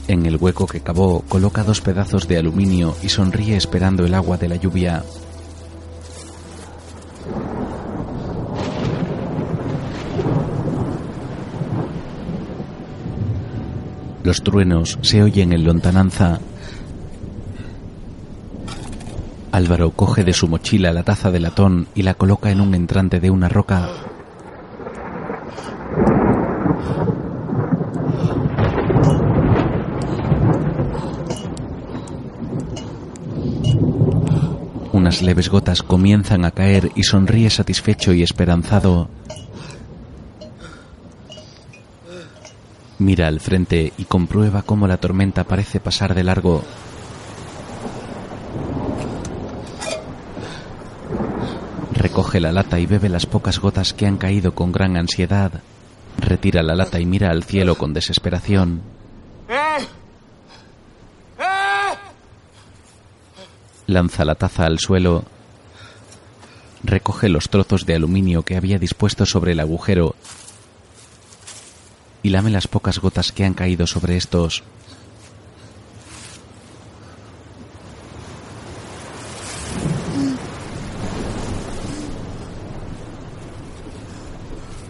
En 0.09 0.27
el 0.27 0.37
hueco 0.37 0.67
que 0.67 0.81
cavó 0.81 1.23
coloca 1.29 1.63
dos 1.63 1.81
pedazos 1.81 2.27
de 2.27 2.39
aluminio 2.39 2.97
y 3.03 3.09
sonríe 3.09 3.57
esperando 3.57 4.05
el 4.05 4.15
agua 4.15 4.37
de 4.37 4.49
la 4.49 4.57
lluvia. 4.57 5.05
Los 14.23 14.43
truenos 14.43 14.99
se 15.01 15.23
oyen 15.23 15.53
en 15.53 15.65
lontananza. 15.65 16.41
Álvaro 19.51 19.91
coge 19.91 20.25
de 20.25 20.33
su 20.33 20.47
mochila 20.47 20.93
la 20.93 21.03
taza 21.03 21.31
de 21.31 21.41
latón 21.41 21.89
y 21.95 22.03
la 22.03 22.15
coloca 22.15 22.51
en 22.51 22.61
un 22.61 22.75
entrante 22.75 23.19
de 23.19 23.31
una 23.31 23.49
roca. 23.49 23.89
Unas 34.93 35.23
leves 35.23 35.49
gotas 35.49 35.83
comienzan 35.83 36.45
a 36.45 36.51
caer 36.51 36.91
y 36.95 37.05
sonríe 37.05 37.49
satisfecho 37.49 38.13
y 38.13 38.23
esperanzado. 38.23 39.09
Mira 43.01 43.29
al 43.29 43.41
frente 43.41 43.95
y 43.97 44.05
comprueba 44.05 44.61
cómo 44.61 44.87
la 44.87 44.99
tormenta 44.99 45.45
parece 45.45 45.81
pasar 45.81 46.15
de 46.15 46.23
largo. 46.23 46.63
Recoge 51.95 52.41
la 52.41 52.53
lata 52.53 52.79
y 52.79 52.85
bebe 52.85 53.09
las 53.09 53.25
pocas 53.25 53.59
gotas 53.59 53.95
que 53.95 54.07
han 54.07 54.19
caído 54.19 54.55
con 54.55 54.71
gran 54.71 54.99
ansiedad. 54.99 55.63
Retira 56.19 56.63
la 56.63 56.75
lata 56.75 57.01
y 57.01 57.07
mira 57.07 57.31
al 57.31 57.45
cielo 57.45 57.77
con 57.77 57.95
desesperación. 57.95 58.83
Lanza 63.87 64.27
la 64.27 64.35
taza 64.35 64.67
al 64.67 64.79
suelo. 64.79 65.25
Recoge 66.85 67.31
los 67.31 67.49
trozos 67.49 67.87
de 67.87 67.95
aluminio 67.95 68.43
que 68.43 68.59
había 68.59 68.79
dispuesto 68.79 69.25
sobre 69.25 69.53
el 69.53 69.61
agujero 69.61 70.15
y 72.23 72.31
lame 72.31 72.51
las 72.51 72.69
pocas 72.69 72.99
gotas 72.99 73.33
que 73.33 73.45
han 73.45 73.55
caído 73.55 73.87
sobre 73.87 74.17
estos. 74.17 74.63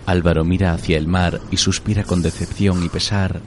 Álvaro 0.06 0.44
mira 0.44 0.72
hacia 0.72 0.98
el 0.98 1.06
mar 1.06 1.40
y 1.52 1.56
suspira 1.56 2.02
con 2.02 2.20
decepción 2.20 2.84
y 2.84 2.88
pesar. 2.88 3.40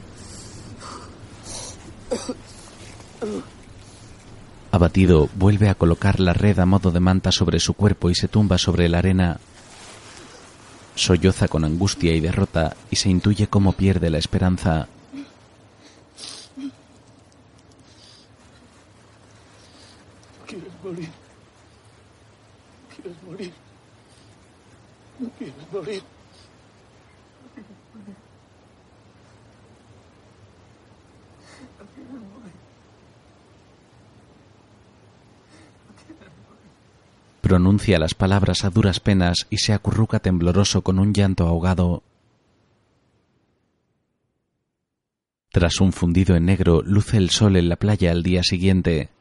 Abatido, 4.72 5.30
vuelve 5.36 5.68
a 5.68 5.76
colocar 5.76 6.22
la 6.22 6.34
red 6.34 6.58
a 6.60 6.66
modo 6.66 6.92
de 6.92 7.02
manta 7.02 7.34
sobre 7.34 7.60
su 7.60 7.74
cuerpo 7.74 8.10
y 8.10 8.16
se 8.16 8.30
tumba 8.30 8.58
sobre 8.58 8.88
la 8.88 9.00
arena. 9.00 9.40
Solloza 10.96 11.48
con 11.48 11.66
angustia 11.66 12.14
y 12.14 12.20
derrota 12.20 12.76
y 12.92 12.96
se 12.96 13.10
intuye 13.10 13.48
cómo 13.48 13.74
pierde 13.74 14.10
la 14.10 14.20
esperanza. 14.20 14.88
¿Quieres 20.46 20.72
morir? 20.84 21.10
¿Quieres 22.96 23.24
morir? 23.24 23.54
¿No 25.20 25.30
quieres 25.38 25.56
morir? 25.72 26.04
Pronuncia 37.54 38.00
las 38.00 38.16
palabras 38.16 38.66
a 38.66 38.72
duras 38.72 39.00
penas 39.00 39.46
y 39.52 39.60
se 39.60 39.74
acurruca 39.74 40.18
tembloroso 40.18 40.82
con 40.82 40.98
un 40.98 41.14
llanto 41.14 41.46
ahogado. 41.48 42.02
Tras 45.52 45.80
un 45.80 45.94
fundido 45.94 46.36
en 46.36 46.46
negro, 46.46 46.82
luce 46.82 47.18
el 47.18 47.30
sol 47.30 47.56
en 47.56 47.70
la 47.70 47.76
playa 47.76 48.10
al 48.10 48.24
día 48.24 48.42
siguiente. 48.42 49.12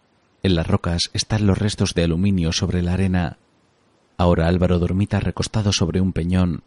En 0.43 0.55
las 0.55 0.66
rocas 0.66 1.11
están 1.12 1.47
los 1.47 1.59
restos 1.59 1.93
de 1.93 2.05
aluminio 2.05 2.53
sobre 2.53 2.80
la 2.80 2.95
arena. 2.95 3.37
Ahora 4.16 4.49
Álvaro 4.49 4.78
dormita 4.78 5.20
recostado 5.20 5.70
sobre 5.70 6.01
un 6.01 6.14
peñón. 6.14 6.62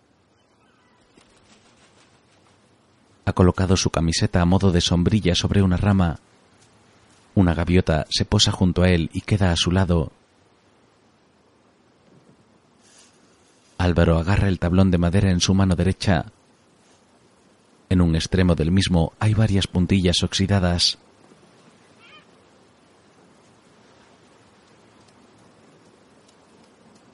Ha 3.25 3.33
colocado 3.33 3.75
su 3.75 3.89
camiseta 3.89 4.39
a 4.39 4.45
modo 4.45 4.71
de 4.71 4.81
sombrilla 4.81 5.33
sobre 5.33 5.63
una 5.63 5.77
rama. 5.77 6.19
Una 7.33 7.55
gaviota 7.55 8.05
se 8.11 8.23
posa 8.23 8.51
junto 8.51 8.83
a 8.83 8.89
él 8.91 9.09
y 9.13 9.21
queda 9.21 9.51
a 9.51 9.55
su 9.55 9.71
lado. 9.71 10.11
Álvaro 13.77 14.17
agarra 14.17 14.47
el 14.47 14.59
tablón 14.59 14.91
de 14.91 14.97
madera 14.97 15.31
en 15.31 15.41
su 15.41 15.53
mano 15.53 15.75
derecha. 15.75 16.25
En 17.89 18.01
un 18.01 18.15
extremo 18.15 18.55
del 18.55 18.71
mismo 18.71 19.13
hay 19.19 19.33
varias 19.33 19.67
puntillas 19.67 20.23
oxidadas. 20.23 20.97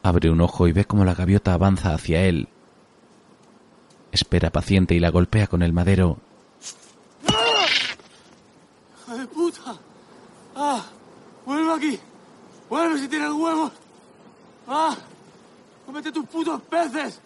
Abre 0.03 0.30
un 0.30 0.41
ojo 0.41 0.68
y 0.68 0.72
ve 0.72 0.86
cómo 0.86 1.05
la 1.05 1.14
gaviota 1.14 1.53
avanza 1.53 1.93
hacia 1.93 2.24
él. 2.24 2.47
Espera 4.12 4.49
paciente 4.49 4.95
y 4.95 4.99
la 4.99 5.09
golpea 5.09 5.47
con 5.47 5.62
el 5.62 5.74
madero. 5.74 6.18
¡Hijo 9.07 9.18
de 9.18 9.28
puta! 9.28 9.76
¡Ah! 10.55 10.86
¡Vuelve 11.45 11.74
aquí! 11.74 11.99
¡Vuelve 12.70 12.99
si 12.99 13.07
tienes 13.07 13.32
huevos! 13.32 13.72
¡Ah! 14.68 14.97
¡Cómete 15.92 16.14
tus 16.14 16.26
putos 16.26 16.62
peces! 16.62 17.20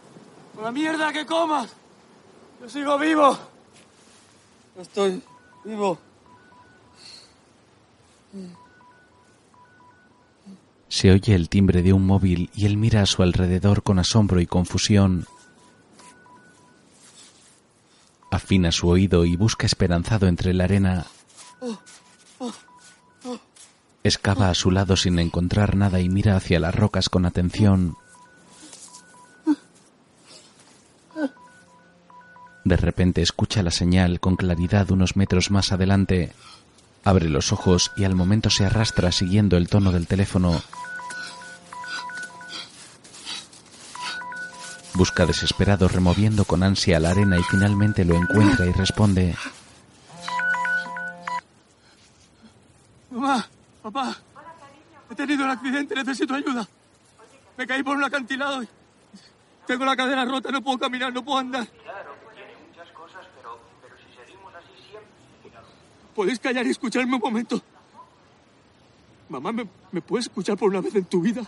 ¡Con 0.55 0.63
la 0.63 0.71
mierda 0.71 1.13
que 1.13 1.23
comas! 1.23 1.69
¡Yo 2.59 2.67
sigo 2.67 2.97
vivo! 2.97 3.37
Estoy 4.79 5.21
vivo. 5.63 5.99
Se 10.87 11.11
oye 11.11 11.35
el 11.35 11.47
timbre 11.47 11.83
de 11.83 11.93
un 11.93 12.07
móvil 12.07 12.49
y 12.55 12.65
él 12.65 12.77
mira 12.77 13.03
a 13.03 13.05
su 13.05 13.21
alrededor 13.21 13.83
con 13.83 13.99
asombro 13.99 14.41
y 14.41 14.47
confusión. 14.47 15.27
Afina 18.31 18.71
su 18.71 18.87
oído 18.87 19.25
y 19.25 19.35
busca 19.35 19.67
esperanzado 19.67 20.25
entre 20.25 20.55
la 20.55 20.63
arena. 20.63 21.05
Excava 24.03 24.49
a 24.49 24.55
su 24.55 24.71
lado 24.71 24.97
sin 24.97 25.19
encontrar 25.19 25.75
nada 25.75 25.99
y 25.99 26.09
mira 26.09 26.35
hacia 26.35 26.59
las 26.59 26.73
rocas 26.73 27.09
con 27.09 27.27
atención. 27.27 27.95
De 32.65 32.77
repente 32.77 33.21
escucha 33.21 33.61
la 33.61 33.69
señal 33.69 34.19
con 34.19 34.35
claridad 34.35 34.89
unos 34.89 35.15
metros 35.15 35.51
más 35.51 35.71
adelante. 35.71 36.33
Abre 37.03 37.29
los 37.29 37.53
ojos 37.53 37.91
y 37.95 38.05
al 38.05 38.15
momento 38.15 38.49
se 38.49 38.65
arrastra 38.65 39.11
siguiendo 39.11 39.55
el 39.55 39.69
tono 39.69 39.91
del 39.91 40.07
teléfono. 40.07 40.59
Busca 44.95 45.27
desesperado 45.27 45.87
removiendo 45.87 46.43
con 46.45 46.63
ansia 46.63 46.99
la 46.99 47.11
arena 47.11 47.37
y 47.37 47.43
finalmente 47.43 48.03
lo 48.03 48.15
encuentra 48.15 48.65
y 48.65 48.71
responde. 48.71 49.35
Mamá, 53.11 53.47
papá. 53.83 54.17
He 55.11 55.13
tenido 55.13 55.45
un 55.45 55.51
accidente, 55.51 55.93
necesito 55.93 56.33
ayuda. 56.33 56.67
Me 57.57 57.67
caí 57.67 57.83
por 57.83 57.95
un 57.95 58.03
acantilado 58.03 58.63
y 58.63 58.67
tengo 59.67 59.85
la 59.85 59.95
cadera 59.95 60.25
rota, 60.25 60.49
no 60.49 60.63
puedo 60.63 60.79
caminar, 60.79 61.13
no 61.13 61.23
puedo 61.23 61.37
andar. 61.37 61.67
¿Podéis 66.15 66.39
callar 66.39 66.65
y 66.65 66.69
escucharme 66.69 67.15
un 67.15 67.21
momento? 67.21 67.61
Mamá, 69.27 69.51
¿me, 69.51 69.67
¿me 69.91 70.01
puedes 70.01 70.27
escuchar 70.27 70.57
por 70.57 70.69
una 70.69 70.81
vez 70.81 70.95
en 70.95 71.05
tu 71.05 71.21
vida? 71.21 71.45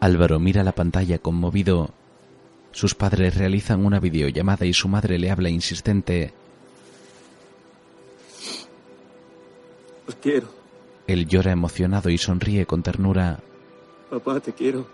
Álvaro 0.00 0.38
mira 0.38 0.62
la 0.62 0.72
pantalla 0.72 1.18
conmovido. 1.18 1.90
Sus 2.70 2.94
padres 2.94 3.36
realizan 3.36 3.84
una 3.84 3.98
videollamada 3.98 4.64
y 4.64 4.72
su 4.72 4.88
madre 4.88 5.18
le 5.18 5.30
habla 5.30 5.48
insistente. 5.48 6.32
quiero. 10.22 10.48
Él 11.06 11.26
llora 11.26 11.52
emocionado 11.52 12.10
y 12.10 12.18
sonríe 12.18 12.66
con 12.66 12.82
ternura. 12.82 13.40
Papá, 14.10 14.40
te 14.40 14.52
quiero. 14.52 14.86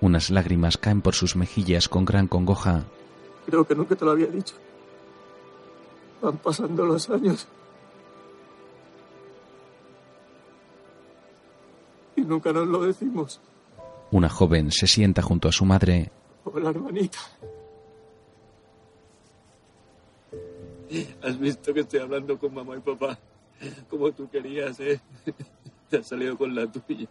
Unas 0.00 0.30
lágrimas 0.30 0.76
caen 0.76 1.00
por 1.00 1.14
sus 1.14 1.36
mejillas 1.36 1.88
con 1.88 2.04
gran 2.04 2.26
congoja. 2.26 2.84
Creo 3.46 3.64
que 3.64 3.74
nunca 3.74 3.94
te 3.94 4.04
lo 4.04 4.10
había 4.10 4.26
dicho. 4.26 4.56
Van 6.20 6.36
pasando 6.38 6.84
los 6.84 7.08
años. 7.08 7.46
Y 12.16 12.22
nunca 12.22 12.52
nos 12.52 12.66
lo 12.66 12.82
decimos. 12.82 13.40
Una 14.10 14.28
joven 14.28 14.70
se 14.70 14.86
sienta 14.86 15.22
junto 15.22 15.48
a 15.48 15.52
su 15.52 15.64
madre. 15.64 16.10
Hola, 16.44 16.70
hermanita. 16.70 17.18
Has 21.22 21.38
visto 21.38 21.72
que 21.72 21.80
estoy 21.80 22.00
hablando 22.00 22.38
con 22.38 22.52
mamá 22.52 22.76
y 22.76 22.80
papá. 22.80 23.18
Como 23.88 24.12
tú 24.12 24.28
querías, 24.28 24.78
¿eh? 24.80 25.00
Te 25.92 25.98
has 25.98 26.06
salido 26.06 26.38
con 26.38 26.54
la 26.54 26.66
tuya. 26.66 27.06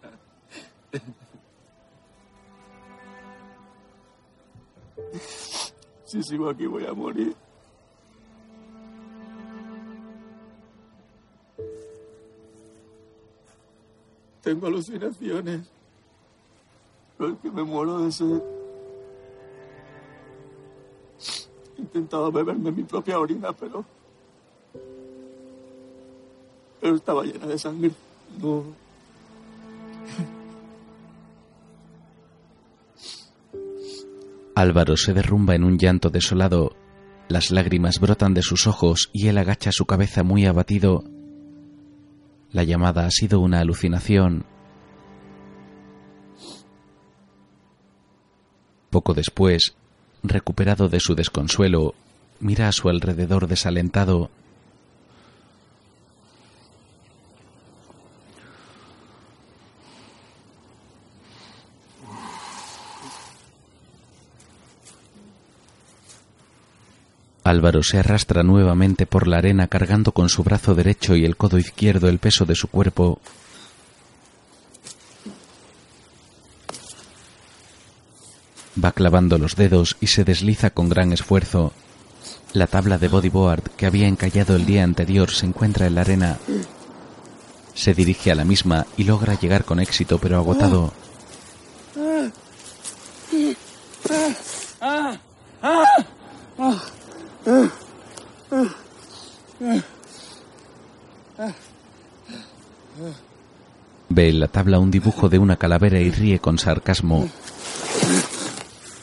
Si 6.04 6.20
sigo 6.20 6.50
aquí 6.50 6.66
voy 6.66 6.84
a 6.84 6.92
morir. 6.92 7.32
Tengo 14.42 14.66
alucinaciones. 14.66 15.70
Pero 17.16 17.34
es 17.34 17.38
que 17.38 17.52
me 17.52 17.62
muero 17.62 18.00
de 18.00 18.10
sed. 18.10 18.42
He 21.78 21.82
intentado 21.82 22.32
beberme 22.32 22.72
mi 22.72 22.82
propia 22.82 23.20
orina, 23.20 23.52
pero... 23.52 23.84
Pero 26.80 26.96
estaba 26.96 27.22
llena 27.22 27.46
de 27.46 27.56
sangre. 27.56 27.92
No. 28.40 28.64
Álvaro 34.54 34.96
se 34.96 35.14
derrumba 35.14 35.54
en 35.54 35.64
un 35.64 35.78
llanto 35.78 36.10
desolado. 36.10 36.76
Las 37.28 37.50
lágrimas 37.50 37.98
brotan 38.00 38.34
de 38.34 38.42
sus 38.42 38.66
ojos 38.66 39.10
y 39.12 39.28
él 39.28 39.38
agacha 39.38 39.72
su 39.72 39.86
cabeza 39.86 40.22
muy 40.22 40.44
abatido. 40.44 41.04
La 42.50 42.64
llamada 42.64 43.06
ha 43.06 43.10
sido 43.10 43.40
una 43.40 43.60
alucinación. 43.60 44.44
Poco 48.90 49.14
después, 49.14 49.74
recuperado 50.22 50.90
de 50.90 51.00
su 51.00 51.14
desconsuelo, 51.14 51.94
mira 52.40 52.68
a 52.68 52.72
su 52.72 52.90
alrededor 52.90 53.46
desalentado. 53.46 54.30
Álvaro 67.44 67.82
se 67.82 67.98
arrastra 67.98 68.42
nuevamente 68.42 69.06
por 69.06 69.26
la 69.26 69.38
arena 69.38 69.66
cargando 69.66 70.12
con 70.12 70.28
su 70.28 70.44
brazo 70.44 70.74
derecho 70.74 71.16
y 71.16 71.24
el 71.24 71.36
codo 71.36 71.58
izquierdo 71.58 72.08
el 72.08 72.18
peso 72.18 72.44
de 72.44 72.54
su 72.54 72.68
cuerpo. 72.68 73.20
Va 78.82 78.92
clavando 78.92 79.38
los 79.38 79.56
dedos 79.56 79.96
y 80.00 80.06
se 80.06 80.24
desliza 80.24 80.70
con 80.70 80.88
gran 80.88 81.12
esfuerzo. 81.12 81.72
La 82.52 82.66
tabla 82.66 82.98
de 82.98 83.08
bodyboard 83.08 83.70
que 83.76 83.86
había 83.86 84.06
encallado 84.06 84.56
el 84.56 84.64
día 84.64 84.84
anterior 84.84 85.30
se 85.30 85.46
encuentra 85.46 85.86
en 85.86 85.94
la 85.96 86.02
arena. 86.02 86.38
Se 87.74 87.92
dirige 87.92 88.30
a 88.30 88.34
la 88.34 88.44
misma 88.44 88.86
y 88.96 89.04
logra 89.04 89.38
llegar 89.38 89.64
con 89.64 89.80
éxito 89.80 90.18
pero 90.18 90.38
agotado. 90.38 90.92
Ve 104.08 104.28
en 104.28 104.40
la 104.40 104.48
tabla 104.48 104.78
un 104.78 104.90
dibujo 104.90 105.28
de 105.28 105.38
una 105.38 105.56
calavera 105.56 105.98
y 105.98 106.10
ríe 106.10 106.38
con 106.38 106.58
sarcasmo. 106.58 107.28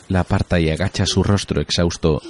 La 0.08 0.20
aparta 0.20 0.60
y 0.60 0.70
agacha 0.70 1.06
su 1.06 1.22
rostro 1.22 1.60
exhausto. 1.60 2.20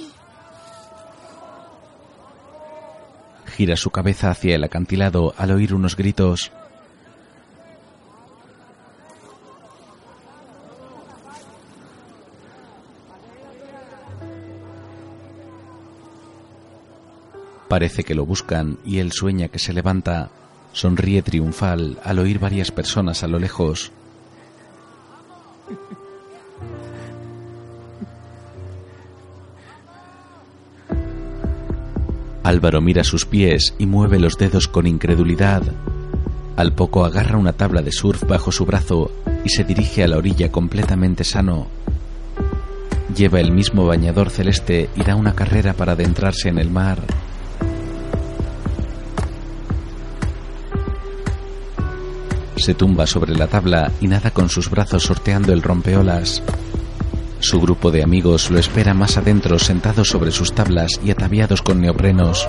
Gira 3.45 3.75
su 3.75 3.91
cabeza 3.91 4.31
hacia 4.31 4.55
el 4.55 4.63
acantilado 4.63 5.33
al 5.37 5.51
oír 5.51 5.73
unos 5.73 5.95
gritos. 5.95 6.51
Parece 17.71 18.03
que 18.03 18.15
lo 18.15 18.25
buscan 18.25 18.79
y 18.83 18.99
él 18.99 19.13
sueña 19.13 19.47
que 19.47 19.57
se 19.57 19.71
levanta. 19.71 20.29
Sonríe 20.73 21.21
triunfal 21.21 21.99
al 22.03 22.19
oír 22.19 22.37
varias 22.37 22.69
personas 22.69 23.23
a 23.23 23.29
lo 23.29 23.39
lejos. 23.39 23.93
Álvaro 32.43 32.81
mira 32.81 33.05
sus 33.05 33.25
pies 33.25 33.73
y 33.79 33.85
mueve 33.85 34.19
los 34.19 34.37
dedos 34.37 34.67
con 34.67 34.85
incredulidad. 34.85 35.63
Al 36.57 36.73
poco 36.73 37.05
agarra 37.05 37.37
una 37.37 37.53
tabla 37.53 37.81
de 37.81 37.93
surf 37.93 38.25
bajo 38.27 38.51
su 38.51 38.65
brazo 38.65 39.11
y 39.45 39.49
se 39.49 39.63
dirige 39.63 40.03
a 40.03 40.09
la 40.09 40.17
orilla 40.17 40.51
completamente 40.51 41.23
sano. 41.23 41.67
Lleva 43.15 43.39
el 43.39 43.53
mismo 43.53 43.85
bañador 43.85 44.29
celeste 44.29 44.89
y 44.97 45.03
da 45.05 45.15
una 45.15 45.35
carrera 45.35 45.71
para 45.71 45.93
adentrarse 45.93 46.49
en 46.49 46.57
el 46.57 46.69
mar. 46.69 46.99
Se 52.61 52.75
tumba 52.75 53.07
sobre 53.07 53.33
la 53.33 53.47
tabla 53.47 53.91
y 54.01 54.07
nada 54.07 54.29
con 54.29 54.47
sus 54.47 54.69
brazos 54.69 55.01
sorteando 55.01 55.51
el 55.51 55.63
rompeolas. 55.63 56.43
Su 57.39 57.59
grupo 57.59 57.89
de 57.89 58.03
amigos 58.03 58.51
lo 58.51 58.59
espera 58.59 58.93
más 58.93 59.17
adentro 59.17 59.57
sentados 59.57 60.09
sobre 60.09 60.29
sus 60.29 60.53
tablas 60.53 60.91
y 61.03 61.09
ataviados 61.09 61.63
con 61.63 61.81
neoprenos. 61.81 62.45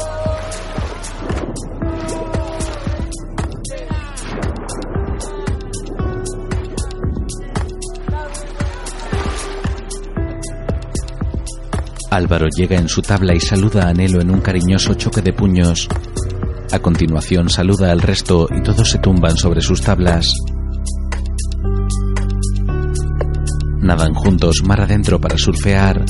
Álvaro 12.11 12.49
llega 12.55 12.77
en 12.77 12.91
su 12.91 13.01
tabla 13.01 13.35
y 13.35 13.41
saluda 13.41 13.89
a 13.89 13.95
Nelo 13.95 14.21
en 14.21 14.31
un 14.31 14.43
cariñoso 14.43 14.93
choque 14.93 15.23
de 15.23 15.33
puños. 15.33 15.89
A 16.73 16.79
continuación 16.79 17.51
saluda 17.51 17.93
al 17.93 18.01
resto 18.01 18.49
y 18.51 18.63
todos 18.63 18.91
se 18.91 18.99
tumban 18.99 19.37
sobre 19.37 19.61
sus 19.61 19.83
tablas. 19.83 20.35
Nadan 23.81 24.15
juntos 24.15 24.63
mar 24.65 24.81
adentro 24.81 25.21
para 25.21 25.37
surfear. 25.37 26.03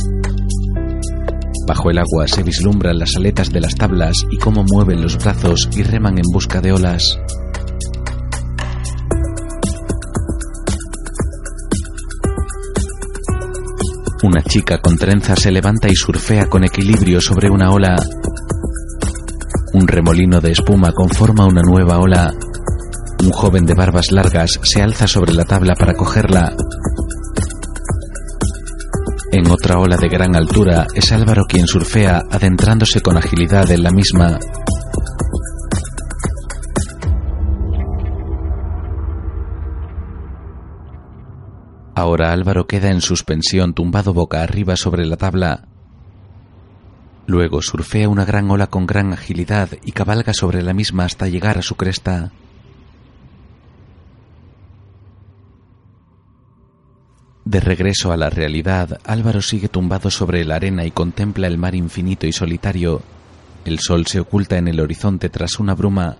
Bajo 1.67 1.91
el 1.91 1.99
agua 1.99 2.29
se 2.29 2.45
vislumbran 2.45 2.97
las 2.97 3.17
aletas 3.17 3.51
de 3.51 3.61
las 3.61 3.75
tablas 3.75 4.25
y 4.31 4.39
cómo 4.39 4.63
mueven 4.63 5.03
los 5.03 5.19
brazos 5.19 5.69
y 5.73 5.83
reman 5.83 6.19
en 6.19 6.31
busca 6.33 6.61
de 6.61 6.73
olas. 6.73 7.19
Una 14.23 14.41
chica 14.45 14.79
con 14.79 14.97
trenzas 14.97 15.41
se 15.41 15.51
levanta 15.51 15.89
y 15.89 15.97
surfea 15.97 16.47
con 16.47 16.63
equilibrio 16.63 17.21
sobre 17.21 17.51
una 17.51 17.73
ola. 17.73 17.97
Un 19.75 19.89
remolino 19.89 20.39
de 20.41 20.53
espuma 20.53 20.93
conforma 20.93 21.47
una 21.47 21.63
nueva 21.63 21.99
ola. 21.99 22.31
Un 23.23 23.31
joven 23.31 23.65
de 23.65 23.73
barbas 23.73 24.13
largas 24.13 24.61
se 24.63 24.83
alza 24.83 25.07
sobre 25.07 25.33
la 25.33 25.45
tabla 25.45 25.75
para 25.75 25.95
cogerla. 25.95 26.55
En 29.33 29.51
otra 29.51 29.79
ola 29.79 29.97
de 29.97 30.09
gran 30.09 30.37
altura 30.37 30.87
es 30.95 31.11
Álvaro 31.11 31.47
quien 31.47 31.67
surfea 31.67 32.21
adentrándose 32.31 33.01
con 33.01 33.17
agilidad 33.17 33.71
en 33.71 33.83
la 33.83 33.91
misma. 33.91 34.39
Ahora 41.95 42.33
Álvaro 42.33 42.67
queda 42.67 42.91
en 42.91 43.01
suspensión 43.01 43.73
tumbado 43.73 44.13
boca 44.13 44.43
arriba 44.43 44.77
sobre 44.77 45.07
la 45.07 45.17
tabla. 45.17 45.72
Luego 47.33 47.63
surfea 47.63 48.11
una 48.11 48.27
gran 48.27 48.51
ola 48.51 48.67
con 48.67 48.85
gran 48.85 49.15
agilidad 49.15 49.71
y 49.83 49.93
cabalga 49.93 50.35
sobre 50.35 50.61
la 50.61 50.75
misma 50.75 51.07
hasta 51.07 51.29
llegar 51.29 51.57
a 51.57 51.63
su 51.63 51.77
cresta. 51.77 52.31
De 57.47 57.59
regreso 57.59 58.13
a 58.13 58.19
la 58.19 58.29
realidad, 58.29 59.01
Álvaro 59.07 59.41
sigue 59.41 59.69
tumbado 59.69 60.11
sobre 60.11 60.45
la 60.45 60.57
arena 60.57 60.85
y 60.85 60.91
contempla 60.91 61.47
el 61.47 61.57
mar 61.57 61.75
infinito 61.75 62.27
y 62.27 62.33
solitario. 62.33 63.01
El 63.65 63.79
sol 63.79 64.07
se 64.07 64.21
oculta 64.21 64.59
en 64.59 64.69
el 64.69 64.79
horizonte 64.79 65.31
tras 65.31 65.59
una 65.59 65.75
bruma. 65.75 66.19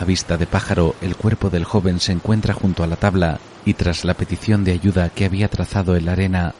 A 0.00 0.04
vista 0.06 0.38
de 0.38 0.46
pájaro, 0.46 0.94
el 1.02 1.16
cuerpo 1.16 1.50
del 1.50 1.64
joven 1.64 2.00
se 2.00 2.12
encuentra 2.12 2.54
junto 2.54 2.82
a 2.82 2.86
la 2.86 2.96
tabla 2.96 3.40
y 3.66 3.74
tras 3.74 4.06
la 4.06 4.14
petición 4.14 4.64
de 4.64 4.72
ayuda 4.72 5.10
que 5.10 5.26
había 5.26 5.48
trazado 5.48 5.96
en 5.96 6.06
la 6.06 6.12
arena, 6.12 6.54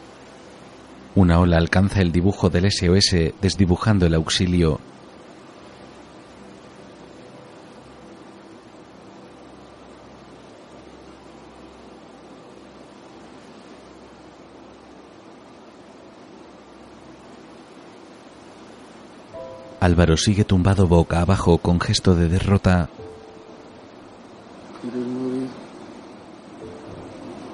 una 1.18 1.40
ola 1.40 1.56
alcanza 1.56 2.00
el 2.00 2.12
dibujo 2.12 2.48
del 2.48 2.70
SOS 2.70 3.34
desdibujando 3.42 4.06
el 4.06 4.14
auxilio. 4.14 4.78
Álvaro 19.80 20.16
sigue 20.16 20.44
tumbado 20.44 20.86
boca 20.86 21.20
abajo 21.20 21.58
con 21.58 21.80
gesto 21.80 22.14
de 22.14 22.28
derrota. 22.28 22.88
¿Quieres 24.80 25.06
morir? 25.06 25.48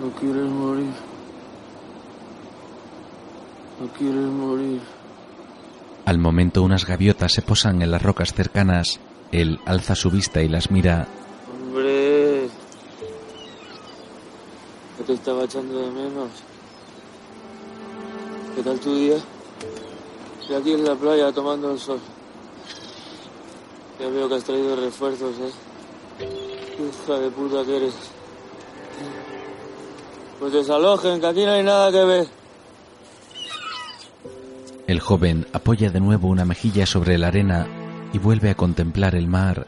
¿No 0.00 0.10
quieres 0.20 0.50
morir? 0.50 1.03
¿No 3.80 3.88
quieres 3.98 4.26
morir? 4.26 4.80
Al 6.04 6.18
momento 6.18 6.62
unas 6.62 6.86
gaviotas 6.86 7.32
se 7.32 7.42
posan 7.42 7.82
en 7.82 7.90
las 7.90 8.02
rocas 8.02 8.32
cercanas. 8.32 9.00
Él 9.32 9.58
alza 9.64 9.94
su 9.94 10.10
vista 10.10 10.42
y 10.42 10.48
las 10.48 10.70
mira. 10.70 11.08
Hombre. 11.50 12.48
Te 15.06 15.12
estaba 15.12 15.44
echando 15.44 15.78
de 15.80 15.90
menos. 15.90 16.30
¿Qué 18.54 18.62
tal 18.62 18.78
tu 18.78 18.94
día? 18.94 19.16
Estoy 20.40 20.56
aquí 20.56 20.72
en 20.72 20.84
la 20.84 20.94
playa 20.94 21.32
tomando 21.32 21.72
el 21.72 21.78
sol. 21.78 21.98
Ya 23.98 24.08
veo 24.08 24.28
que 24.28 24.34
has 24.36 24.44
traído 24.44 24.76
refuerzos, 24.76 25.34
¿eh? 25.38 26.24
Hija 26.78 27.18
de 27.18 27.30
puta 27.30 27.64
que 27.64 27.76
eres. 27.76 27.94
Pues 30.38 30.52
desalojen, 30.52 31.20
que 31.20 31.26
aquí 31.26 31.44
no 31.44 31.52
hay 31.52 31.62
nada 31.62 31.90
que 31.90 32.04
ver. 32.04 32.43
El 34.86 35.00
joven 35.00 35.46
apoya 35.54 35.90
de 35.90 36.00
nuevo 36.00 36.28
una 36.28 36.44
mejilla 36.44 36.84
sobre 36.84 37.16
la 37.16 37.28
arena 37.28 37.66
y 38.12 38.18
vuelve 38.18 38.50
a 38.50 38.54
contemplar 38.54 39.14
el 39.14 39.26
mar. 39.26 39.66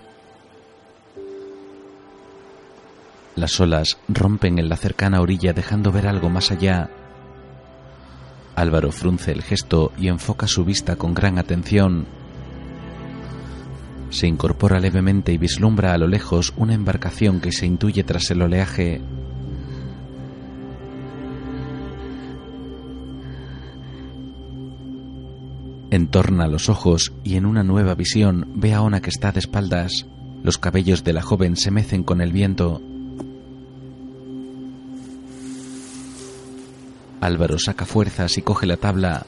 Las 3.35 3.59
olas 3.61 3.99
rompen 4.09 4.59
en 4.59 4.69
la 4.69 4.77
cercana 4.77 5.23
orilla 5.23 5.55
dejando 5.55 5.91
ver 5.91 6.07
algo 6.07 6.29
más 6.29 6.51
allá. 6.51 6.91
Álvaro 8.55 8.93
frunce 8.93 9.33
el 9.33 9.43
gesto 9.43 9.93
y 9.97 10.09
enfoca 10.09 10.47
su 10.47 10.65
vista 10.65 10.97
con 10.97 11.15
gran 11.15 11.39
atención. 11.39 12.07
Se 14.11 14.27
incorpora 14.27 14.81
levemente 14.81 15.33
y 15.33 15.39
vislumbra 15.39 15.93
a 15.93 15.99
lo 15.99 16.09
lejos 16.09 16.53
una 16.57 16.75
embarcación 16.75 17.41
que 17.41 17.53
se 17.53 17.67
intuye 17.67 18.05
tras 18.05 18.31
el 18.31 18.43
oleaje. 18.43 19.01
Entorna 25.97 26.47
los 26.47 26.69
ojos 26.69 27.15
y 27.25 27.37
en 27.37 27.47
una 27.47 27.63
nueva 27.63 27.95
visión 27.95 28.53
ve 28.55 28.75
a 28.75 28.83
Ona 28.83 29.01
que 29.01 29.09
está 29.09 29.33
de 29.33 29.39
espaldas. 29.39 30.05
Los 30.43 30.59
cabellos 30.59 31.05
de 31.05 31.15
la 31.15 31.23
joven 31.23 31.57
se 31.57 31.71
mecen 31.71 32.03
con 32.03 32.21
el 32.21 32.33
viento. 32.33 32.83
Álvaro 37.23 37.59
saca 37.59 37.87
fuerzas 37.87 38.37
y 38.37 38.43
coge 38.43 38.67
la 38.67 38.77
tabla. 38.77 39.25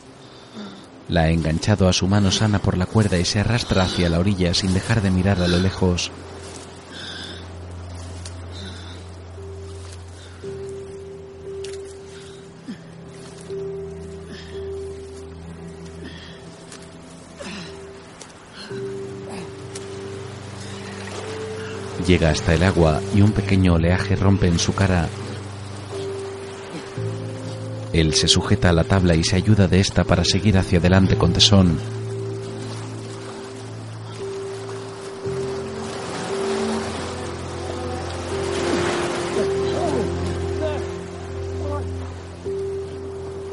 La 1.08 1.22
ha 1.22 1.30
enganchado 1.30 1.88
a 1.88 1.94
su 1.94 2.06
mano 2.06 2.30
sana 2.30 2.58
por 2.58 2.76
la 2.76 2.84
cuerda 2.84 3.18
y 3.18 3.24
se 3.24 3.40
arrastra 3.40 3.84
hacia 3.84 4.10
la 4.10 4.18
orilla 4.18 4.52
sin 4.52 4.74
dejar 4.74 5.00
de 5.00 5.10
mirar 5.10 5.40
a 5.40 5.48
lo 5.48 5.58
lejos. 5.60 6.12
Llega 22.08 22.30
hasta 22.30 22.54
el 22.54 22.62
agua 22.62 23.02
y 23.14 23.20
un 23.20 23.32
pequeño 23.32 23.74
oleaje 23.74 24.16
rompe 24.16 24.46
en 24.46 24.58
su 24.58 24.74
cara. 24.74 25.10
Él 27.92 28.14
se 28.14 28.28
sujeta 28.28 28.70
a 28.70 28.72
la 28.72 28.84
tabla 28.84 29.14
y 29.14 29.22
se 29.22 29.36
ayuda 29.36 29.68
de 29.68 29.78
esta 29.78 30.04
para 30.04 30.24
seguir 30.24 30.56
hacia 30.56 30.78
adelante 30.78 31.18
con 31.18 31.34
tesón. 31.34 31.78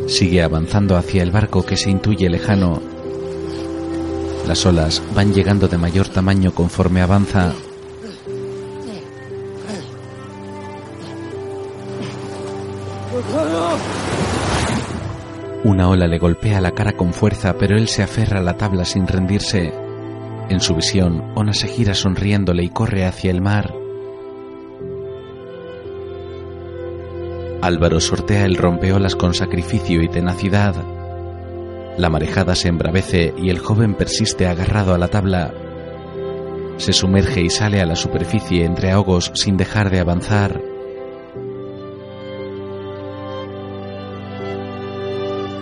Sigue 0.07 0.41
avanzando 0.41 0.95
hacia 0.95 1.23
el 1.23 1.31
barco 1.31 1.65
que 1.65 1.75
se 1.75 1.89
intuye 1.89 2.29
lejano. 2.29 2.81
Las 4.47 4.65
olas 4.65 5.03
van 5.13 5.33
llegando 5.33 5.67
de 5.67 5.77
mayor 5.77 6.07
tamaño 6.07 6.53
conforme 6.53 7.01
avanza. 7.01 7.53
Una 15.65 15.89
ola 15.89 16.05
le 16.05 16.19
golpea 16.19 16.61
la 16.61 16.73
cara 16.73 16.91
con 16.91 17.11
fuerza, 17.11 17.55
pero 17.57 17.75
él 17.75 17.87
se 17.87 18.03
aferra 18.03 18.37
a 18.37 18.43
la 18.43 18.55
tabla 18.55 18.85
sin 18.85 19.07
rendirse. 19.07 19.73
En 20.47 20.59
su 20.59 20.75
visión, 20.75 21.31
Ona 21.33 21.53
se 21.53 21.67
gira 21.67 21.95
sonriéndole 21.95 22.63
y 22.63 22.69
corre 22.69 23.03
hacia 23.03 23.31
el 23.31 23.41
mar. 23.41 23.73
Álvaro 27.63 27.99
sortea 27.99 28.45
el 28.45 28.57
rompeolas 28.57 29.15
con 29.15 29.33
sacrificio 29.33 30.03
y 30.03 30.07
tenacidad. 30.07 30.75
La 31.97 32.11
marejada 32.11 32.53
se 32.53 32.67
embravece 32.67 33.33
y 33.35 33.49
el 33.49 33.57
joven 33.57 33.95
persiste 33.95 34.45
agarrado 34.45 34.93
a 34.93 34.99
la 34.99 35.07
tabla. 35.07 35.51
Se 36.77 36.93
sumerge 36.93 37.41
y 37.41 37.49
sale 37.49 37.81
a 37.81 37.87
la 37.87 37.95
superficie 37.95 38.65
entre 38.65 38.91
ahogos 38.91 39.31
sin 39.33 39.57
dejar 39.57 39.89
de 39.89 39.99
avanzar. 39.99 40.74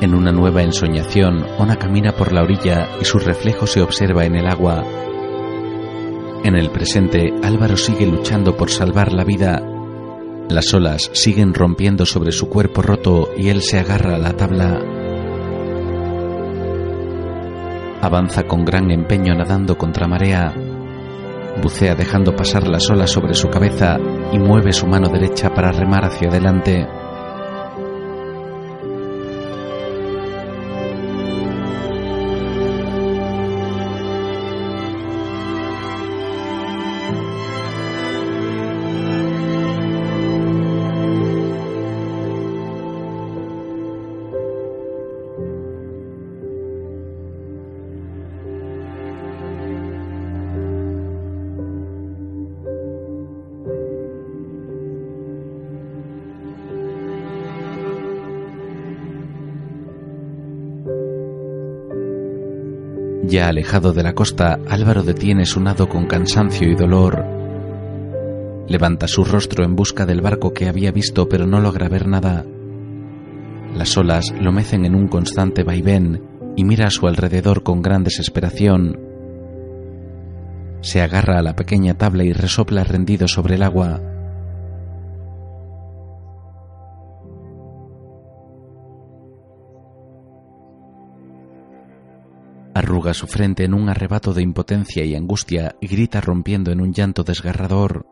En 0.03 0.13
una 0.13 0.33
nueva 0.33 0.61
ensoñación, 0.61 1.45
Ona 1.59 1.77
camina 1.77 2.11
por 2.11 2.33
la 2.33 2.41
orilla 2.41 2.89
y 2.99 3.05
su 3.05 3.19
reflejo 3.19 3.65
se 3.65 3.81
observa 3.81 4.25
en 4.25 4.35
el 4.35 4.47
agua. 4.47 4.83
En 6.43 6.57
el 6.57 6.71
presente, 6.71 7.33
Álvaro 7.41 7.77
sigue 7.77 8.05
luchando 8.05 8.57
por 8.57 8.69
salvar 8.69 9.13
la 9.13 9.23
vida. 9.23 9.61
Las 10.49 10.73
olas 10.73 11.09
siguen 11.13 11.53
rompiendo 11.53 12.05
sobre 12.05 12.33
su 12.33 12.49
cuerpo 12.49 12.81
roto 12.81 13.29
y 13.37 13.47
él 13.47 13.61
se 13.61 13.79
agarra 13.79 14.15
a 14.15 14.17
la 14.17 14.33
tabla. 14.33 14.77
Avanza 18.01 18.43
con 18.43 18.65
gran 18.65 18.91
empeño 18.91 19.33
nadando 19.35 19.77
contra 19.77 20.05
marea. 20.05 20.53
Bucea 21.61 21.95
dejando 21.95 22.35
pasar 22.35 22.67
las 22.67 22.89
olas 22.89 23.09
sobre 23.09 23.35
su 23.35 23.47
cabeza 23.47 23.97
y 24.33 24.37
mueve 24.37 24.73
su 24.73 24.85
mano 24.85 25.07
derecha 25.07 25.53
para 25.53 25.71
remar 25.71 26.03
hacia 26.03 26.27
adelante. 26.27 26.89
Ya 63.33 63.47
alejado 63.47 63.93
de 63.93 64.03
la 64.03 64.13
costa, 64.13 64.59
Álvaro 64.69 65.01
detiene 65.01 65.47
su 65.47 65.59
nado 65.59 65.89
con 65.89 66.05
cansancio 66.05 66.69
y 66.69 66.75
dolor. 66.75 67.25
Levanta 68.67 69.07
su 69.07 69.25
rostro 69.25 69.65
en 69.65 69.75
busca 69.75 70.05
del 70.05 70.21
barco 70.21 70.53
que 70.53 70.67
había 70.67 70.91
visto 70.91 71.27
pero 71.27 71.47
no 71.47 71.59
logra 71.59 71.89
ver 71.89 72.07
nada. 72.07 72.45
Las 73.75 73.97
olas 73.97 74.31
lo 74.39 74.51
mecen 74.51 74.85
en 74.85 74.93
un 74.93 75.07
constante 75.07 75.63
vaivén 75.63 76.21
y 76.55 76.63
mira 76.63 76.85
a 76.85 76.91
su 76.91 77.07
alrededor 77.07 77.63
con 77.63 77.81
gran 77.81 78.03
desesperación. 78.03 78.99
Se 80.81 81.01
agarra 81.01 81.39
a 81.39 81.41
la 81.41 81.55
pequeña 81.55 81.95
tabla 81.95 82.25
y 82.25 82.33
resopla 82.33 82.83
rendido 82.83 83.27
sobre 83.27 83.55
el 83.55 83.63
agua. 83.63 83.99
Arruga 92.75 93.13
su 93.13 93.27
frente 93.27 93.65
en 93.65 93.75
un 93.75 93.87
arrebato 93.89 94.33
de 94.33 94.41
impotencia 94.41 95.05
y 95.05 95.15
angustia 95.15 95.75
y 95.79 95.87
grita 95.87 96.21
rompiendo 96.21 96.71
en 96.71 96.81
un 96.81 96.91
llanto 96.91 97.23
desgarrador. 97.23 98.07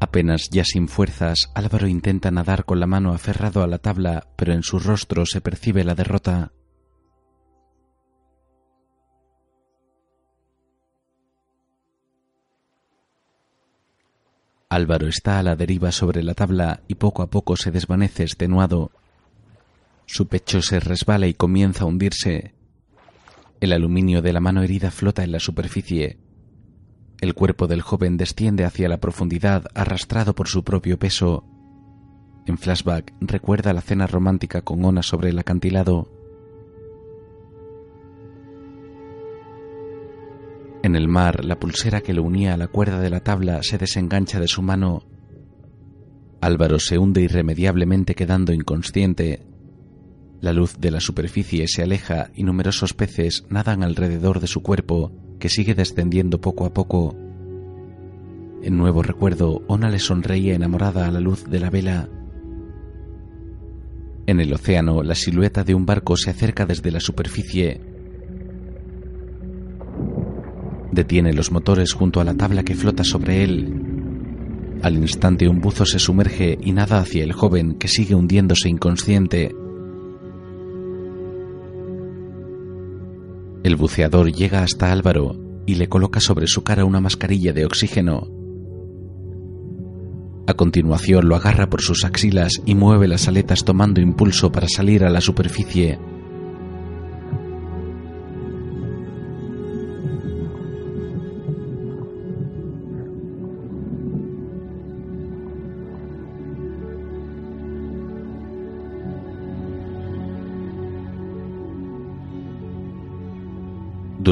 Apenas 0.00 0.48
ya 0.50 0.64
sin 0.64 0.88
fuerzas, 0.88 1.50
Álvaro 1.54 1.86
intenta 1.86 2.30
nadar 2.30 2.64
con 2.64 2.80
la 2.80 2.86
mano 2.86 3.12
aferrado 3.12 3.62
a 3.62 3.66
la 3.66 3.78
tabla, 3.78 4.26
pero 4.36 4.52
en 4.52 4.62
su 4.62 4.78
rostro 4.78 5.26
se 5.26 5.40
percibe 5.40 5.84
la 5.84 5.94
derrota. 5.94 6.50
Álvaro 14.70 15.08
está 15.08 15.38
a 15.38 15.42
la 15.42 15.56
deriva 15.56 15.92
sobre 15.92 16.22
la 16.22 16.34
tabla 16.34 16.82
y 16.88 16.96
poco 16.96 17.22
a 17.22 17.30
poco 17.30 17.56
se 17.56 17.70
desvanece 17.70 18.22
extenuado. 18.22 18.90
Su 20.04 20.28
pecho 20.28 20.60
se 20.60 20.78
resbala 20.78 21.26
y 21.26 21.32
comienza 21.32 21.84
a 21.84 21.86
hundirse. 21.86 22.54
El 23.60 23.72
aluminio 23.72 24.20
de 24.20 24.34
la 24.34 24.40
mano 24.40 24.62
herida 24.62 24.90
flota 24.90 25.24
en 25.24 25.32
la 25.32 25.40
superficie. 25.40 26.18
El 27.22 27.32
cuerpo 27.32 27.66
del 27.66 27.80
joven 27.80 28.18
desciende 28.18 28.66
hacia 28.66 28.90
la 28.90 28.98
profundidad 28.98 29.64
arrastrado 29.74 30.34
por 30.34 30.48
su 30.48 30.62
propio 30.64 30.98
peso. 30.98 31.44
En 32.46 32.58
flashback 32.58 33.14
recuerda 33.22 33.72
la 33.72 33.80
cena 33.80 34.06
romántica 34.06 34.60
con 34.60 34.84
Ona 34.84 35.02
sobre 35.02 35.30
el 35.30 35.38
acantilado. 35.38 36.10
En 40.88 40.96
el 40.96 41.06
mar, 41.06 41.44
la 41.44 41.60
pulsera 41.60 42.00
que 42.00 42.14
lo 42.14 42.22
unía 42.22 42.54
a 42.54 42.56
la 42.56 42.68
cuerda 42.68 42.98
de 42.98 43.10
la 43.10 43.20
tabla 43.20 43.62
se 43.62 43.76
desengancha 43.76 44.40
de 44.40 44.48
su 44.48 44.62
mano. 44.62 45.02
Álvaro 46.40 46.78
se 46.78 46.96
hunde 46.96 47.20
irremediablemente 47.20 48.14
quedando 48.14 48.54
inconsciente. 48.54 49.44
La 50.40 50.54
luz 50.54 50.78
de 50.78 50.90
la 50.90 51.00
superficie 51.00 51.68
se 51.68 51.82
aleja 51.82 52.30
y 52.34 52.42
numerosos 52.42 52.94
peces 52.94 53.44
nadan 53.50 53.82
alrededor 53.82 54.40
de 54.40 54.46
su 54.46 54.62
cuerpo, 54.62 55.12
que 55.38 55.50
sigue 55.50 55.74
descendiendo 55.74 56.40
poco 56.40 56.64
a 56.64 56.72
poco. 56.72 57.14
En 58.62 58.78
nuevo 58.78 59.02
recuerdo, 59.02 59.60
Ona 59.68 59.90
le 59.90 59.98
sonreía 59.98 60.54
enamorada 60.54 61.06
a 61.06 61.10
la 61.10 61.20
luz 61.20 61.44
de 61.44 61.60
la 61.60 61.68
vela. 61.68 62.08
En 64.26 64.40
el 64.40 64.54
océano, 64.54 65.02
la 65.02 65.14
silueta 65.14 65.64
de 65.64 65.74
un 65.74 65.84
barco 65.84 66.16
se 66.16 66.30
acerca 66.30 66.64
desde 66.64 66.90
la 66.90 67.00
superficie. 67.00 67.97
Detiene 70.92 71.32
los 71.32 71.52
motores 71.52 71.92
junto 71.92 72.20
a 72.20 72.24
la 72.24 72.34
tabla 72.34 72.62
que 72.62 72.74
flota 72.74 73.04
sobre 73.04 73.44
él. 73.44 73.88
Al 74.82 74.96
instante 74.96 75.48
un 75.48 75.60
buzo 75.60 75.84
se 75.84 75.98
sumerge 75.98 76.58
y 76.60 76.72
nada 76.72 77.00
hacia 77.00 77.24
el 77.24 77.32
joven 77.32 77.74
que 77.74 77.88
sigue 77.88 78.14
hundiéndose 78.14 78.68
inconsciente. 78.68 79.54
El 83.64 83.76
buceador 83.76 84.32
llega 84.32 84.62
hasta 84.62 84.92
Álvaro 84.92 85.36
y 85.66 85.74
le 85.74 85.88
coloca 85.88 86.20
sobre 86.20 86.46
su 86.46 86.62
cara 86.62 86.84
una 86.84 87.00
mascarilla 87.00 87.52
de 87.52 87.66
oxígeno. 87.66 88.28
A 90.46 90.54
continuación 90.54 91.28
lo 91.28 91.36
agarra 91.36 91.68
por 91.68 91.82
sus 91.82 92.06
axilas 92.06 92.62
y 92.64 92.74
mueve 92.74 93.06
las 93.06 93.28
aletas 93.28 93.64
tomando 93.64 94.00
impulso 94.00 94.50
para 94.50 94.66
salir 94.66 95.04
a 95.04 95.10
la 95.10 95.20
superficie. 95.20 95.98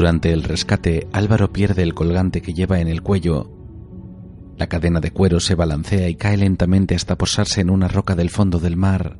Durante 0.07 0.31
el 0.31 0.43
rescate, 0.43 1.05
Álvaro 1.11 1.51
pierde 1.51 1.83
el 1.83 1.93
colgante 1.93 2.41
que 2.41 2.53
lleva 2.53 2.79
en 2.79 2.87
el 2.87 3.01
cuello. 3.01 3.51
La 4.55 4.67
cadena 4.67 5.01
de 5.01 5.11
cuero 5.11 5.41
se 5.41 5.53
balancea 5.53 6.07
y 6.07 6.15
cae 6.15 6.37
lentamente 6.37 6.95
hasta 6.95 7.17
posarse 7.17 7.59
en 7.59 7.69
una 7.69 7.89
roca 7.89 8.15
del 8.15 8.29
fondo 8.29 8.57
del 8.59 8.77
mar. 8.77 9.17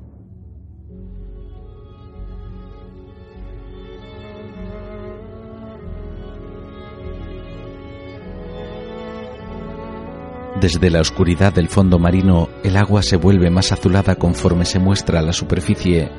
Desde 10.61 10.89
la 10.89 11.01
oscuridad 11.01 11.51
del 11.51 11.67
fondo 11.67 11.99
marino, 11.99 12.47
el 12.63 12.77
agua 12.77 13.03
se 13.03 13.17
vuelve 13.17 13.49
más 13.49 13.73
azulada 13.73 14.15
conforme 14.15 14.63
se 14.63 14.79
muestra 14.79 15.21
la 15.21 15.33
superficie. 15.33 16.09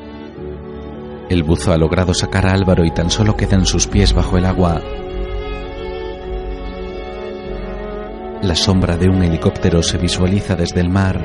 El 1.29 1.43
buzo 1.43 1.73
ha 1.73 1.77
logrado 1.77 2.15
sacar 2.15 2.47
a 2.47 2.55
Álvaro 2.55 2.87
y 2.87 2.91
tan 2.91 3.11
solo 3.11 3.37
quedan 3.37 3.67
sus 3.67 3.87
pies 3.87 4.15
bajo 4.15 4.39
el 4.39 4.47
agua. 4.47 4.81
La 8.41 8.55
sombra 8.55 8.97
de 8.97 9.11
un 9.11 9.23
helicóptero 9.23 9.83
se 9.83 9.99
visualiza 9.99 10.57
desde 10.57 10.81
el 10.81 10.89
mar. 10.89 11.23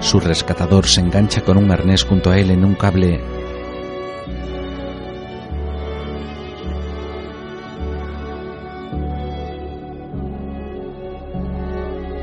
Su 0.00 0.20
rescatador 0.20 0.86
se 0.86 1.00
engancha 1.00 1.42
con 1.42 1.58
un 1.58 1.70
arnés 1.70 2.04
junto 2.04 2.30
a 2.30 2.38
él 2.38 2.50
en 2.50 2.64
un 2.64 2.74
cable. 2.74 3.20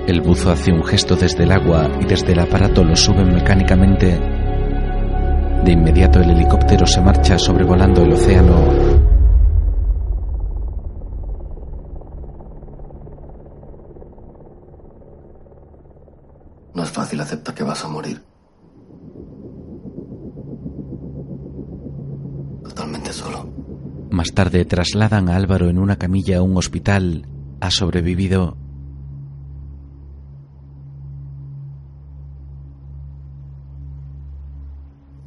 El 0.07 0.21
buzo 0.21 0.49
hace 0.49 0.71
un 0.71 0.84
gesto 0.84 1.15
desde 1.15 1.43
el 1.43 1.51
agua 1.51 1.91
y 2.01 2.05
desde 2.05 2.31
el 2.31 2.39
aparato 2.39 2.84
lo 2.84 2.95
suben 2.95 3.35
mecánicamente. 3.35 4.38
De 5.64 5.72
inmediato 5.72 6.19
el 6.19 6.31
helicóptero 6.31 6.86
se 6.88 7.02
marcha 7.02 7.38
sobrevolando 7.38 8.02
el 8.03 8.14
océano. 8.14 8.99
No 16.73 16.84
es 16.84 16.91
fácil 16.91 17.19
aceptar 17.19 17.53
que 17.53 17.64
vas 17.64 17.84
a 17.84 17.90
morir. 17.90 18.23
Totalmente 22.64 23.11
solo. 23.11 23.49
Más 24.11 24.31
tarde 24.34 24.64
trasladan 24.64 25.27
a 25.27 25.36
Álvaro 25.36 25.69
en 25.69 25.77
una 25.77 25.98
camilla 25.98 26.38
a 26.38 26.41
un 26.41 26.56
hospital. 26.56 27.27
Ha 27.60 27.69
sobrevivido. 27.69 28.56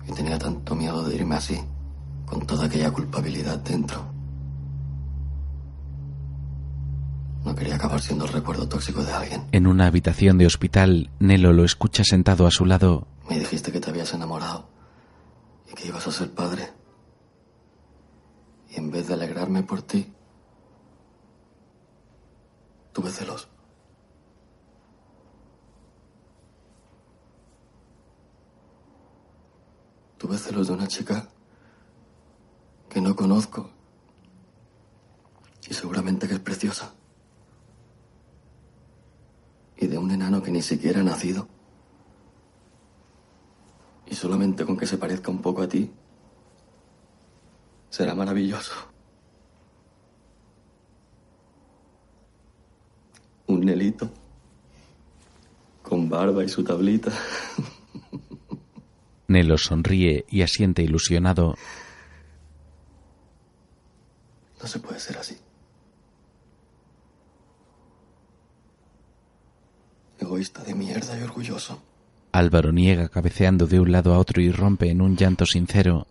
Y 0.09 0.13
tenía 0.13 0.39
tanto 0.39 0.75
así, 1.35 1.61
con 2.27 2.47
toda 2.47 2.67
aquella 2.67 2.91
culpabilidad 2.91 3.59
dentro. 3.59 4.13
No 7.45 7.55
quería 7.55 7.75
acabar 7.75 8.01
siendo 8.01 8.25
el 8.25 8.33
recuerdo 8.33 8.69
tóxico 8.69 9.03
de 9.03 9.13
alguien. 9.13 9.45
En 9.53 9.67
una 9.67 9.87
habitación 9.87 10.39
de 10.39 10.47
hospital, 10.47 11.11
Nelo 11.19 11.53
lo 11.53 11.65
escucha 11.65 12.05
sentado 12.05 12.47
a 12.47 12.51
su 12.51 12.65
lado. 12.65 13.07
Me 13.29 13.39
dijiste 13.39 13.73
que 13.73 13.81
te 13.81 13.91
habías 13.91 14.15
enamorado 14.15 14.69
y 15.71 15.75
que 15.75 15.89
ibas 15.89 16.07
a 16.07 16.13
ser 16.13 16.31
padre. 16.31 16.69
Y 18.71 18.79
en 18.79 18.91
vez 18.91 19.09
de 19.09 19.15
alegrarme 19.15 19.63
por 19.63 19.83
ti, 19.83 20.13
tuve 22.93 23.11
celos. 23.11 23.49
Tuve 30.23 30.39
celos 30.39 30.69
de 30.69 30.75
una 30.75 30.87
chica 30.87 31.29
que 32.89 33.01
no 33.01 33.17
conozco 33.17 33.71
y 35.69 35.75
seguramente 35.75 36.29
que 36.29 36.35
es 36.35 36.39
preciosa. 36.39 36.95
Y 39.77 39.89
de 39.89 39.99
un 39.99 40.13
enano 40.13 40.41
que 40.41 40.53
ni 40.53 40.63
siquiera 40.63 41.01
ha 41.01 41.03
nacido. 41.03 41.49
Y 44.07 44.15
solamente 44.15 44.65
con 44.65 44.77
que 44.77 44.87
se 44.87 44.97
parezca 44.97 45.33
un 45.33 45.43
poco 45.43 45.61
a 45.63 45.69
ti, 45.69 45.91
será 47.91 48.15
maravilloso. 48.15 48.75
Un 53.49 53.63
nelito, 53.63 54.09
con 55.83 56.09
barba 56.09 56.45
y 56.45 56.49
su 56.49 56.63
tablita. 56.63 57.11
Nelo 59.33 59.57
sonríe 59.57 60.27
y 60.29 60.43
asiente 60.43 60.83
ilusionado. 60.83 61.55
No 64.61 64.69
se 64.69 64.79
puede 64.79 65.01
ser 65.01 65.17
así. 65.17 65.39
Egoísta 70.19 70.63
de 70.63 70.75
mierda 70.75 71.19
y 71.19 71.23
orgulloso. 71.23 71.83
Álvaro 72.33 72.73
niega 72.73 73.09
cabeceando 73.09 73.67
de 73.67 73.81
un 73.81 73.91
lado 73.91 74.13
a 74.13 74.19
otro 74.19 74.43
y 74.43 74.53
rompe 74.53 74.91
en 74.91 75.01
un 75.01 75.17
llanto 75.17 75.47
sincero. 75.47 76.07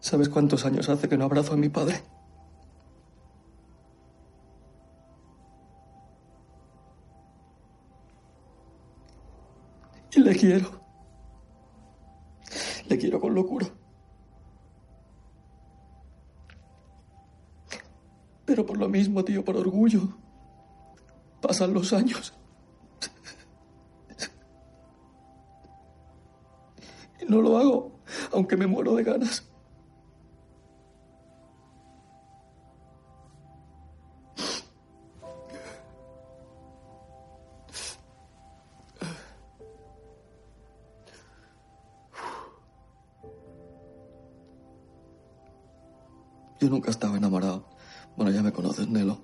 ¿Sabes 0.00 0.30
cuántos 0.30 0.64
años 0.64 0.88
hace 0.88 1.08
que 1.08 1.18
no 1.18 1.26
abrazo 1.26 1.52
a 1.52 1.56
mi 1.58 1.68
padre? 1.68 2.02
Le 10.24 10.34
quiero. 10.34 10.80
Le 12.88 12.98
quiero 12.98 13.20
con 13.20 13.34
locura. 13.34 13.66
Pero 18.44 18.66
por 18.66 18.78
lo 18.78 18.88
mismo, 18.88 19.24
tío, 19.24 19.44
por 19.44 19.56
orgullo. 19.56 20.00
Pasan 21.40 21.74
los 21.74 21.92
años. 21.92 22.34
Y 27.20 27.26
no 27.26 27.40
lo 27.40 27.58
hago, 27.58 28.00
aunque 28.32 28.56
me 28.56 28.66
muero 28.66 28.94
de 28.94 29.04
ganas. 29.04 29.53
Nunca 46.74 46.90
estaba 46.90 47.16
enamorado. 47.16 47.64
Bueno, 48.16 48.32
ya 48.32 48.42
me 48.42 48.52
conoces, 48.52 48.88
Nelo. 48.88 49.20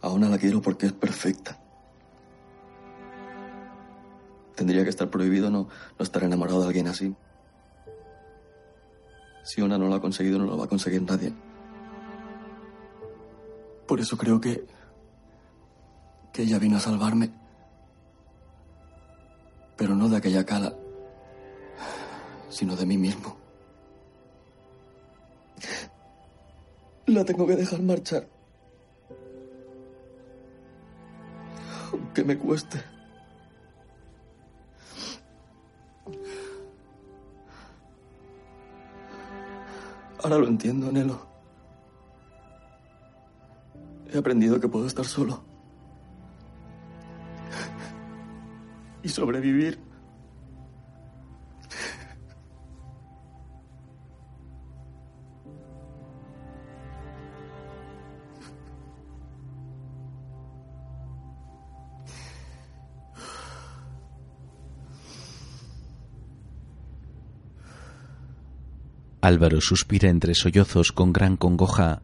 A 0.00 0.08
una 0.08 0.28
la 0.28 0.38
quiero 0.38 0.62
porque 0.62 0.86
es 0.86 0.92
perfecta. 0.92 1.60
Tendría 4.54 4.84
que 4.84 4.90
estar 4.90 5.10
prohibido 5.10 5.50
no, 5.50 5.68
no 5.98 6.02
estar 6.02 6.22
enamorado 6.24 6.60
de 6.62 6.66
alguien 6.68 6.88
así. 6.88 7.14
Si 9.42 9.60
una 9.60 9.76
no 9.76 9.88
lo 9.88 9.94
ha 9.94 10.00
conseguido, 10.00 10.38
no 10.38 10.46
lo 10.46 10.56
va 10.56 10.64
a 10.64 10.68
conseguir 10.68 11.02
nadie. 11.02 11.34
Por 13.86 14.00
eso 14.00 14.16
creo 14.16 14.40
que. 14.40 14.66
que 16.32 16.42
ella 16.42 16.58
vino 16.58 16.78
a 16.78 16.80
salvarme. 16.80 17.30
Pero 19.76 19.94
no 19.94 20.08
de 20.08 20.16
aquella 20.16 20.46
cala, 20.46 20.74
sino 22.54 22.76
de 22.76 22.86
mí 22.86 22.96
mismo. 22.96 23.36
La 27.06 27.24
tengo 27.24 27.46
que 27.48 27.56
dejar 27.56 27.82
marchar. 27.82 28.28
Aunque 31.90 32.22
me 32.22 32.38
cueste. 32.38 32.80
Ahora 40.22 40.38
lo 40.38 40.46
entiendo, 40.46 40.92
Nelo. 40.92 41.26
He 44.12 44.16
aprendido 44.18 44.60
que 44.60 44.68
puedo 44.68 44.86
estar 44.86 45.04
solo. 45.04 45.42
Y 49.02 49.08
sobrevivir. 49.08 49.93
Álvaro 69.24 69.62
suspira 69.62 70.10
entre 70.10 70.34
sollozos 70.34 70.92
con 70.92 71.10
gran 71.10 71.38
congoja. 71.38 72.02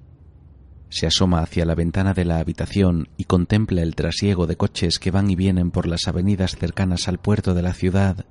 Se 0.89 1.07
asoma 1.07 1.43
hacia 1.43 1.67
la 1.67 1.75
ventana 1.75 2.15
de 2.15 2.25
la 2.25 2.39
habitación 2.39 3.11
y 3.19 3.25
contempla 3.25 3.83
el 3.83 3.95
trasiego 3.95 4.47
de 4.47 4.57
coches 4.57 4.99
que 4.99 5.11
van 5.11 5.29
y 5.29 5.37
vienen 5.37 5.71
por 5.71 5.87
las 5.87 6.09
avenidas 6.09 6.57
cercanas 6.57 7.09
al 7.09 7.19
puerto 7.19 7.53
de 7.53 7.61
la 7.61 7.75
ciudad. 7.75 8.25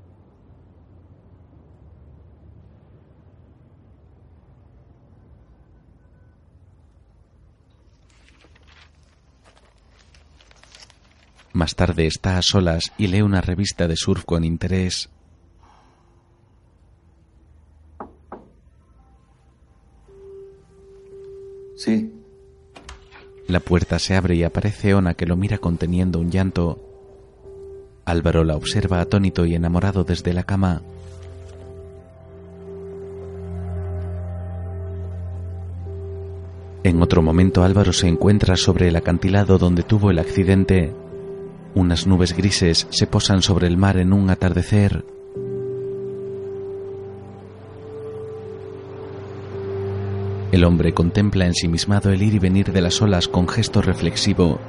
Más 11.54 11.76
tarde 11.76 12.08
está 12.08 12.40
a 12.40 12.42
solas 12.42 12.92
y 12.98 13.06
lee 13.06 13.22
una 13.22 13.42
revista 13.42 13.88
de 13.88 13.96
surf 13.96 14.26
con 14.26 14.44
interés. 14.44 15.12
Sí. 21.80 22.12
La 23.48 23.62
puerta 23.62 24.00
se 24.00 24.14
abre 24.14 24.36
y 24.36 24.44
aparece 24.44 24.94
Ona 24.94 25.14
que 25.14 25.26
lo 25.26 25.38
mira 25.38 25.60
conteniendo 25.60 26.20
un 26.20 26.30
llanto. 26.30 26.78
Álvaro 28.04 28.44
la 28.44 28.58
observa 28.58 29.00
atónito 29.00 29.46
y 29.46 29.56
enamorado 29.56 30.04
desde 30.04 30.34
la 30.34 30.44
cama. 30.44 30.82
En 36.84 37.02
otro 37.02 37.22
momento 37.22 37.64
Álvaro 37.64 37.94
se 37.94 38.10
encuentra 38.10 38.58
sobre 38.58 38.90
el 38.90 38.98
acantilado 38.98 39.58
donde 39.58 39.84
tuvo 39.84 40.12
el 40.12 40.20
accidente. 40.20 40.94
Unas 41.76 42.06
nubes 42.08 42.36
grises 42.36 42.88
se 42.90 43.08
posan 43.08 43.42
sobre 43.42 43.68
el 43.68 43.78
mar 43.78 43.96
en 43.96 44.12
un 44.12 44.30
atardecer. 44.30 45.06
El 50.52 50.64
hombre 50.64 50.94
contempla 50.94 51.46
ensimismado 51.46 52.12
el 52.12 52.24
ir 52.24 52.34
y 52.34 52.40
venir 52.40 52.72
de 52.72 52.82
las 52.82 53.02
olas 53.04 53.28
con 53.28 53.48
gesto 53.48 53.84
reflexivo. 53.84 54.60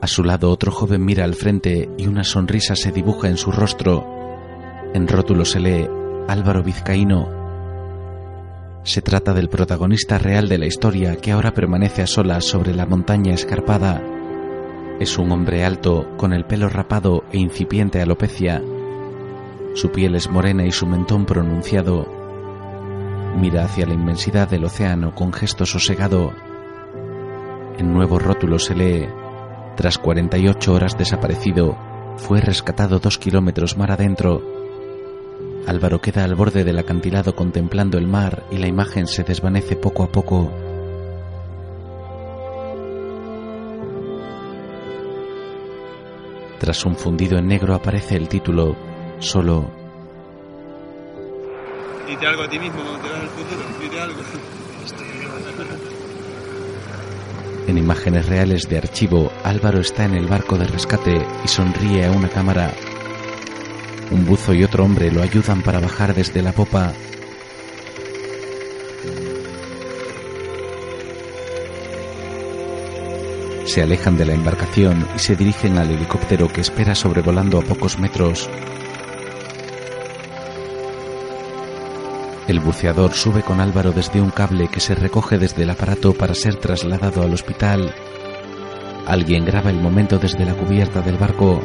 A 0.00 0.06
su 0.06 0.24
lado 0.24 0.50
otro 0.50 0.72
joven 0.72 1.04
mira 1.04 1.24
al 1.24 1.34
frente 1.34 1.90
y 1.98 2.06
una 2.06 2.24
sonrisa 2.24 2.74
se 2.74 2.90
dibuja 2.90 3.28
en 3.28 3.36
su 3.36 3.52
rostro. 3.52 4.06
En 4.94 5.06
rótulo 5.06 5.44
se 5.44 5.60
lee 5.60 5.86
Álvaro 6.26 6.62
Vizcaíno. 6.62 7.28
Se 8.82 9.02
trata 9.02 9.34
del 9.34 9.50
protagonista 9.50 10.16
real 10.16 10.48
de 10.48 10.56
la 10.56 10.64
historia 10.64 11.16
que 11.16 11.32
ahora 11.32 11.52
permanece 11.52 12.00
a 12.00 12.06
solas 12.06 12.46
sobre 12.46 12.74
la 12.74 12.86
montaña 12.86 13.34
escarpada. 13.34 14.02
Es 14.98 15.18
un 15.18 15.30
hombre 15.32 15.62
alto, 15.64 16.08
con 16.16 16.32
el 16.32 16.46
pelo 16.46 16.70
rapado 16.70 17.24
e 17.30 17.38
incipiente 17.38 18.00
alopecia. 18.00 18.62
Su 19.74 19.90
piel 19.92 20.16
es 20.16 20.28
morena 20.28 20.64
y 20.64 20.72
su 20.72 20.86
mentón 20.86 21.26
pronunciado. 21.26 22.06
Mira 23.36 23.64
hacia 23.64 23.86
la 23.86 23.94
inmensidad 23.94 24.48
del 24.48 24.64
océano 24.64 25.14
con 25.14 25.32
gesto 25.32 25.64
sosegado. 25.64 26.32
En 27.78 27.92
nuevo 27.92 28.18
rótulo 28.18 28.58
se 28.58 28.74
lee, 28.74 29.08
tras 29.76 29.96
48 29.98 30.74
horas 30.74 30.98
desaparecido, 30.98 31.78
fue 32.16 32.40
rescatado 32.40 32.98
dos 32.98 33.16
kilómetros 33.16 33.78
mar 33.78 33.92
adentro. 33.92 34.42
Álvaro 35.66 36.00
queda 36.00 36.24
al 36.24 36.34
borde 36.34 36.64
del 36.64 36.78
acantilado 36.78 37.34
contemplando 37.34 37.96
el 37.96 38.06
mar 38.06 38.44
y 38.50 38.58
la 38.58 38.66
imagen 38.66 39.06
se 39.06 39.22
desvanece 39.22 39.76
poco 39.76 40.02
a 40.02 40.10
poco. 40.10 40.50
Tras 46.58 46.84
un 46.84 46.96
fundido 46.96 47.38
en 47.38 47.46
negro 47.46 47.74
aparece 47.74 48.16
el 48.16 48.28
título, 48.28 48.76
solo 49.20 49.70
Dite 52.10 52.26
algo 52.26 52.42
a 52.42 52.48
ti 52.48 52.58
mismo 52.58 52.82
cuando 52.82 52.98
te 52.98 53.08
vas 53.08 53.20
al 53.20 53.28
futuro. 53.28 53.62
Dite 53.80 54.00
algo. 54.00 54.20
En 57.68 57.78
imágenes 57.78 58.26
reales 58.26 58.68
de 58.68 58.78
archivo, 58.78 59.30
Álvaro 59.44 59.78
está 59.78 60.06
en 60.06 60.14
el 60.14 60.26
barco 60.26 60.58
de 60.58 60.66
rescate 60.66 61.24
y 61.44 61.46
sonríe 61.46 62.06
a 62.06 62.10
una 62.10 62.28
cámara. 62.28 62.74
Un 64.10 64.26
buzo 64.26 64.54
y 64.54 64.64
otro 64.64 64.84
hombre 64.84 65.12
lo 65.12 65.22
ayudan 65.22 65.62
para 65.62 65.78
bajar 65.78 66.14
desde 66.14 66.42
la 66.42 66.52
popa. 66.52 66.92
Se 73.66 73.82
alejan 73.82 74.16
de 74.16 74.24
la 74.24 74.34
embarcación 74.34 75.06
y 75.14 75.20
se 75.20 75.36
dirigen 75.36 75.78
al 75.78 75.92
helicóptero 75.92 76.48
que 76.48 76.60
espera 76.60 76.96
sobrevolando 76.96 77.60
a 77.60 77.62
pocos 77.62 78.00
metros. 78.00 78.50
El 82.50 82.58
buceador 82.58 83.12
sube 83.12 83.44
con 83.44 83.60
Álvaro 83.60 83.92
desde 83.92 84.20
un 84.20 84.30
cable 84.30 84.66
que 84.66 84.80
se 84.80 84.96
recoge 84.96 85.38
desde 85.38 85.62
el 85.62 85.70
aparato 85.70 86.14
para 86.14 86.34
ser 86.34 86.56
trasladado 86.56 87.22
al 87.22 87.32
hospital. 87.32 87.94
Alguien 89.06 89.44
graba 89.44 89.70
el 89.70 89.80
momento 89.80 90.18
desde 90.18 90.44
la 90.44 90.54
cubierta 90.54 91.00
del 91.00 91.16
barco. 91.16 91.60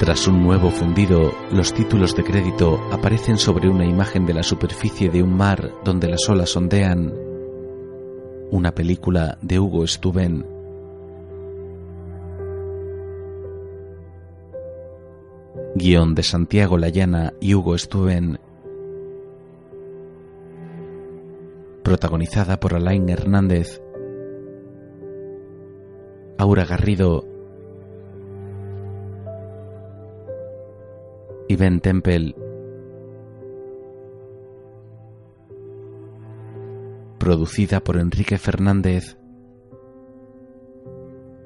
Tras 0.00 0.26
un 0.26 0.42
nuevo 0.42 0.72
fundido, 0.72 1.32
los 1.52 1.72
títulos 1.72 2.16
de 2.16 2.24
crédito 2.24 2.80
aparecen 2.90 3.38
sobre 3.38 3.68
una 3.68 3.86
imagen 3.86 4.26
de 4.26 4.34
la 4.34 4.42
superficie 4.42 5.10
de 5.10 5.22
un 5.22 5.36
mar 5.36 5.70
donde 5.84 6.08
las 6.08 6.28
olas 6.28 6.56
ondean. 6.56 7.14
una 8.50 8.74
película 8.74 9.38
de 9.42 9.60
Hugo 9.60 9.86
Stuben. 9.86 10.59
Guión 15.80 16.14
de 16.14 16.22
Santiago 16.22 16.76
Layana 16.76 17.32
y 17.40 17.54
Hugo 17.54 17.78
Stuben. 17.78 18.38
Protagonizada 21.82 22.60
por 22.60 22.74
Alain 22.74 23.08
Hernández, 23.08 23.80
Aura 26.36 26.66
Garrido 26.66 27.24
y 31.48 31.56
Ben 31.56 31.80
Temple. 31.80 32.34
Producida 37.18 37.80
por 37.80 37.96
Enrique 37.96 38.36
Fernández. 38.36 39.16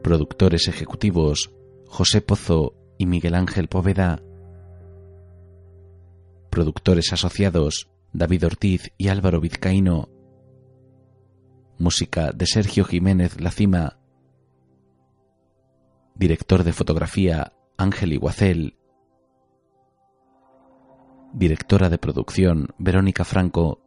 Productores 0.03 0.67
ejecutivos 0.67 1.55
José 1.87 2.21
Pozo 2.21 2.75
y 2.99 3.07
Miguel 3.07 3.35
Ángel 3.35 3.69
Poveda. 3.69 4.23
Productores 6.51 7.13
asociados 7.13 7.91
David 8.13 8.47
Ortiz 8.47 8.93
y 8.97 9.09
Álvaro 9.09 9.41
Vizcaíno. 9.41 10.09
Música 11.79 12.31
de 12.33 12.47
Sergio 12.47 12.85
Jiménez 12.85 13.41
Lacima. 13.41 13.99
Director 16.15 16.63
de 16.63 16.73
fotografía 16.73 17.53
Ángel 17.77 18.13
Iguacel. 18.13 18.79
Directora 21.33 21.91
de 21.91 21.99
producción 21.99 22.69
Verónica 22.79 23.25
Franco. 23.25 23.81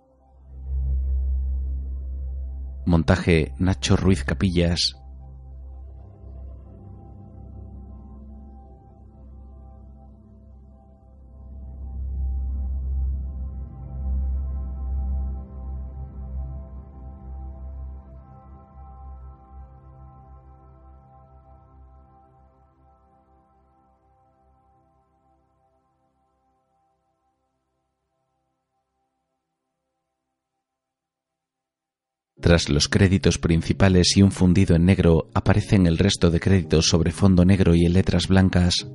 Montaje 2.86 3.54
Nacho 3.60 3.96
Ruiz 3.96 4.26
Capillas. 4.26 4.97
Tras 32.48 32.70
los 32.70 32.88
créditos 32.88 33.38
principales 33.38 34.16
y 34.16 34.22
un 34.22 34.32
fundido 34.32 34.78
en 34.78 34.86
negro 34.86 35.30
aparecen 35.34 35.86
el 35.86 35.98
resto 35.98 36.32
de 36.32 36.40
créditos 36.40 36.88
sobre 36.88 37.12
fondo 37.12 37.44
negro 37.44 37.76
y 37.76 37.84
en 37.84 37.92
letras 37.92 38.30
blancas. 38.30 38.88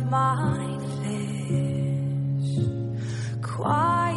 my 0.00 0.78
fish. 1.02 2.50
Quiet 3.42 4.07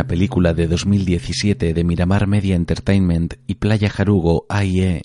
una 0.00 0.06
película 0.06 0.54
de 0.54 0.66
2017 0.66 1.74
de 1.74 1.84
Miramar 1.84 2.26
Media 2.26 2.56
Entertainment 2.56 3.34
y 3.46 3.56
Playa 3.56 3.90
Jarugo 3.90 4.46
AIE. 4.48 5.02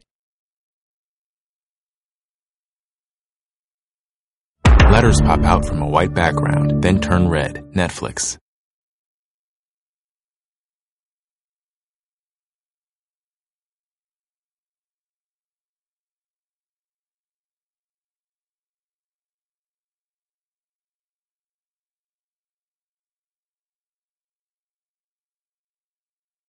Letters 4.89 5.21
pop 5.21 5.43
out 5.43 5.65
from 5.65 5.81
a 5.81 5.85
white 5.85 6.13
background, 6.13 6.81
then 6.81 7.01
turn 7.01 7.29
red. 7.29 7.59
Netflix. 7.73 8.37